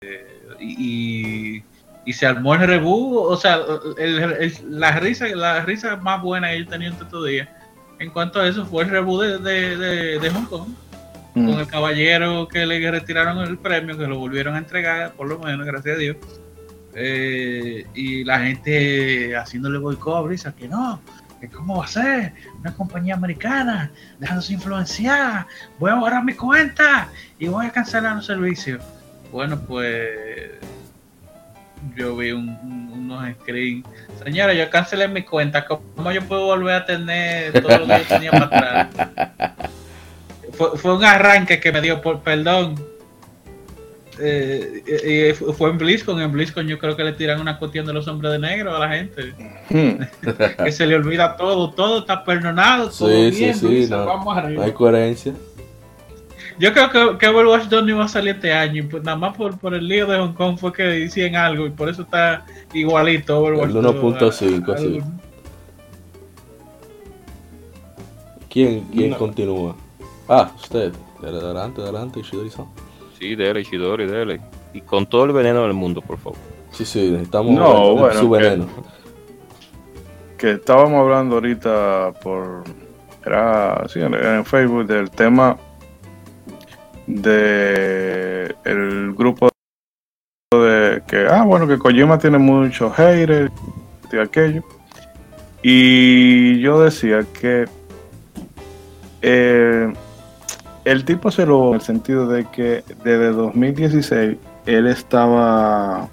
[0.03, 1.63] eh, y, y,
[2.05, 3.59] y se armó el reboot, o sea,
[3.97, 7.49] el- el- la risa la risa más buena que yo he tenido en estos días
[7.99, 10.69] en cuanto a eso fue el reboot de, de, de- de Hong Kong
[11.35, 11.49] Mm.
[11.49, 15.39] con el caballero que le retiraron el premio, que lo volvieron a entregar, por lo
[15.39, 16.17] menos, gracias a Dios.
[16.93, 21.01] Eh, y la gente haciéndole boicot a Blizzard, que no,
[21.49, 25.45] cómo va a ser una compañía americana, dejándose influenciar,
[25.79, 27.07] voy a borrar mi cuenta
[27.39, 28.83] y voy a cancelar los servicios.
[29.31, 30.09] Bueno, pues
[31.95, 33.85] yo vi un- un- unos screens.
[34.23, 38.07] Señora, yo cancelé mi cuenta, ¿cómo yo puedo volver a tener todo lo que yo
[38.07, 38.87] tenía para atrás?
[40.57, 42.75] fue, fue un arranque que me dio por perdón.
[44.19, 46.21] Eh, eh, eh, fue en BlizzCon.
[46.21, 48.79] En BlizzCon yo creo que le tiran una cuestión de los hombres de negro a
[48.79, 49.33] la gente.
[49.69, 50.03] Mm.
[50.63, 52.89] Que se le olvida todo, todo está perdonado.
[52.89, 54.05] Todo Sí, sí, bien, sí, Blizzard, no.
[54.05, 54.59] vamos arriba.
[54.59, 55.33] No hay coherencia.
[56.59, 58.83] Yo creo que, que Overwatch 2 no iba a salir este año.
[58.83, 61.65] y Pues nada más por, por el lío de Hong Kong fue que hicieron algo
[61.65, 65.01] y por eso está igualito Overwatch El 2 1.5, a- a- sí.
[68.49, 69.17] ¿Quién, quién No.
[69.17, 69.75] continúa?
[70.29, 70.93] Ah, usted.
[71.23, 72.65] Adelante, adelante, Ishidori-san.
[73.23, 74.41] Sí, dele, Ishidori, dele.
[74.73, 76.37] Y con todo el veneno del mundo, por favor.
[76.71, 78.67] Sí, sí, necesitamos No, bueno, su que- veneno.
[80.37, 82.63] que estábamos hablando ahorita por
[83.25, 85.55] era sí, en, en Facebook del tema
[87.07, 89.49] de el grupo
[90.51, 93.51] de que ah bueno que Kojima tiene muchos haters
[94.11, 94.63] y aquello
[95.61, 97.65] y yo decía que
[99.21, 99.93] eh,
[100.85, 106.09] el tipo se lo en el sentido de que desde 2016 él estaba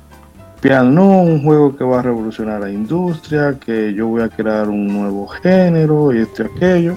[0.60, 4.68] hypean, no, un juego que va a revolucionar la industria, que yo voy a crear
[4.68, 6.96] un nuevo género y esto y aquello.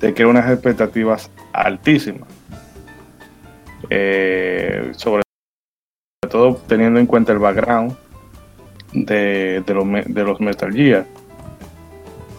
[0.00, 2.28] Te crea unas expectativas altísimas.
[3.88, 5.22] Eh, sobre
[6.28, 7.96] todo teniendo en cuenta el background
[8.92, 9.62] de
[10.24, 11.06] los Metal Gear.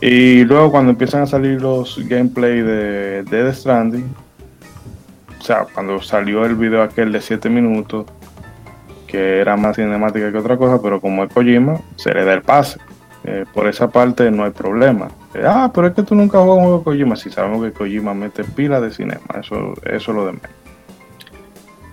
[0.02, 4.14] Y luego cuando empiezan a salir los gameplay de, de Death Stranding,
[5.44, 8.06] o sea, cuando salió el video aquel de 7 minutos,
[9.06, 12.44] que era más cinemática que otra cosa, pero como es Kojima, se le da el
[12.44, 12.80] pase.
[13.26, 15.10] Eh, por esa parte no hay problema.
[15.34, 17.18] Eh, ah, pero es que tú nunca juegas un Kojima.
[17.18, 20.50] Si sabemos que Kojima mete pila de cinema, eso, eso es lo de menos.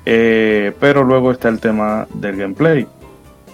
[0.07, 2.87] Eh, pero luego está el tema del gameplay.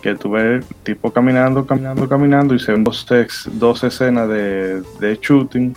[0.02, 3.06] Que tú ves tipo caminando, caminando, caminando y se ven dos,
[3.54, 5.74] dos escenas de shooting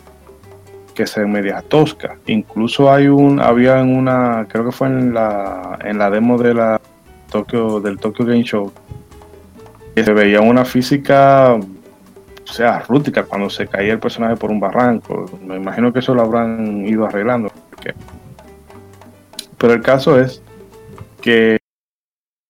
[0.99, 2.17] que se media tosca.
[2.25, 6.53] Incluso hay un, había en una, creo que fue en la, en la demo de
[6.53, 6.81] la
[7.31, 8.69] Tokyo, del Tokyo Game Show,
[9.95, 14.59] que se veía una física, o sea, rústica cuando se caía el personaje por un
[14.59, 15.25] barranco.
[15.41, 17.49] Me imagino que eso lo habrán ido arreglando.
[19.57, 20.43] Pero el caso es
[21.21, 21.59] que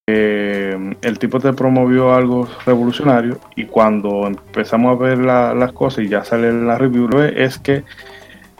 [0.09, 6.03] eh, el tipo te promovió algo revolucionario y cuando empezamos a ver la- las cosas
[6.03, 7.83] y ya sale la review, es que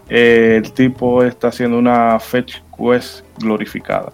[0.10, 4.12] eh, el tipo está haciendo una fetch quest glorificada.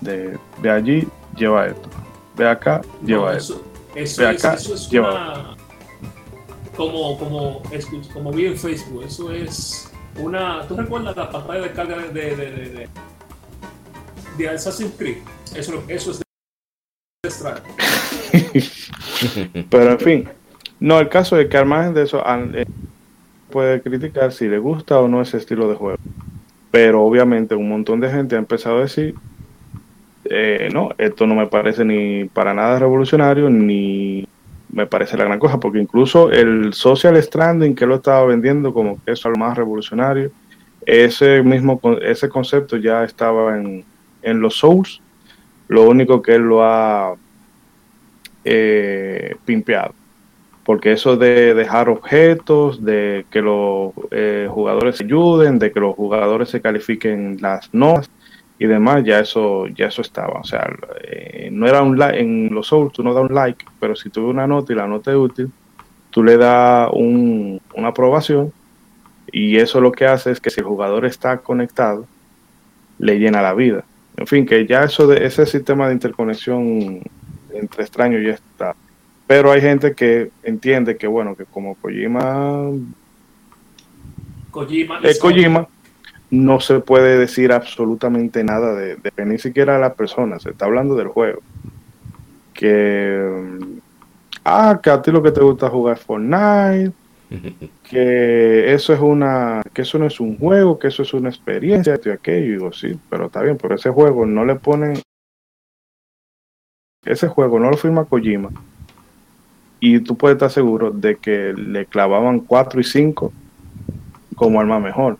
[0.00, 1.88] De, de allí lleva esto,
[2.36, 3.54] de acá lleva No, esto.
[3.54, 3.64] eso,
[3.94, 5.10] eso Ve es, acá, eso es lleva.
[5.10, 5.56] una.
[6.76, 7.62] Como, como,
[8.12, 10.66] como vi en Facebook, eso es una.
[10.68, 12.88] ¿Tú recuerdas la pantalla de carga de, de, de, de, de-
[14.36, 15.16] de Assassin's Creed?
[15.54, 16.20] Eso, eso es
[17.22, 17.72] de Stranding.
[19.70, 20.28] Pero en fin,
[20.80, 22.22] no, el caso es que al margen de eso
[22.54, 22.66] eh,
[23.56, 25.96] puede criticar si le gusta o no ese estilo de juego.
[26.70, 29.14] Pero obviamente un montón de gente ha empezado a decir,
[30.26, 34.28] eh, no, esto no me parece ni para nada revolucionario, ni
[34.70, 39.02] me parece la gran cosa, porque incluso el Social Stranding que lo estaba vendiendo como
[39.02, 40.30] que eso es lo más revolucionario,
[40.84, 43.86] ese mismo ese concepto ya estaba en,
[44.20, 45.00] en los Souls,
[45.68, 47.14] lo único que él lo ha
[48.44, 49.94] eh, pimpeado.
[50.66, 56.48] Porque eso de dejar objetos, de que los eh, jugadores ayuden, de que los jugadores
[56.50, 58.10] se califiquen las notas
[58.58, 60.40] y demás, ya eso, ya eso estaba.
[60.40, 60.68] O sea,
[61.04, 64.10] eh, no era un like, en los Souls tú no das un like, pero si
[64.10, 65.50] tuve una nota y la nota es útil,
[66.10, 68.52] tú le das un- una aprobación
[69.30, 72.06] y eso lo que hace es que si el jugador está conectado,
[72.98, 73.84] le llena la vida.
[74.16, 77.02] En fin, que ya eso de ese sistema de interconexión
[77.52, 78.74] entre extraños ya está.
[79.26, 82.70] Pero hay gente que entiende que, bueno, que como Kojima
[84.56, 85.00] Kojima.
[85.02, 85.68] es Kojima,
[86.30, 90.94] no se puede decir absolutamente nada de, de ni siquiera la persona, se está hablando
[90.94, 91.40] del juego.
[92.54, 93.78] Que, mm,
[94.44, 96.92] ah, que a ti lo que te gusta es jugar Fortnite,
[97.90, 101.94] que eso es una, que eso no es un juego, que eso es una experiencia,
[101.94, 105.00] esto y aquello, y digo, sí, pero está bien, pero ese juego no le ponen,
[107.04, 108.50] ese juego no lo firma Kojima,
[109.80, 113.32] y tú puedes estar seguro de que le clavaban 4 y 5
[114.34, 115.18] como arma mejor.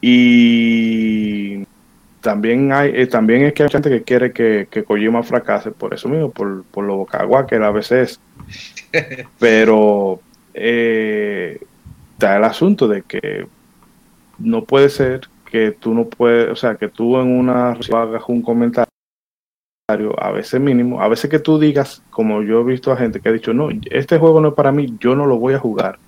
[0.00, 1.64] Y
[2.20, 5.94] también hay, eh, también es que hay gente que quiere que, que Kojima fracase por
[5.94, 8.20] eso mismo, por, por lo bocagua que él a veces
[8.92, 9.26] es.
[9.38, 10.20] Pero
[10.52, 11.58] eh,
[12.12, 13.46] está el asunto de que
[14.38, 18.42] no puede ser que tú no puedes, o sea, que tú en una hagas un
[18.42, 18.93] comentario
[20.18, 23.28] a veces mínimo, a veces que tú digas, como yo he visto a gente que
[23.28, 25.98] ha dicho, no, este juego no es para mí, yo no lo voy a jugar.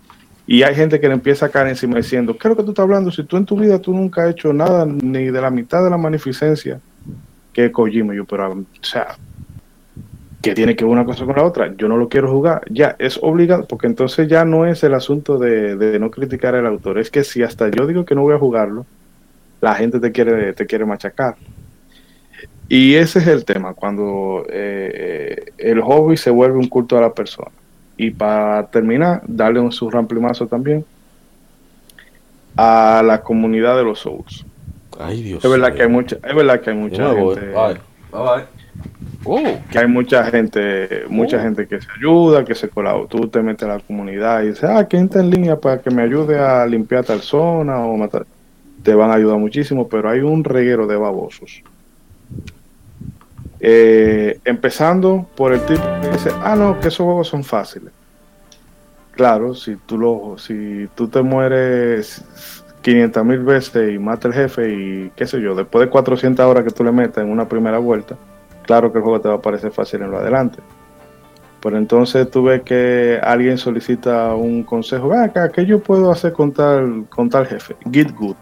[0.47, 2.71] Y hay gente que le empieza a caer encima diciendo, ¿qué es lo que tú
[2.71, 3.11] estás hablando?
[3.11, 5.91] Si tú en tu vida tú nunca has hecho nada, ni de la mitad de
[5.91, 6.81] la magnificencia
[7.53, 8.15] que Kojima.
[8.15, 9.17] Yo, pero, o sea,
[10.43, 11.75] que tiene que ver una cosa con la otra.
[11.77, 12.63] Yo no lo quiero jugar.
[12.71, 16.67] Ya, es obligado, porque entonces ya no es el asunto de, de no criticar al
[16.67, 16.99] autor.
[16.99, 18.85] Es que si hasta yo digo que no voy a jugarlo,
[19.61, 21.37] la gente te quiere, te quiere machacar.
[22.69, 27.13] Y ese es el tema, cuando eh, el hobby se vuelve un culto a la
[27.13, 27.51] persona.
[27.97, 30.85] Y para terminar, darle un su ramplimazo también
[32.57, 34.45] a la comunidad de los Souls.
[34.99, 37.77] Ay, Dios Es verdad que hay mucha, es verdad que hay mucha gente, bye.
[38.13, 38.45] Bye,
[39.25, 39.61] bye.
[39.71, 41.41] que hay mucha gente, mucha Oh.
[41.43, 43.09] gente que se ayuda, que se colabora.
[43.09, 45.91] Tú te metes a la comunidad y dices, ah, ¿quién está en línea para que
[45.91, 48.27] me ayude a limpiar tal zona o matar?
[48.83, 51.63] Te van a ayudar muchísimo, pero hay un reguero de babosos.
[53.61, 57.93] Eh, empezando por el tipo que dice, ah, no, que esos juegos son fáciles.
[59.13, 62.23] Claro, si tú, lo, si tú te mueres
[62.83, 66.65] 500 mil veces y mata el jefe y qué sé yo, después de 400 horas
[66.65, 68.17] que tú le metas en una primera vuelta,
[68.65, 70.59] claro que el juego te va a parecer fácil en lo adelante.
[71.63, 76.33] Pero entonces tú ves que alguien solicita un consejo, "Ven acá, ¿qué yo puedo hacer
[76.35, 77.75] con tal, con tal jefe?
[77.91, 78.37] Git good.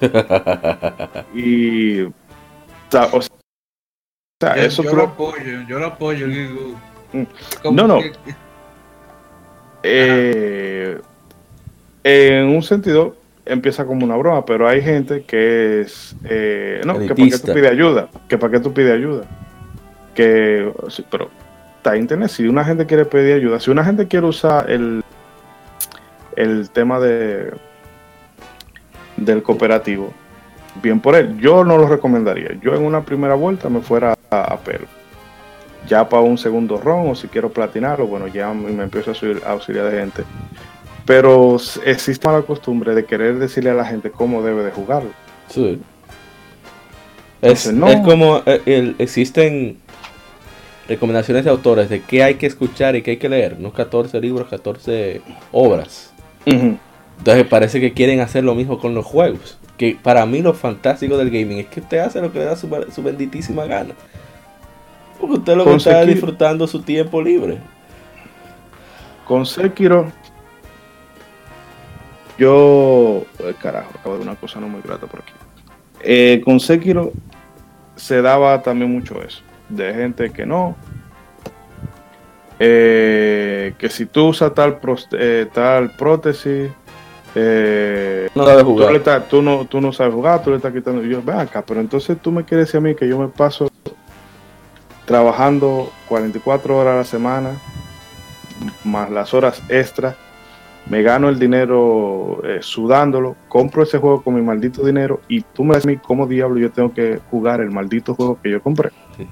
[1.34, 2.12] y o
[2.90, 3.08] sea,
[4.40, 6.26] o sea, Yo, eso yo tú lo apoyo, yo lo apoyo.
[7.12, 7.22] Mm.
[7.60, 7.98] Como No, no.
[8.00, 8.12] que-
[9.82, 11.00] Eh,
[12.04, 17.14] en un sentido empieza como una broma, pero hay gente que es eh, no, que
[17.14, 19.24] para qué tú pides ayuda, que para qué tú pides ayuda,
[20.14, 21.30] que sí, pero
[21.78, 22.28] está en internet.
[22.30, 25.02] Si una gente quiere pedir ayuda, si una gente quiere usar el
[26.36, 27.52] el tema de
[29.16, 30.12] del cooperativo,
[30.82, 31.38] bien por él.
[31.38, 32.58] Yo no lo recomendaría.
[32.62, 34.86] Yo en una primera vuelta me fuera a, a pelo.
[35.88, 39.40] Ya para un segundo ron o si quiero platinarlo, bueno, ya me empiezo a subir
[39.46, 40.22] a auxiliar de gente.
[41.06, 41.56] Pero
[41.86, 45.10] existe la costumbre de querer decirle a la gente cómo debe de jugarlo.
[45.48, 45.80] Sí.
[47.40, 47.88] Es, Entonces, no.
[47.88, 49.78] es como eh, el- existen
[50.88, 53.56] recomendaciones de autores de qué hay que escuchar y qué hay que leer.
[53.58, 55.22] Unos 14 libros, 14
[55.52, 56.12] obras.
[56.44, 59.58] Entonces parece que quieren hacer lo mismo con los juegos.
[59.78, 62.56] Que para mí lo fantástico del gaming es que usted hace lo que le da
[62.56, 63.94] su, su benditísima gana.
[65.20, 67.58] Porque usted lo que está disfrutando su tiempo libre.
[69.24, 70.12] Con Sekiro,
[72.38, 73.24] yo.
[73.40, 75.32] eh, carajo, acabo de ver una cosa no muy grata por aquí.
[76.00, 77.12] Eh, con Sekiro
[77.96, 79.42] se daba también mucho eso.
[79.68, 80.76] De gente que no.
[82.58, 84.78] eh, que si tú usas tal,
[85.12, 86.70] eh, tal prótesis.
[87.34, 88.92] Eh, No sabe tú, jugar.
[88.92, 91.04] le estás- tú no, tú no sabes jugar, tú le estás quitando.
[91.04, 93.28] Y yo, ven acá, pero entonces tú me quieres decir a mí que yo me
[93.28, 93.68] paso
[95.04, 97.50] trabajando 44 horas a la semana,
[98.84, 100.16] más las horas extras,
[100.88, 105.62] me gano el dinero eh, sudándolo, compro ese juego con mi maldito dinero y tú
[105.64, 108.62] me dices a mí cómo diablo yo tengo que jugar el maldito juego que yo
[108.62, 108.90] compré.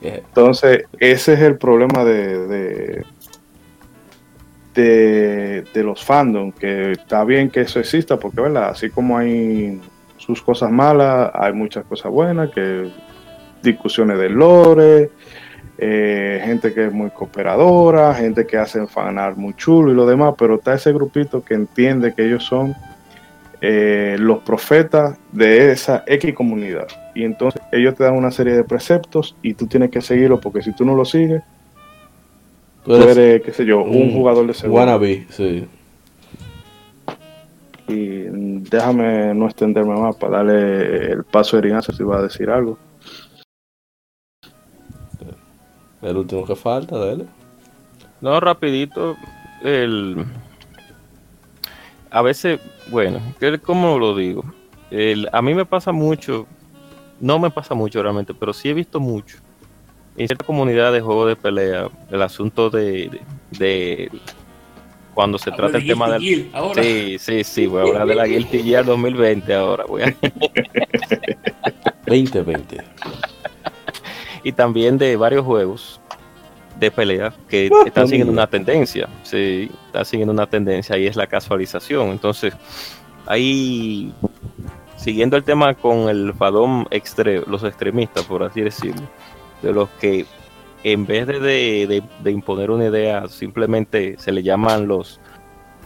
[0.00, 3.06] Entonces, ese es el problema de, de,
[4.74, 8.70] de, los fandom, que está bien que eso exista, porque ¿verdad?
[8.70, 9.80] así como hay
[10.16, 12.90] sus cosas malas, hay muchas cosas buenas, que
[13.62, 15.10] discusiones de lore,
[15.78, 20.34] eh, gente que es muy cooperadora, gente que hace fanart muy chulo y lo demás,
[20.38, 22.74] pero está ese grupito que entiende que ellos son
[23.60, 26.88] eh, los profetas de esa X comunidad.
[27.14, 30.62] Y entonces ellos te dan una serie de preceptos y tú tienes que seguirlo porque
[30.62, 31.42] si tú no lo sigues,
[32.84, 34.80] Tú tú eres eres, qué sé yo, un, un jugador de segunda.
[34.80, 35.66] wannabe, sí.
[37.88, 38.24] Y
[38.70, 42.78] déjame no extenderme más para darle el paso a Erinazo si va a decir algo.
[46.00, 47.26] El último que falta, dale.
[48.20, 49.16] No, rapidito.
[49.62, 50.24] El...
[52.10, 52.60] A veces,
[52.90, 54.42] bueno, que- ¿cómo lo digo?
[54.90, 55.28] El...
[55.32, 56.46] A mí me pasa mucho,
[57.20, 59.38] no me pasa mucho realmente, pero sí he visto mucho.
[60.16, 63.20] En cierta comunidad de juegos de pelea, el asunto de, de,
[63.58, 64.10] de
[65.14, 66.22] cuando se Habla trata de el tema del...
[66.22, 66.82] Gear ahora.
[66.82, 69.84] Sí, sí, sí, voy a hablar de la Guilty Gear 2020 ahora.
[69.86, 70.14] Voy a...
[72.06, 72.78] 2020.
[74.42, 76.00] y también de varios juegos
[76.78, 81.16] de pelea que Ah, están siguiendo una tendencia, sí, están siguiendo una tendencia y es
[81.16, 82.08] la casualización.
[82.08, 82.54] Entonces,
[83.26, 84.12] ahí,
[84.96, 89.02] siguiendo el tema con el fadón extre, los extremistas, por así decirlo,
[89.62, 90.26] de los que
[90.84, 95.20] en vez de, de- de- imponer una idea, simplemente se le llaman los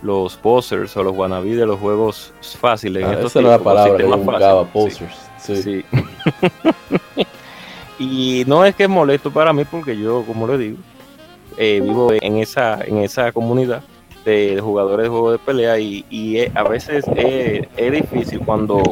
[0.03, 3.03] los posers o los wannabe de los juegos fáciles.
[3.03, 4.98] en Ah, estos esa era la palabra que buscaba, fáciles.
[4.98, 5.05] Sí.
[5.43, 5.62] posters.
[5.62, 5.62] Sí.
[5.62, 5.85] Sí.
[7.98, 10.78] y no es que es molesto para mí porque yo, como le digo,
[11.57, 13.82] eh, vivo en esa, en esa comunidad
[14.24, 18.40] de, de jugadores de juegos de pelea y, y es- a veces es, es difícil
[18.40, 18.82] cuando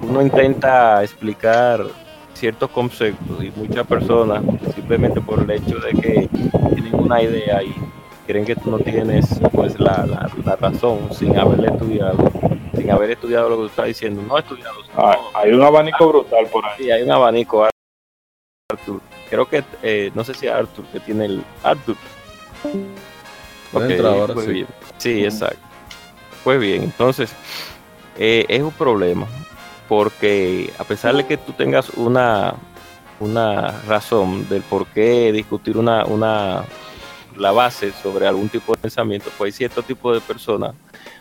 [0.00, 1.84] uno intenta explicar
[2.34, 4.42] ciertos conceptos y muchas personas
[4.74, 6.28] simplemente por el hecho de que
[6.74, 7.74] tienen una idea y
[8.26, 12.16] creen que tú no tienes pues la, la, la razón sin haberle estudiado
[12.74, 16.46] sin haber estudiado lo que tú estás diciendo no estudiado Ah, hay un abanico brutal
[16.46, 16.72] por ahí.
[16.78, 17.66] Sí, hay un abanico,
[18.70, 19.00] Arthur.
[19.28, 21.96] Creo que, eh, no sé si Arthur, que tiene el Arthur.
[23.72, 24.52] Puede Ok, entrar ahora, pues sí.
[24.52, 24.66] bien.
[24.98, 25.58] Sí, exacto.
[26.42, 27.32] Pues bien, entonces,
[28.18, 29.26] eh, es un problema,
[29.90, 32.54] porque a pesar de que tú tengas una,
[33.18, 36.62] una razón del por qué discutir una, una,
[37.36, 40.76] la base sobre algún tipo de pensamiento, pues hay cierto tipo de personas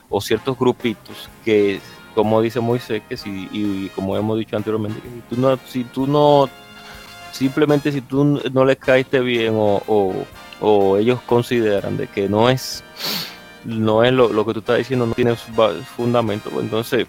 [0.07, 1.79] o ciertos grupitos que,
[2.13, 6.05] como dice Moisés, que si, y como hemos dicho anteriormente, si tú no, si tú
[6.05, 6.47] no
[7.31, 9.81] simplemente si tú no les caíste bien o,
[10.61, 12.83] o- ellos consideran de que no es
[13.65, 17.07] no es lo, lo que tú estás diciendo no tiene fundamento pues entonces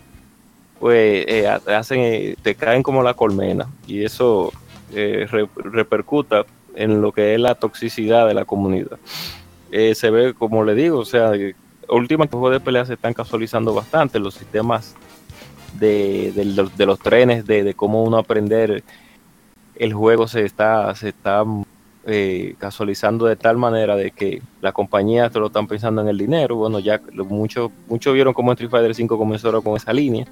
[0.81, 4.51] pues eh, ha- hacen eh, te caen como la colmena y eso
[4.93, 6.44] eh, re- repercuta
[6.74, 8.98] en lo que es la toxicidad de la comunidad.
[9.70, 11.55] Eh, se ve, como le digo, o sea, eh,
[11.89, 14.97] últimamente los juegos de pelea se están casualizando bastante, los sistemas
[15.78, 18.82] de, de los, de trenes, de, de cómo uno aprender
[19.77, 21.44] el juego se está, se está
[22.06, 26.56] eh, casualizando de tal manera de que las compañías solo están pensando en el dinero.
[26.56, 30.27] Bueno, ya muchos muchos vieron cómo Street Fighter 5 comenzó con esa línea.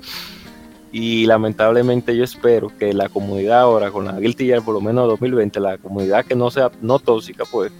[0.90, 5.06] Y lamentablemente yo espero que la comunidad ahora, con la Guilty Gear por lo menos
[5.08, 7.70] 2020, la comunidad que no sea no tóxica, pues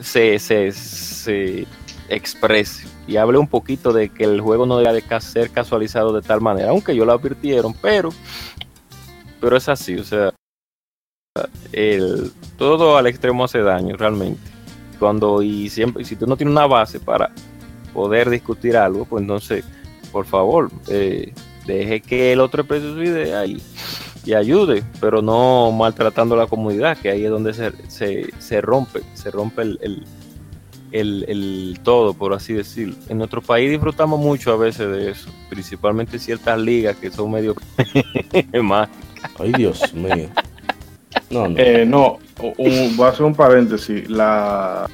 [0.00, 1.66] se, se, se
[2.08, 6.40] exprese y hable un poquito de que el juego no debe ser casualizado de tal
[6.40, 8.10] manera, aunque yo lo advirtieron, pero,
[9.40, 10.32] pero es así, o sea,
[11.72, 14.40] el, todo al extremo hace daño realmente.
[14.98, 17.30] Cuando y siempre, si tú no tienes una base para
[17.92, 19.64] poder discutir algo, pues entonces,
[20.12, 21.32] por favor, eh,
[21.66, 23.60] deje que el otro exprese su idea y,
[24.24, 28.60] y ayude, pero no maltratando a la comunidad, que ahí es donde se, se, se
[28.60, 30.04] rompe, se rompe el,
[30.92, 32.94] el, el- todo, por así decirlo.
[33.08, 37.56] En nuestro país disfrutamos mucho a veces de eso, principalmente ciertas ligas que son medio
[38.62, 38.88] más.
[39.40, 40.28] Ay, Dios mío.
[41.30, 41.54] No, no.
[41.58, 42.18] Eh, no,
[42.58, 44.08] un- voy a hacer un paréntesis.
[44.08, 44.88] La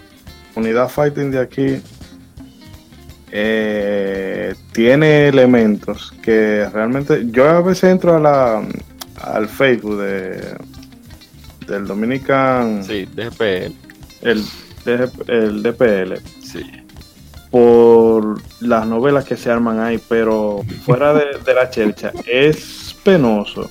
[0.57, 1.81] unidad fighting de aquí
[3.33, 8.63] eh, tiene elementos que realmente yo a veces entro a la
[9.23, 10.57] al Facebook de
[11.67, 13.73] del Dominican Sí, DPL.
[14.23, 14.45] el,
[15.29, 16.65] el DPL Sí.
[17.51, 23.71] por las novelas que se arman ahí, pero fuera de, de la chercha, es penoso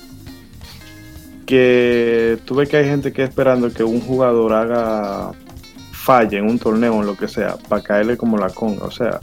[1.50, 5.32] que tú ves que hay gente que esperando que un jugador haga
[5.92, 8.84] falle en un torneo o en lo que sea, para caerle como la conga.
[8.86, 9.20] O sea,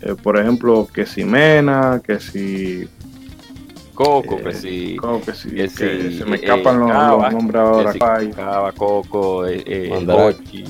[0.00, 2.88] eh, por ejemplo, que si Mena, que si.
[3.94, 4.96] Coco, eh, que sí.
[4.96, 5.50] Coco, que si.
[5.50, 5.68] que que
[6.10, 7.92] sí, se me eh, escapan los, Cava, los nombres ahora.
[8.34, 10.22] Cava, Coco, eh, eh, Mandrake.
[10.38, 10.64] Bochi,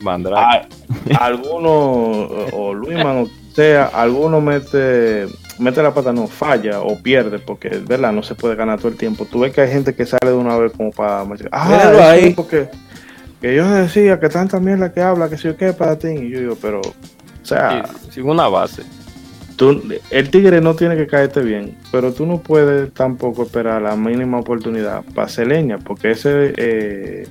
[0.00, 0.68] Mandrake.
[1.14, 5.26] a- alguno o, o Luisman o sea, alguno mete
[5.60, 8.96] mete la pata, no falla o pierde, porque verdad no se puede ganar todo el
[8.96, 9.24] tiempo.
[9.24, 12.28] Tú ves que hay gente que sale de una vez como para ah, ahí.
[12.28, 12.68] es porque
[13.40, 16.30] que yo decía que tanta mierda que habla, que si yo qué para ti, y
[16.30, 18.82] yo digo, pero o sea, Sí, sin una base.
[19.56, 23.96] tú, el tigre no tiene que caerte bien, pero tú no puedes tampoco esperar la
[23.96, 27.28] mínima oportunidad para hacer leña, porque ese eh,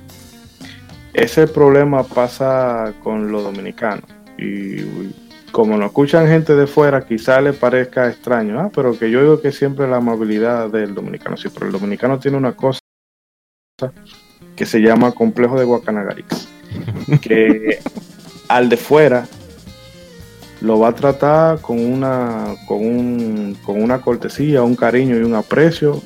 [1.14, 4.04] ese problema pasa con los dominicanos.
[4.38, 4.82] Y
[5.52, 9.40] como no escuchan gente de fuera, quizá le parezca extraño, ah, pero que yo digo
[9.40, 12.80] que siempre la amabilidad del dominicano, sí, pero el dominicano tiene una cosa
[14.56, 16.48] que se llama complejo de Guacanagarix,
[17.22, 17.80] que
[18.48, 19.26] al de fuera
[20.60, 25.34] lo va a tratar con una con un con una cortesía, un cariño y un
[25.34, 26.02] aprecio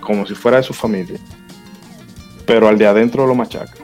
[0.00, 1.18] como si fuera de su familia.
[2.46, 3.74] Pero al de adentro lo machaca.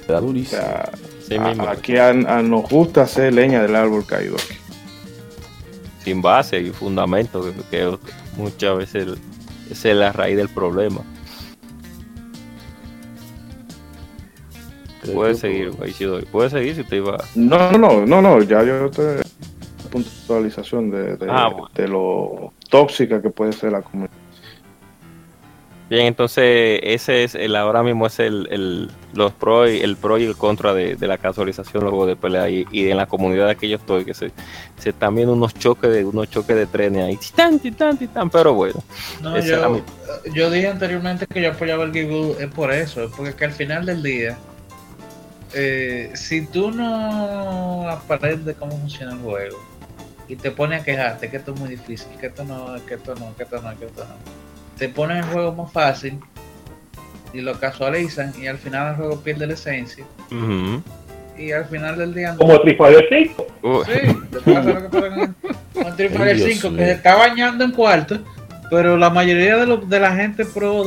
[0.00, 0.60] Está O durísimo.
[0.60, 0.90] sea,
[1.30, 1.66] Sí a- mismo.
[1.68, 4.36] aquí a- a- nos gusta hacer leña del árbol caído.
[4.36, 4.54] aquí.
[6.04, 7.96] sin base y fundamento, que, que
[8.38, 9.06] muchas veces
[9.70, 11.02] esa es la raíz del problema.
[15.14, 17.16] Puede seguir, Isidori, puede seguir si te iba.
[17.34, 19.20] No, no, no, no, no, ya yo estoy
[19.90, 21.68] puntualización de, de, Ah, bueno.
[21.74, 24.12] de lo tóxica que puede ser la comunidad.
[25.90, 30.18] Bien, entonces ese es el ahora mismo es el, el los pro y el pro
[30.18, 33.56] y el contra de, de la casualización luego de pelea y, y en la comunidad
[33.56, 34.30] que yo estoy que se,
[34.78, 37.16] se están viendo unos choques de unos choques de trenes ahí.
[37.16, 38.80] Titán titán titán pero bueno
[39.20, 39.82] No, yo,
[40.32, 43.52] yo dije anteriormente que yo apoyaba el Give es por eso, es porque que al
[43.52, 44.38] final del día,
[45.54, 49.58] eh, si tú no aprendes cómo funciona el juego
[50.28, 53.16] y te pones a quejarte que esto es muy difícil, que esto no, que esto
[53.16, 54.49] no, que esto no, que esto no,
[54.80, 56.18] te ponen el juego más fácil
[57.32, 60.04] y lo casualizan y al final el juego pierde la esencia
[61.38, 62.38] y al final del día no.
[62.38, 63.46] Como Street Fighter 5.
[63.62, 65.34] Uh, Sí, pasa lo que pasa con,
[65.74, 68.18] con Street Ay, Fighter Dios 5, que se está bañando en cuarto,
[68.70, 70.86] pero la mayoría de, los- de la gente pro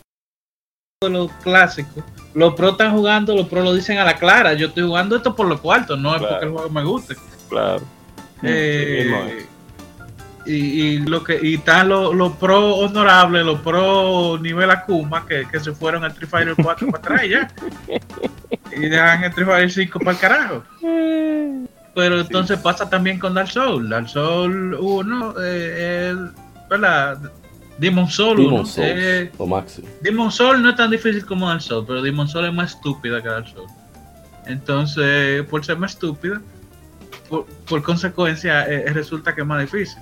[1.01, 2.03] de los clásicos,
[2.33, 5.35] los pro están jugando, los pro lo dicen a la clara, yo estoy jugando esto
[5.35, 7.15] por los cuartos, no es porque el juego me guste.
[7.49, 7.81] claro
[8.41, 9.45] Eh.
[10.45, 15.45] Y, y lo que y están los, los pro honorables, los pro nivel Akuma que,
[15.51, 17.51] que se fueron al Street Fighter 4 para atrás y ya.
[18.75, 20.63] Y dejan el Street Fighter 5 para el carajo.
[21.95, 23.87] Pero entonces pasa también con Dark Souls.
[23.89, 26.29] Dark Souls 1, eh, el-
[26.69, 27.19] ¿verdad?
[27.77, 28.49] Demon Souls 1.
[28.49, 29.87] Demon Souls, eh, lo máximo.
[30.01, 33.21] Demon Souls no es tan difícil como Dark Souls, pero Demon Souls es más estúpida
[33.21, 33.71] que Dark Souls.
[34.45, 36.41] Entonces, por ser más estúpida,
[37.29, 40.01] por, por consecuencia, eh, resulta que es más difícil.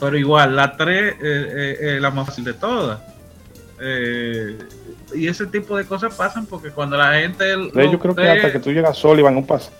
[0.00, 3.00] Pero igual, la 3 es la más fácil de todas.
[3.80, 4.58] Eh,
[5.14, 7.56] y ese tipo de cosas pasan porque cuando la gente.
[7.56, 9.70] Lo yo creo que hasta que tú llegas a Sullivan un pase.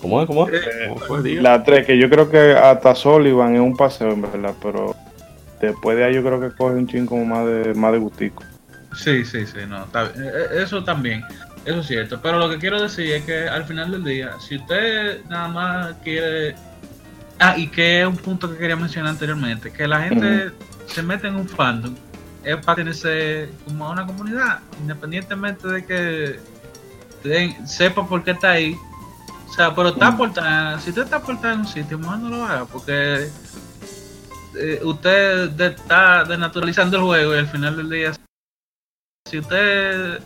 [0.00, 0.26] ¿Cómo es?
[0.26, 0.54] ¿Cómo es?
[0.54, 1.42] eh, ¿Cómo fue, Diego?
[1.42, 4.94] La 3, que yo creo que hasta Sullivan es un paseo, en verdad, pero
[5.60, 8.42] después de ahí yo creo que coge un chin como más de, más de gustico.
[8.94, 10.24] Sí, sí, sí, no, está bien.
[10.24, 11.24] Eh, eh, eso también,
[11.64, 12.20] eso es cierto.
[12.22, 15.94] Pero lo que quiero decir es que al final del día, si usted nada más
[16.04, 16.54] quiere...
[17.46, 20.52] Ah, y que es un punto que quería mencionar anteriormente, que la gente
[20.86, 21.94] se mete en un fandom,
[22.42, 26.40] es para tenerse como a una comunidad, independientemente de que
[27.22, 28.76] ten- sepa por qué está ahí.
[29.48, 32.44] O sea, pero está aportando, si usted está aportando en un sitio, mejor no lo
[32.44, 33.28] haga, porque
[34.56, 38.12] eh, usted de- está denaturalizando el juego y al final del día
[39.28, 40.20] si usted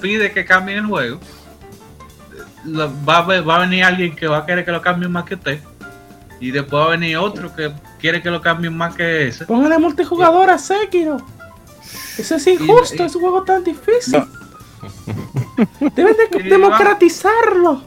[0.00, 1.20] pide que cambie el juego,
[2.64, 5.34] lo- va, va a venir alguien que va a querer que lo cambie más que
[5.34, 5.60] usted.
[6.40, 9.44] Y después va a venir otro que quiere que lo cambien más que ese.
[9.44, 11.18] Póngale multijugador a Sekiro.
[12.18, 14.22] Eso es injusto, es un juego tan difícil.
[15.94, 17.82] Deben Y va- democratizarlo.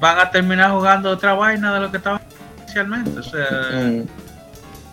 [0.00, 2.20] Van a terminar jugando otra vaina de lo que estaban
[2.62, 3.20] inicialmente.
[3.20, 4.02] O sea, Mm.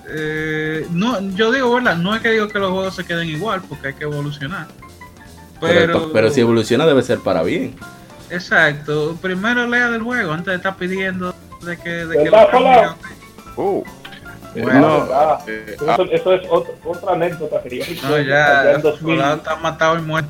[0.10, 1.98] eh, no, yo digo, ¿verdad?
[1.98, 4.68] No es que digo que los juegos se queden igual, porque hay que evolucionar.
[5.60, 7.76] Pero, Pero, pero si evoluciona debe ser para bien.
[8.30, 9.18] Exacto.
[9.22, 11.34] Primero lea del juego antes de estar pidiendo
[11.68, 12.58] de que, de que ¿Verdad, lo.
[12.60, 12.96] Hola?
[13.58, 13.84] Uh,
[14.56, 19.16] Bueno, Ah, eh, eso, eso es otro- otra anécdota que No, ya, allá en 2000,
[19.18, 20.30] Colado está matado y muerto.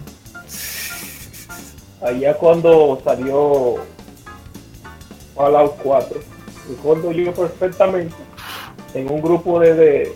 [2.01, 3.75] allá cuando salió
[5.35, 6.19] Fallout 4.
[6.69, 8.15] Recuerdo yo perfectamente
[8.93, 10.15] en un grupo de, de,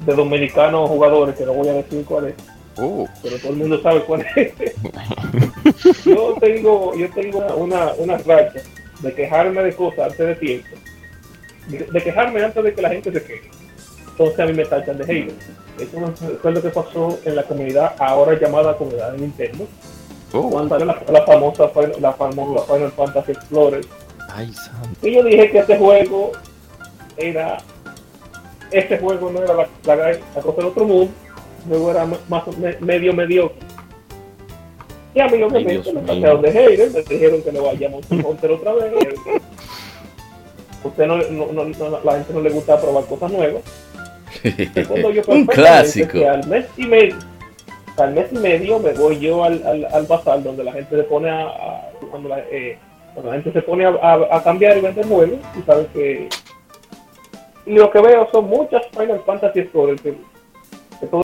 [0.00, 2.34] de dominicanos jugadores, que no voy a decir cuál es,
[2.76, 3.06] uh.
[3.22, 4.52] pero todo el mundo sabe cuál es.
[6.04, 8.60] yo tengo, yo tengo una, una racha
[9.00, 10.68] de quejarme de cosas antes de tiempo,
[11.68, 13.50] de, de quejarme antes de que la gente se queje.
[14.10, 15.34] Entonces a mí me tachan de hater.
[15.78, 19.66] Eso fue lo que pasó en la comunidad ahora llamada comunidad de Nintendo,
[20.32, 20.50] Uh.
[20.50, 23.84] cuando la, la famosa Final- la famosa Final Fantasy Explorer.
[24.28, 24.52] Ay.
[25.02, 26.32] Y yo dije que este juego
[27.16, 27.58] era.
[28.72, 29.96] Este juego no era la, la,
[30.34, 31.12] la cosa del otro mundo,
[31.64, 33.56] el juego era más me- medio mediocre.
[35.16, 36.14] Y a mí, obviamente, Dios me mío.
[36.14, 38.92] sacaron de hater, me dijeron que no vayamos a Monster otra vez.
[40.84, 43.62] Usted no, no, no, no- la gente no le gusta probar cosas nuevas.
[44.44, 46.12] Yo Un clásico.
[46.12, 47.16] que al mes y medio,
[47.96, 51.02] al mes y medio me voy yo al, al, al bazar donde la gente se
[51.04, 52.78] pone a, a- cuando, la, eh,
[53.14, 56.28] cuando la gente se pone a, a- a cambiar y vender juegos y sabes que
[57.64, 60.12] y lo que veo son muchas Final Fantasy Explorer que,
[61.00, 61.22] que todo,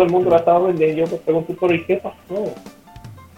[0.00, 2.52] el mundo la estaba vendiendo yo me pregunto pero ¿y qué pasó?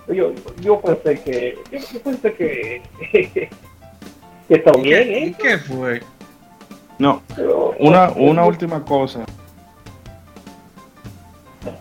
[0.09, 2.83] Yo, yo pensé que yo, yo pensé que
[4.49, 5.37] que está ¿Y bien qué, ¿eh?
[5.41, 6.03] qué fue?
[6.99, 9.25] No, Pero- una, una última cosa.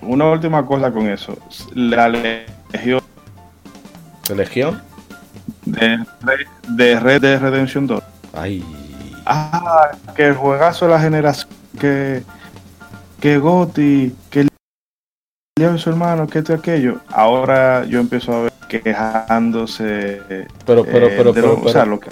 [0.02, 1.38] Una última cosa con eso.
[1.74, 3.02] La legión
[4.36, 4.82] ¿Legión?
[5.66, 6.06] de,
[6.70, 8.02] de Red Dead Redemption 2.
[8.34, 8.64] Ay.
[9.26, 11.50] Ah, que el juegazo de la generación.
[11.80, 12.24] Que,
[13.20, 14.48] que Gotti, que
[15.78, 17.00] su hermano, que esto y aquello.
[17.10, 20.22] Ahora yo empiezo a ver quejándose.
[20.66, 22.10] Pero, pero, eh, pero, de pero, lo, o sea, pero- lo que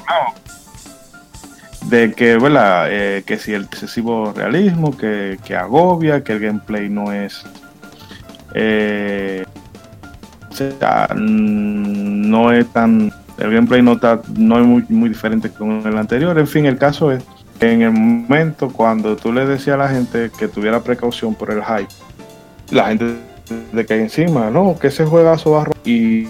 [1.85, 2.87] de que, ¿verdad?
[2.89, 7.43] Eh, que si el excesivo realismo, que, que agobia, que el gameplay no es.
[8.53, 9.43] eh,
[10.49, 13.11] o sea, mm, no es tan.
[13.37, 16.37] El gameplay no, está, no es muy, muy diferente con el anterior.
[16.37, 17.23] En fin, el caso es
[17.59, 21.49] que en el momento cuando tú le decías a la gente que tuviera precaución por
[21.51, 21.87] el hype,
[22.69, 23.15] la gente
[23.71, 26.27] de que encima, no, que ese juegazo va a y,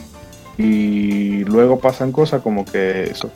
[0.57, 3.31] y luego pasan cosas como que eso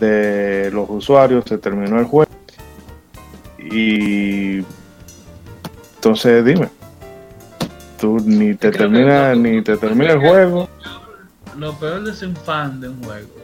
[0.00, 2.30] de los usuarios se terminó el juego
[3.58, 4.64] y
[5.96, 6.68] entonces dime
[7.98, 10.68] tú ni te Creo que termina ni te termina el juego
[11.58, 13.40] Lo peor de ser un fan de un juego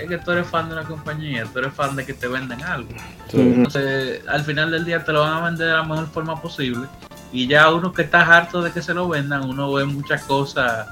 [0.00, 2.62] es que tú eres fan de una compañía, tú eres fan de que te venden
[2.62, 2.88] algo.
[3.32, 6.86] Entonces, al final del día te lo van a vender de la mejor forma posible.
[7.32, 10.88] Y ya uno que está harto de que se lo vendan, uno ve muchas cosas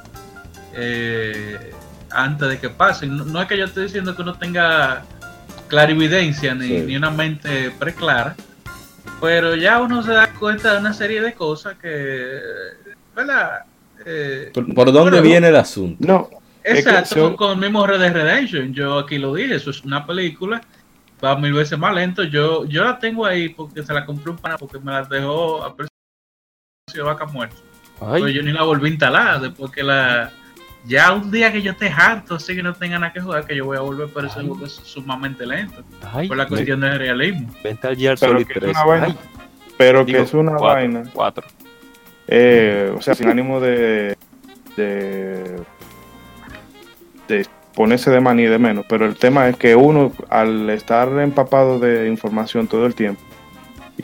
[0.74, 1.72] eh,
[2.10, 3.16] antes de que pasen.
[3.16, 5.04] No, no es que yo esté diciendo que uno tenga
[5.68, 6.80] clarividencia ni, Sí.
[6.86, 8.34] ni una mente preclara,
[9.20, 12.38] pero ya uno se da cuenta de una serie de cosas que,
[13.14, 13.60] ¿verdad?
[14.06, 15.96] Eh, ¿Por, por dónde Bueno, viene el asunto?
[16.06, 16.30] no
[16.62, 18.72] Es que Exacto, con el mismo Red Dead Redemption.
[18.72, 20.60] Yo aquí lo dije, eso es una película,
[21.22, 22.22] va mil veces más lento.
[22.24, 25.64] Yo yo la tengo ahí porque se la compré un pana porque me la dejó
[25.64, 25.74] a
[26.96, 27.56] de vaca muerta.
[28.00, 30.30] Ay, Pero yo ni la volví a instalar después que la.
[30.86, 33.54] Ya un día que yo esté harto, así que no tenga nada que jugar, que
[33.56, 35.82] yo voy a volver, pero juego es sumamente lento.
[36.14, 37.52] ay, Por la cuestión del realismo.
[37.62, 38.70] Vente al Gear Pero Solid que es 3.
[38.70, 39.06] una vaina.
[39.06, 39.18] Ay,
[39.76, 41.46] pero que es una cuatro, vaina, Cuatro.
[42.28, 44.16] eh, o sea, sin ánimo de,
[44.76, 45.56] de,
[47.28, 51.78] de ponerse de maní de menos, pero el tema es que uno, al estar empapado
[51.78, 53.20] de información todo el tiempo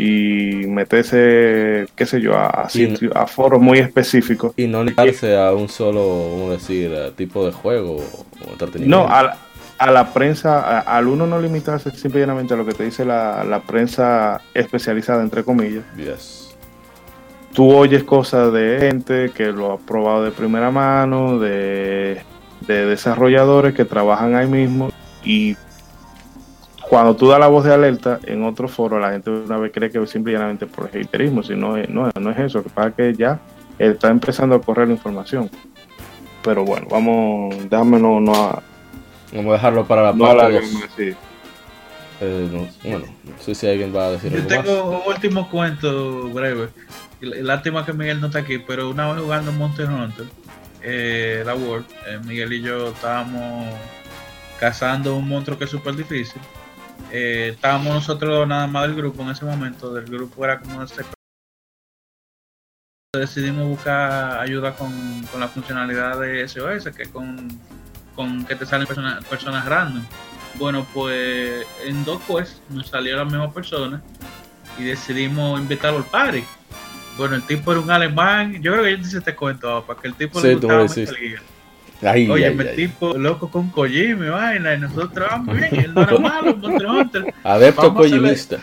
[0.05, 4.67] y meterse, qué sé yo, a, a Y no- sitios- a foros muy específicos, Y
[4.67, 9.07] no limitarse a un solo, vamos a decir, tipo de juego o entretenimiento.
[9.07, 9.37] No, a la,
[9.79, 13.45] a la prensa, a- al uno no limitarse simplemente a lo que te dice la,
[13.45, 15.85] la prensa especializada, entre comillas.
[15.97, 16.55] Yes.
[17.53, 22.21] Tú oyes cosas de gente que lo ha probado de primera mano, de,
[22.67, 24.91] de desarrolladores que trabajan ahí mismo
[25.25, 25.57] y
[26.89, 29.91] cuando tú das la voz de alerta en otro foro, la gente una vez cree
[29.91, 32.89] que es simplemente por haterismo, si no es, no, no es eso, lo que pasa
[32.89, 33.41] es que ya
[33.79, 35.51] está empezando a correr la información.
[36.43, 38.63] Pero bueno, vamos, déjame no, no, a-
[39.33, 40.63] Vamos a dejarlo para la no parte
[40.97, 41.13] sí.
[42.21, 44.65] Eh, no- bueno, no sé si alguien va a decir Yo algo más.
[44.65, 46.69] tengo un último cuento breve.
[47.21, 50.27] Lástima que Miguel no está aquí, pero una vez jugando Monster Hunter,
[50.83, 53.67] eh, la World, eh, Miguel y yo estábamos
[54.61, 56.41] cazando un monstruo que es súper difícil.
[57.17, 61.05] Eh, estábamos nosotros nada más del grupo en ese momento, del grupo era como este
[63.17, 64.91] decidimos buscar ayuda con,
[65.31, 67.49] con la funcionalidad de SOS, que con,
[68.17, 70.03] con que te salen personas, personas random.
[70.57, 74.03] Bueno, pues en dos quests nos salió la misma persona
[74.77, 76.43] y decidimos invitarlo al party.
[77.17, 78.61] Bueno, el tipo era un alemán.
[78.61, 80.89] Yo creo que yo te hice este cuento, para que el tipo Sí, le gustaba.
[82.05, 82.77] Ay, Oye, ay, ay.
[82.77, 86.87] tipo loco con Kojima y vaina, y nosotros vamos bien, él no era malo, Monster
[86.87, 87.35] Hunter.
[87.43, 88.59] Adepto Kojimista.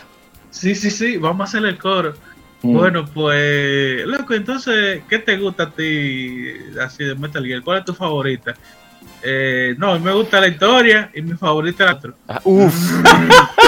[0.50, 2.14] Sí, sí, sí, vamos a hacerle el coro.
[2.62, 2.72] Mm.
[2.74, 7.62] Bueno, pues, loco, entonces, ¿qué te gusta a ti así de Metal Gear?
[7.62, 8.54] ¿Cuál es tu favorita?
[9.22, 12.12] Eh, no, me gusta la historia y mi favorita es la otra.
[12.28, 12.74] Ah, uf.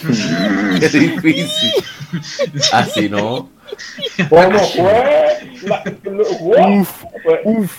[0.80, 1.72] Qué difícil.
[2.72, 3.50] Así no.
[4.28, 5.30] ¿Cómo fue?
[5.64, 5.82] La-
[6.40, 6.86] what?
[7.24, 7.70] Pues,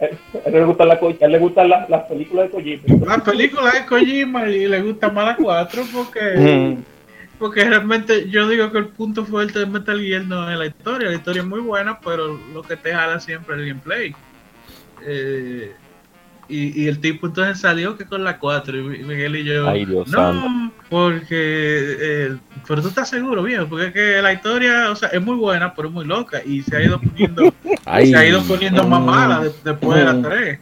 [0.00, 2.50] eh, A él le gustan las co- a él le gustan las, las películas de
[2.50, 3.06] Kojima.
[3.06, 6.20] La película de Kojima y le gusta más la 4 porque,
[6.76, 6.82] Mm.
[7.38, 11.08] porque realmente yo digo que el punto fuerte de Metal Gear no es la historia,
[11.08, 14.14] la historia es muy buena, pero lo que te jala siempre es el gameplay.
[15.06, 15.72] Eh,
[16.48, 19.84] y, y el tipo entonces salió que con la 4 y Miguel y yo Ay,
[19.84, 20.74] Dios no, santo.
[20.90, 22.36] porque eh,
[22.66, 25.74] pero tú estás seguro, viejo, porque es que la historia, o sea, es muy buena,
[25.74, 27.52] pero es muy loca y se ha ido poniendo
[27.84, 28.10] Ay.
[28.10, 30.22] se ha ido poniendo más mala de- después de Mm.
[30.22, 30.58] la 3.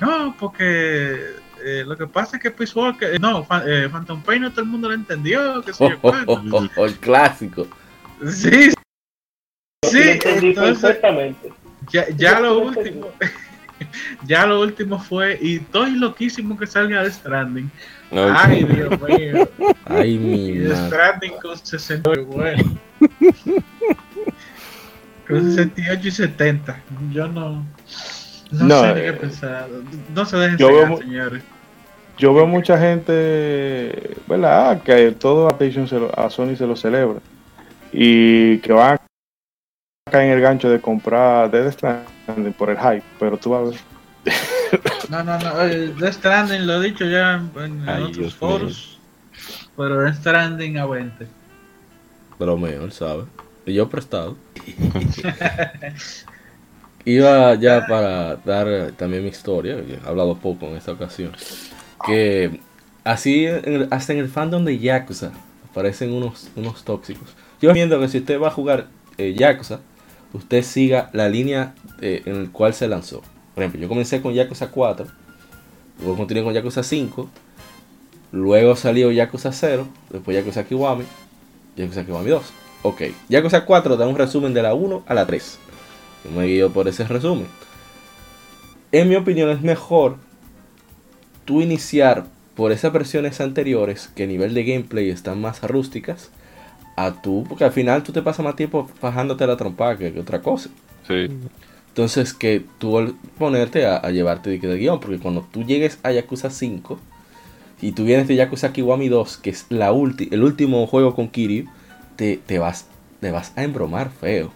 [0.00, 1.20] No, porque
[1.64, 4.50] eh, lo que pasa es que Peace Walker, eh, no, Fa- eh, Phantom Pain no
[4.50, 6.32] todo el mundo lo entendió, que sé Oh, yo oh, cuánto.
[6.56, 7.66] oh, oh, el clásico.
[8.30, 11.52] Sí, Sí, sí, entendí entonces perfectamente.
[11.90, 13.08] ya, ya lo último,
[14.26, 17.70] ya lo último fue, y estoy loquísimo que salga de Stranding.
[18.14, 19.48] Ay, Dios mío.
[19.86, 20.86] Ay, mi madre.
[20.86, 22.62] Stranding con 60, bueno.
[25.28, 26.82] Con 68 y 70.
[27.12, 27.66] Yo no.
[28.50, 29.68] No, No, sé ni eh, qué pensar.
[30.14, 31.42] No se dejen cegar, señores.
[32.18, 34.80] Yo veo mucha gente, ¿verdad?
[34.82, 37.18] Que todo a, PlayStation se lo- a Sony se lo celebra.
[37.90, 43.02] Y que van a caer en el gancho de comprar Dead Stranding por el hype.
[43.18, 43.78] Pero tú vas a ver.
[45.08, 45.62] No, no, no.
[45.62, 47.50] eh, Death Stranding lo he dicho ya en,
[47.82, 48.98] en Ay, otros Dios foros.
[49.76, 51.26] Pero Death Stranding a 20.
[52.38, 53.24] Bromeo, él sabe.
[53.66, 54.36] Y yo prestado.
[57.06, 61.32] Iba ya para dar eh, también mi historia, he hablado poco en esta ocasión.
[62.06, 62.60] Que
[63.04, 65.32] así, en hasta en el fandom de Yakuza,
[65.70, 67.34] aparecen unos, unos tóxicos.
[67.60, 68.86] Yo viendo que si usted va a jugar
[69.18, 69.80] eh, Yakuza,
[70.32, 73.22] usted siga la línea eh, en la cual se lanzó.
[73.54, 75.06] Por ejemplo, yo comencé con Yakuza 4,
[76.00, 77.30] luego continué con Yakuza 5,
[78.32, 81.04] luego salió Yakuza 0, después Yakuza Kiwami,
[81.76, 82.52] Yakuza Kiwami 2.
[82.82, 85.58] Ok, Yakuza 4 da un resumen de la 1 a la 3.
[86.24, 87.46] Yo me guío por ese resumen.
[88.92, 90.16] En mi opinión es mejor
[91.44, 92.26] tú iniciar
[92.56, 96.30] por esas versiones anteriores que a nivel de gameplay están más rústicas
[96.96, 100.20] a tú, porque al final tú te pasas más tiempo fajándote la trompa que, que
[100.20, 100.70] otra cosa.
[101.06, 101.28] Sí.
[101.94, 106.50] Entonces que tú ponerte a, llevarte de, de guion, porque cuando tú llegues a Yakuza
[106.50, 106.98] 5
[107.80, 111.28] y tú vienes de Yakuza Kiwami 2, que es la ulti el último juego con
[111.28, 111.66] Kiryu,
[112.16, 112.88] te, te vas,
[113.20, 114.50] te vas a embromar feo,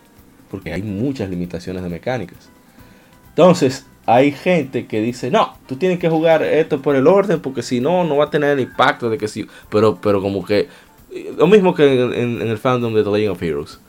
[0.50, 2.48] porque hay muchas limitaciones de mecánicas.
[3.28, 7.62] Entonces, hay gente que dice, no, tú tienes que jugar esto por el orden, porque
[7.62, 9.46] si no, no va a tener el impacto de que sí.
[9.70, 10.66] Pero, pero como que,
[11.12, 13.80] eh, lo mismo que en- en el fandom de The Legend of Heroes.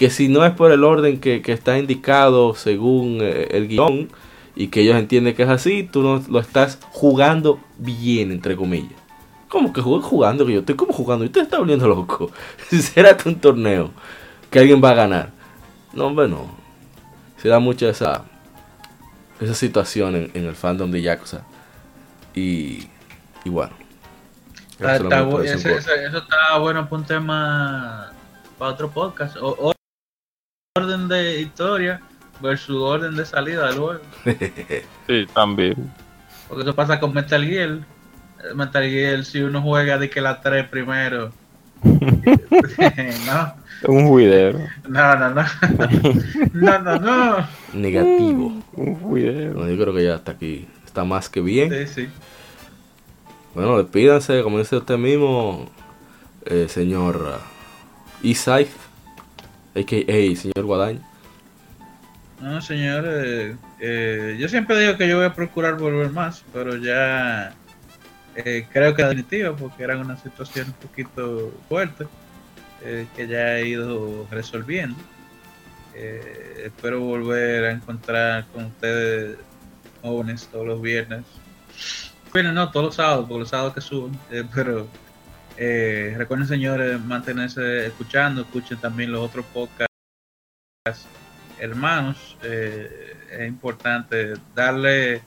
[0.00, 4.08] Que si no es por el orden que, que está indicado según eh, el guion
[4.56, 8.98] y que ellos entienden que es así, tú no lo estás jugando bien, entre comillas.
[9.50, 10.46] ¿Cómo que jug- jugando?
[10.46, 11.24] Que yo estoy como jugando.
[11.24, 12.30] Y usted está volviendo loco.
[12.70, 13.90] ¿Será un torneo
[14.50, 15.30] que alguien va a ganar?
[15.92, 16.46] No, hombre, no.
[17.36, 18.24] Se da mucho esa,
[19.38, 21.42] esa situación en, en el fandom de Yakuza.
[22.34, 22.88] Y,
[23.44, 23.74] y bueno.
[24.78, 26.24] Está- Eso está
[26.54, 28.12] eso bueno para un tema
[28.58, 29.36] para otro podcast.
[29.36, 29.72] O- o-
[30.78, 32.00] orden de historia
[32.40, 34.00] versus orden de salida del juego.
[35.08, 35.92] Sí, también.
[36.46, 37.70] Porque eso pasa con Metal Gear.
[37.70, 41.32] Eh, Metal Gear, si uno juega de que la 3 primero.
[41.82, 43.54] no,
[43.88, 44.60] Un juidero.
[44.88, 45.42] no, no, no.
[46.52, 47.48] No, no, no.
[47.72, 48.62] Negativo.
[48.74, 49.54] Un juidero.
[49.54, 50.68] Bueno, yo creo que ya está aquí.
[50.86, 51.70] Está más que bien.
[51.70, 52.08] Sí, sí.
[53.56, 55.68] Bueno, despídanse, como dice usted mismo,
[56.44, 58.68] eh, señor uh, Isai,
[59.74, 60.36] a.k.a.
[60.36, 61.00] señor Guadaña.
[62.40, 63.04] No, señor.
[63.06, 67.52] eh, eh, yo siempre digo que yo voy a procurar volver más, pero ya
[68.34, 72.06] eh, creo que definitiva porque era una situación un poquito fuerte
[73.14, 74.96] que ya he ido resolviendo.
[76.64, 79.36] Espero volver a encontrar con ustedes
[80.00, 81.24] jóvenes todos los viernes.
[82.32, 84.18] Bueno, no, todos los sábados, porque los sábados que suben,
[84.54, 84.86] pero
[85.62, 89.86] eh, recuerden, señores, mantenerse escuchando, escuchen también los otros podcasts
[91.58, 95.20] hermanos, eh, es importante darle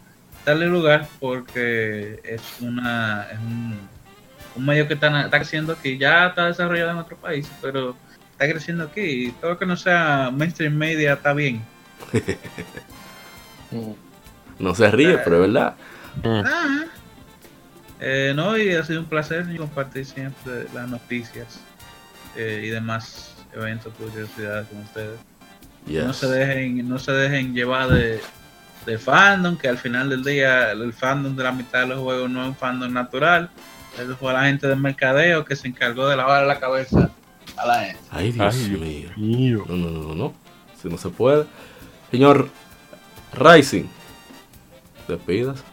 [0.44, 3.78] darle lugar porque es una es un,
[4.56, 7.96] un medio que está, está creciendo aquí, ya está desarrollado en otros países, pero
[8.32, 11.62] está creciendo aquí y todo lo que no sea mainstream media está bien.
[14.60, 15.74] No se ríe, pero es verdad.
[16.24, 16.86] Ah.
[18.06, 21.60] Eh, no, y ha sido un placer compartir siempre las noticias
[22.36, 25.20] eh, y demás eventos, curiosidades con ustedes.
[25.88, 26.06] Yes.
[26.06, 28.22] no se dejen no se dejen llevar de,
[28.86, 32.30] de fandom que al final del día el fandom de la mitad de los juegos
[32.30, 33.50] no es un fandom natural
[34.02, 37.12] eso fue la gente del mercadeo que se encargó de lavar la cabeza
[37.58, 39.10] a la gente Ay, Dios Ay, Dios mío.
[39.18, 39.66] mío.
[39.68, 40.34] No, no, no, no, no.
[40.82, 41.46] Si no se puede.
[42.12, 42.50] Señor
[43.34, 43.86] Rising,
[45.08, 45.64] despidas.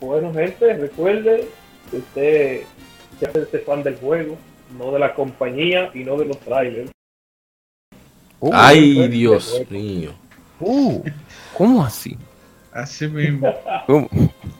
[0.00, 1.46] Bueno, gente, recuerde
[1.90, 2.60] que usted
[3.18, 4.36] se hace fan del juego,
[4.78, 6.90] no de la compañía y no de los trailers.
[8.38, 10.12] Uh, Ay, Dios mío.
[10.60, 11.02] uh,
[11.56, 12.16] ¿Cómo así?
[12.72, 13.52] así mismo
[13.86, 14.08] ¿Cómo?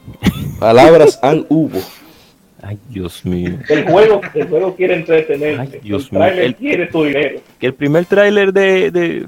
[0.59, 1.79] Palabras han hubo.
[2.61, 3.57] Ay, Dios mío.
[3.69, 5.61] El juego, el juego quiere entretenerse.
[5.73, 7.39] Ay, Dios el trailer mío, el- quiere tu dinero.
[7.57, 9.27] Que el primer tráiler de, de,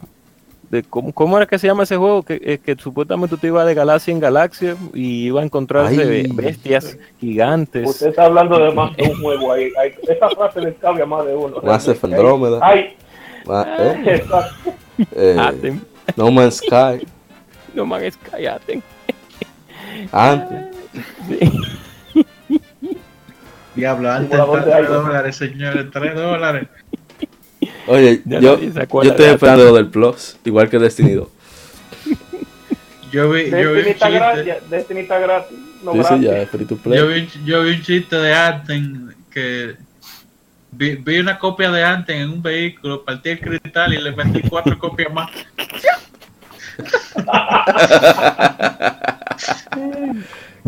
[0.74, 2.24] de ¿cómo, cómo era que se llama ese juego?
[2.24, 6.28] Que, eh, que supuestamente tú ibas de galaxia en galaxia y iba a encontrarse Ay.
[6.34, 7.88] bestias gigantes.
[7.88, 9.70] Usted está hablando de más de un juego ahí.
[9.80, 11.58] ahí esa frase le cabe a más de uno.
[11.62, 12.60] Mass Effect Andrómeda.
[12.62, 12.95] Ay,
[13.45, 14.24] Ma- ¿eh?
[15.16, 15.82] Eh, Aten.
[16.16, 17.06] no Man's Sky.
[17.76, 18.82] No man, es cállate.
[20.12, 20.66] Antes.
[23.76, 24.88] diablo antes Simulador de 3 aire.
[24.94, 26.68] dólares señores 3 dólares
[27.88, 31.28] Oye, Ya yo, yo estoy esperando lo del Plus, igual que Destiny 2.
[33.12, 34.54] yo vi, yo vi un chiste gratis.
[34.70, 35.58] Destiny está gratis.
[35.84, 36.30] No Dice gratis.
[36.30, 36.98] ya, free to play.
[36.98, 39.76] yo vi, un- yo vi un chiste de Anten que
[40.72, 44.42] vi, vi una copia de Anten en un vehículo, partí el cristal y le metí
[44.50, 45.30] cuatro copias más.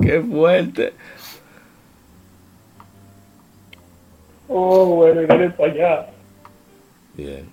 [0.02, 0.94] Qué fuerte.
[4.48, 6.06] Oh, bueno, y dale para allá.
[7.18, 7.46] Bien.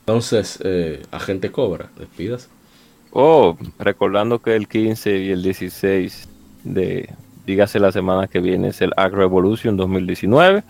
[0.00, 2.48] Entonces, eh, agente Cobra, despidas.
[3.12, 6.28] Oh, recordando que el 15 y el 16
[6.64, 7.10] de,
[7.46, 10.62] dígase la semana que viene, es el Ag Revolution 2019.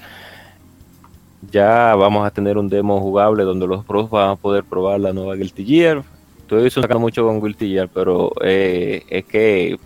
[1.50, 5.12] Ya vamos a tener un demo jugable donde los pros van a poder probar la
[5.12, 6.02] nueva Guilty Gear.
[6.40, 9.78] Estoy sacando mucho con Guilty Gear, pero eh, es que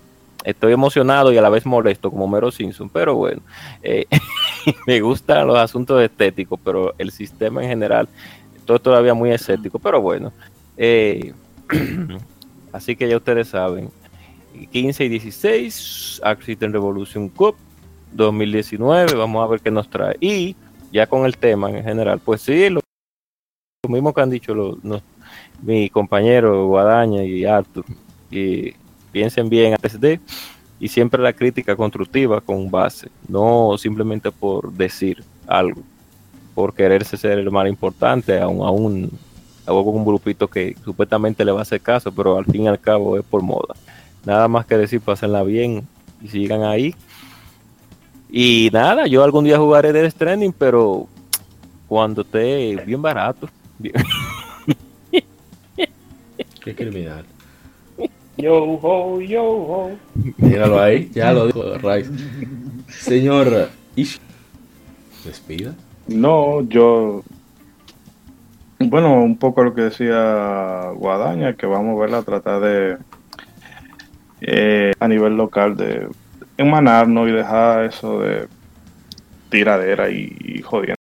[0.45, 2.89] estoy emocionado y a la vez molesto como Mero Simpson.
[2.89, 3.41] Pero bueno,
[3.83, 4.07] eh,
[4.87, 8.09] me gustan los asuntos estéticos, pero el sistema en general,
[8.65, 9.79] todo todavía muy escéptico.
[9.79, 10.33] Pero bueno,
[10.77, 11.33] eh,
[12.73, 13.89] Así que ya ustedes saben.
[14.73, 17.57] 15 y 16, Accident Revolution Cup
[18.13, 19.15] 2019.
[19.15, 20.17] Vamos a ver qué nos trae.
[20.21, 20.57] Y
[20.93, 22.81] ya con el tema en general, pues sí, lo,
[23.85, 25.03] lo mismo que han dicho los, los-
[25.63, 27.85] mi compañero Guadaña y Arthur.
[28.31, 28.75] Y
[29.15, 30.19] piensen bien antes de.
[30.81, 33.09] Y siempre la crítica constructiva con base.
[33.29, 35.81] No simplemente por decir algo.
[36.55, 39.11] Por quererse ser el más importante a un, a un,
[39.67, 43.17] un grupito que supuestamente le va a hacer caso, pero al fin y al cabo
[43.17, 43.75] es por moda.
[44.27, 45.87] Nada más que decir, pásenla bien
[46.21, 46.95] y sigan ahí.
[48.29, 51.07] Y nada, yo algún día jugaré Death Stranding, pero
[51.87, 53.49] cuando esté bien barato.
[56.65, 57.25] Qué criminal.
[58.37, 59.91] Yo ho, yo ho.
[60.39, 62.11] Míralo ahí, ya lo dijo Rice.
[62.89, 64.19] Señor Ishi,
[65.25, 65.75] despida.
[66.09, 67.23] No, yo.
[68.81, 72.99] Bueno, un poco lo que decía Guadaña, que vamos a verla, tratar de.
[74.41, 76.09] eh, a nivel local, de
[76.57, 78.49] emanarnos y dejar eso de
[79.49, 80.97] tiradera y, y jodiendo.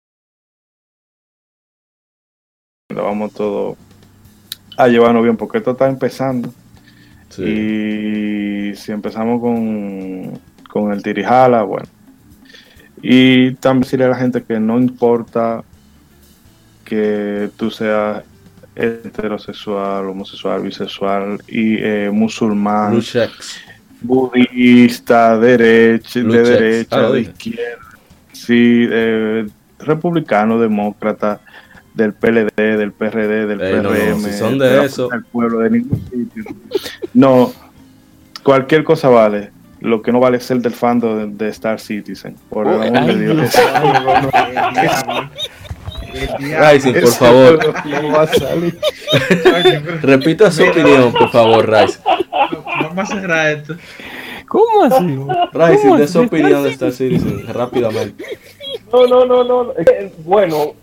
[2.93, 3.77] Vamos todos
[4.77, 6.51] a llevarnos bien, porque esto está empezando.
[7.39, 8.71] Sí.
[8.71, 10.39] Y si empezamos con,
[10.69, 11.87] con el tirijala, bueno.
[13.01, 15.63] Y también decirle a la gente que no importa
[16.83, 18.23] que tú seas
[18.75, 23.01] heterosexual, homosexual, bisexual y eh, musulmán,
[24.01, 26.41] budista, derecha, Blue de.
[26.41, 27.85] Ah, derecha, de izquierda,
[28.31, 29.47] sí, eh,
[29.79, 31.41] republicano, demócrata,
[31.99, 35.09] del PLD, del PRD, del Ey, no, no, PRM, si son de eso.
[35.09, 36.43] Del pueblo, de ningún sitio.
[37.13, 37.51] No,
[38.43, 39.51] cualquier cosa vale.
[39.81, 42.35] Lo que no vale es ser del fando de, de Star Citizen.
[42.49, 43.55] Por el amor de Dios.
[46.39, 47.73] Rising, por favor,
[49.45, 51.99] No repita su opinión, por favor, Rice.
[52.81, 53.75] Vamos a cerrar esto.
[54.47, 55.17] ¿Cómo así?
[55.53, 58.25] Rising, de su opinión de Star Citizen, rápidamente.
[58.91, 59.73] No, no, no, no.
[60.25, 60.73] Bueno,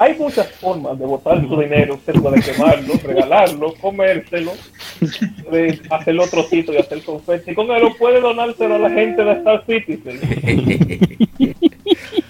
[0.00, 1.96] hay muchas formas de botar su dinero.
[1.96, 4.52] Usted puede quemarlo, regalarlo, comérselo,
[5.52, 7.54] de hacerlo trocito y hacer confeti.
[7.54, 10.18] Con él puede donárselo a la gente de Star Citizen.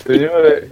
[0.05, 0.65] Señores,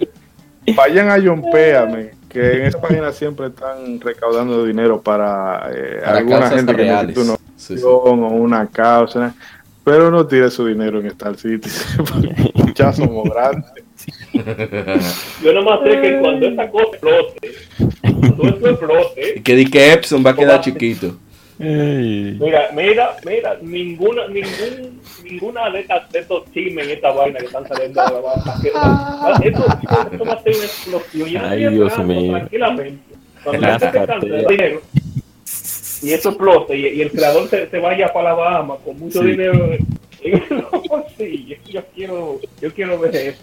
[0.74, 6.50] vayan a Yompéame, que en esa página siempre están recaudando dinero para, eh, Para alguna
[6.50, 9.36] gente que necesita una Sí, o una causa.
[9.84, 12.04] Pero no tire su dinero en Star Citizen,
[12.54, 13.87] porque ya somos grandes.
[15.42, 17.52] Yo nomás sé que cuando esta cosa explote,
[18.02, 21.16] cuando esto explote, Que di que Epson va a quedar chiquito.
[21.60, 27.46] Mira, mira, mira, ninguna, ningún, ninguna de estas, de estos chismes y esta vaina que
[27.46, 29.66] están saliendo de la banda, que, va- esto,
[30.12, 31.28] esto va a ser una explosión.
[31.28, 32.32] Yo Ay, estoy Dios mío.
[32.36, 33.02] Tranquilamente.
[33.42, 34.82] Cuando la gente se canse de dinero
[36.02, 39.20] y eso explote y, y el creador se, se vaya para la Bahama con mucho
[39.20, 39.26] Sí.
[39.28, 39.68] dinero
[40.22, 43.42] en los bolsillos, yo quiero, yo quiero ver eso.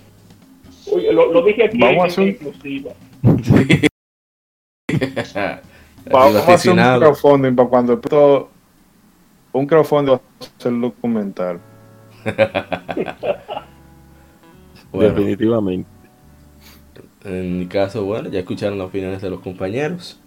[0.91, 2.91] Oye, lo, lo dije aquí Vamos en, hacer exclusiva.
[6.11, 8.49] Vamos a hacer un crowdfunding para cuando esto,
[9.51, 10.21] un crowdfunding va a
[10.61, 11.59] ser documental.
[14.91, 15.89] Bueno, Definitivamente.
[17.25, 20.17] en mi caso, bueno, ya escucharon las opiniones de los compañeros.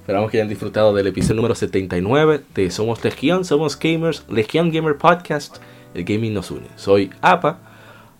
[0.00, 4.96] Esperamos que hayan disfrutado del episodio número 79 de Somos Legión, Somos Gamers, Legión Gamer
[4.98, 5.58] Podcast,
[5.94, 6.66] el gaming nos une.
[6.74, 7.58] Soy APA,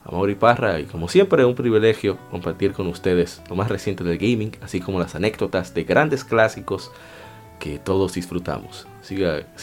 [0.08, 4.52] Amaury Parra, y como siempre un privilegio compartir con ustedes lo más reciente del gaming,
[4.62, 6.92] así como las anécdotas de grandes clásicos
[7.58, 8.86] que todos disfrutamos.
[9.02, 9.16] Así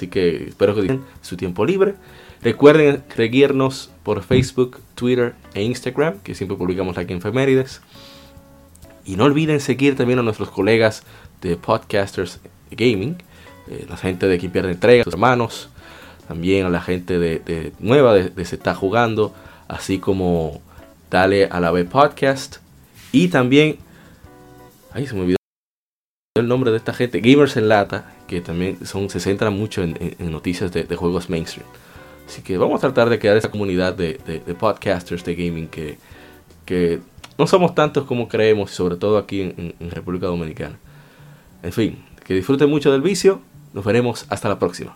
[0.10, 1.96] que, espero que disfruten su tiempo libre.
[2.42, 7.82] Recuerden seguirnos por Facebook, Twitter e Instagram, que siempre publicamos aquí en Femérides.
[9.06, 11.04] Y no olviden seguir también a nuestros colegas
[11.42, 12.40] de Podcasters
[12.72, 13.18] Gaming,
[13.70, 15.70] eh, la gente de Quien Pierde Entrega, sus hermanos,
[16.28, 19.34] también a la gente de, de nueva de, de Se Está Jugando,
[19.68, 20.62] así como
[21.10, 22.58] Dale a la B Podcast.
[23.12, 23.78] Y también,
[24.94, 25.38] ay, se me olvidó
[26.36, 30.16] el nombre de esta gente, Gamers en Lata, que también son, se centran mucho en,
[30.20, 31.68] noticias de, juegos mainstream.
[32.28, 35.98] Así que vamos a tratar de crear esa comunidad de, de- podcasters de gaming que,
[36.66, 37.00] que
[37.38, 40.80] no somos tantos como creemos, sobre todo aquí en- en República Dominicana.
[41.62, 43.42] En fin, que disfruten mucho del vicio.
[43.74, 44.96] Nos veremos hasta la próxima.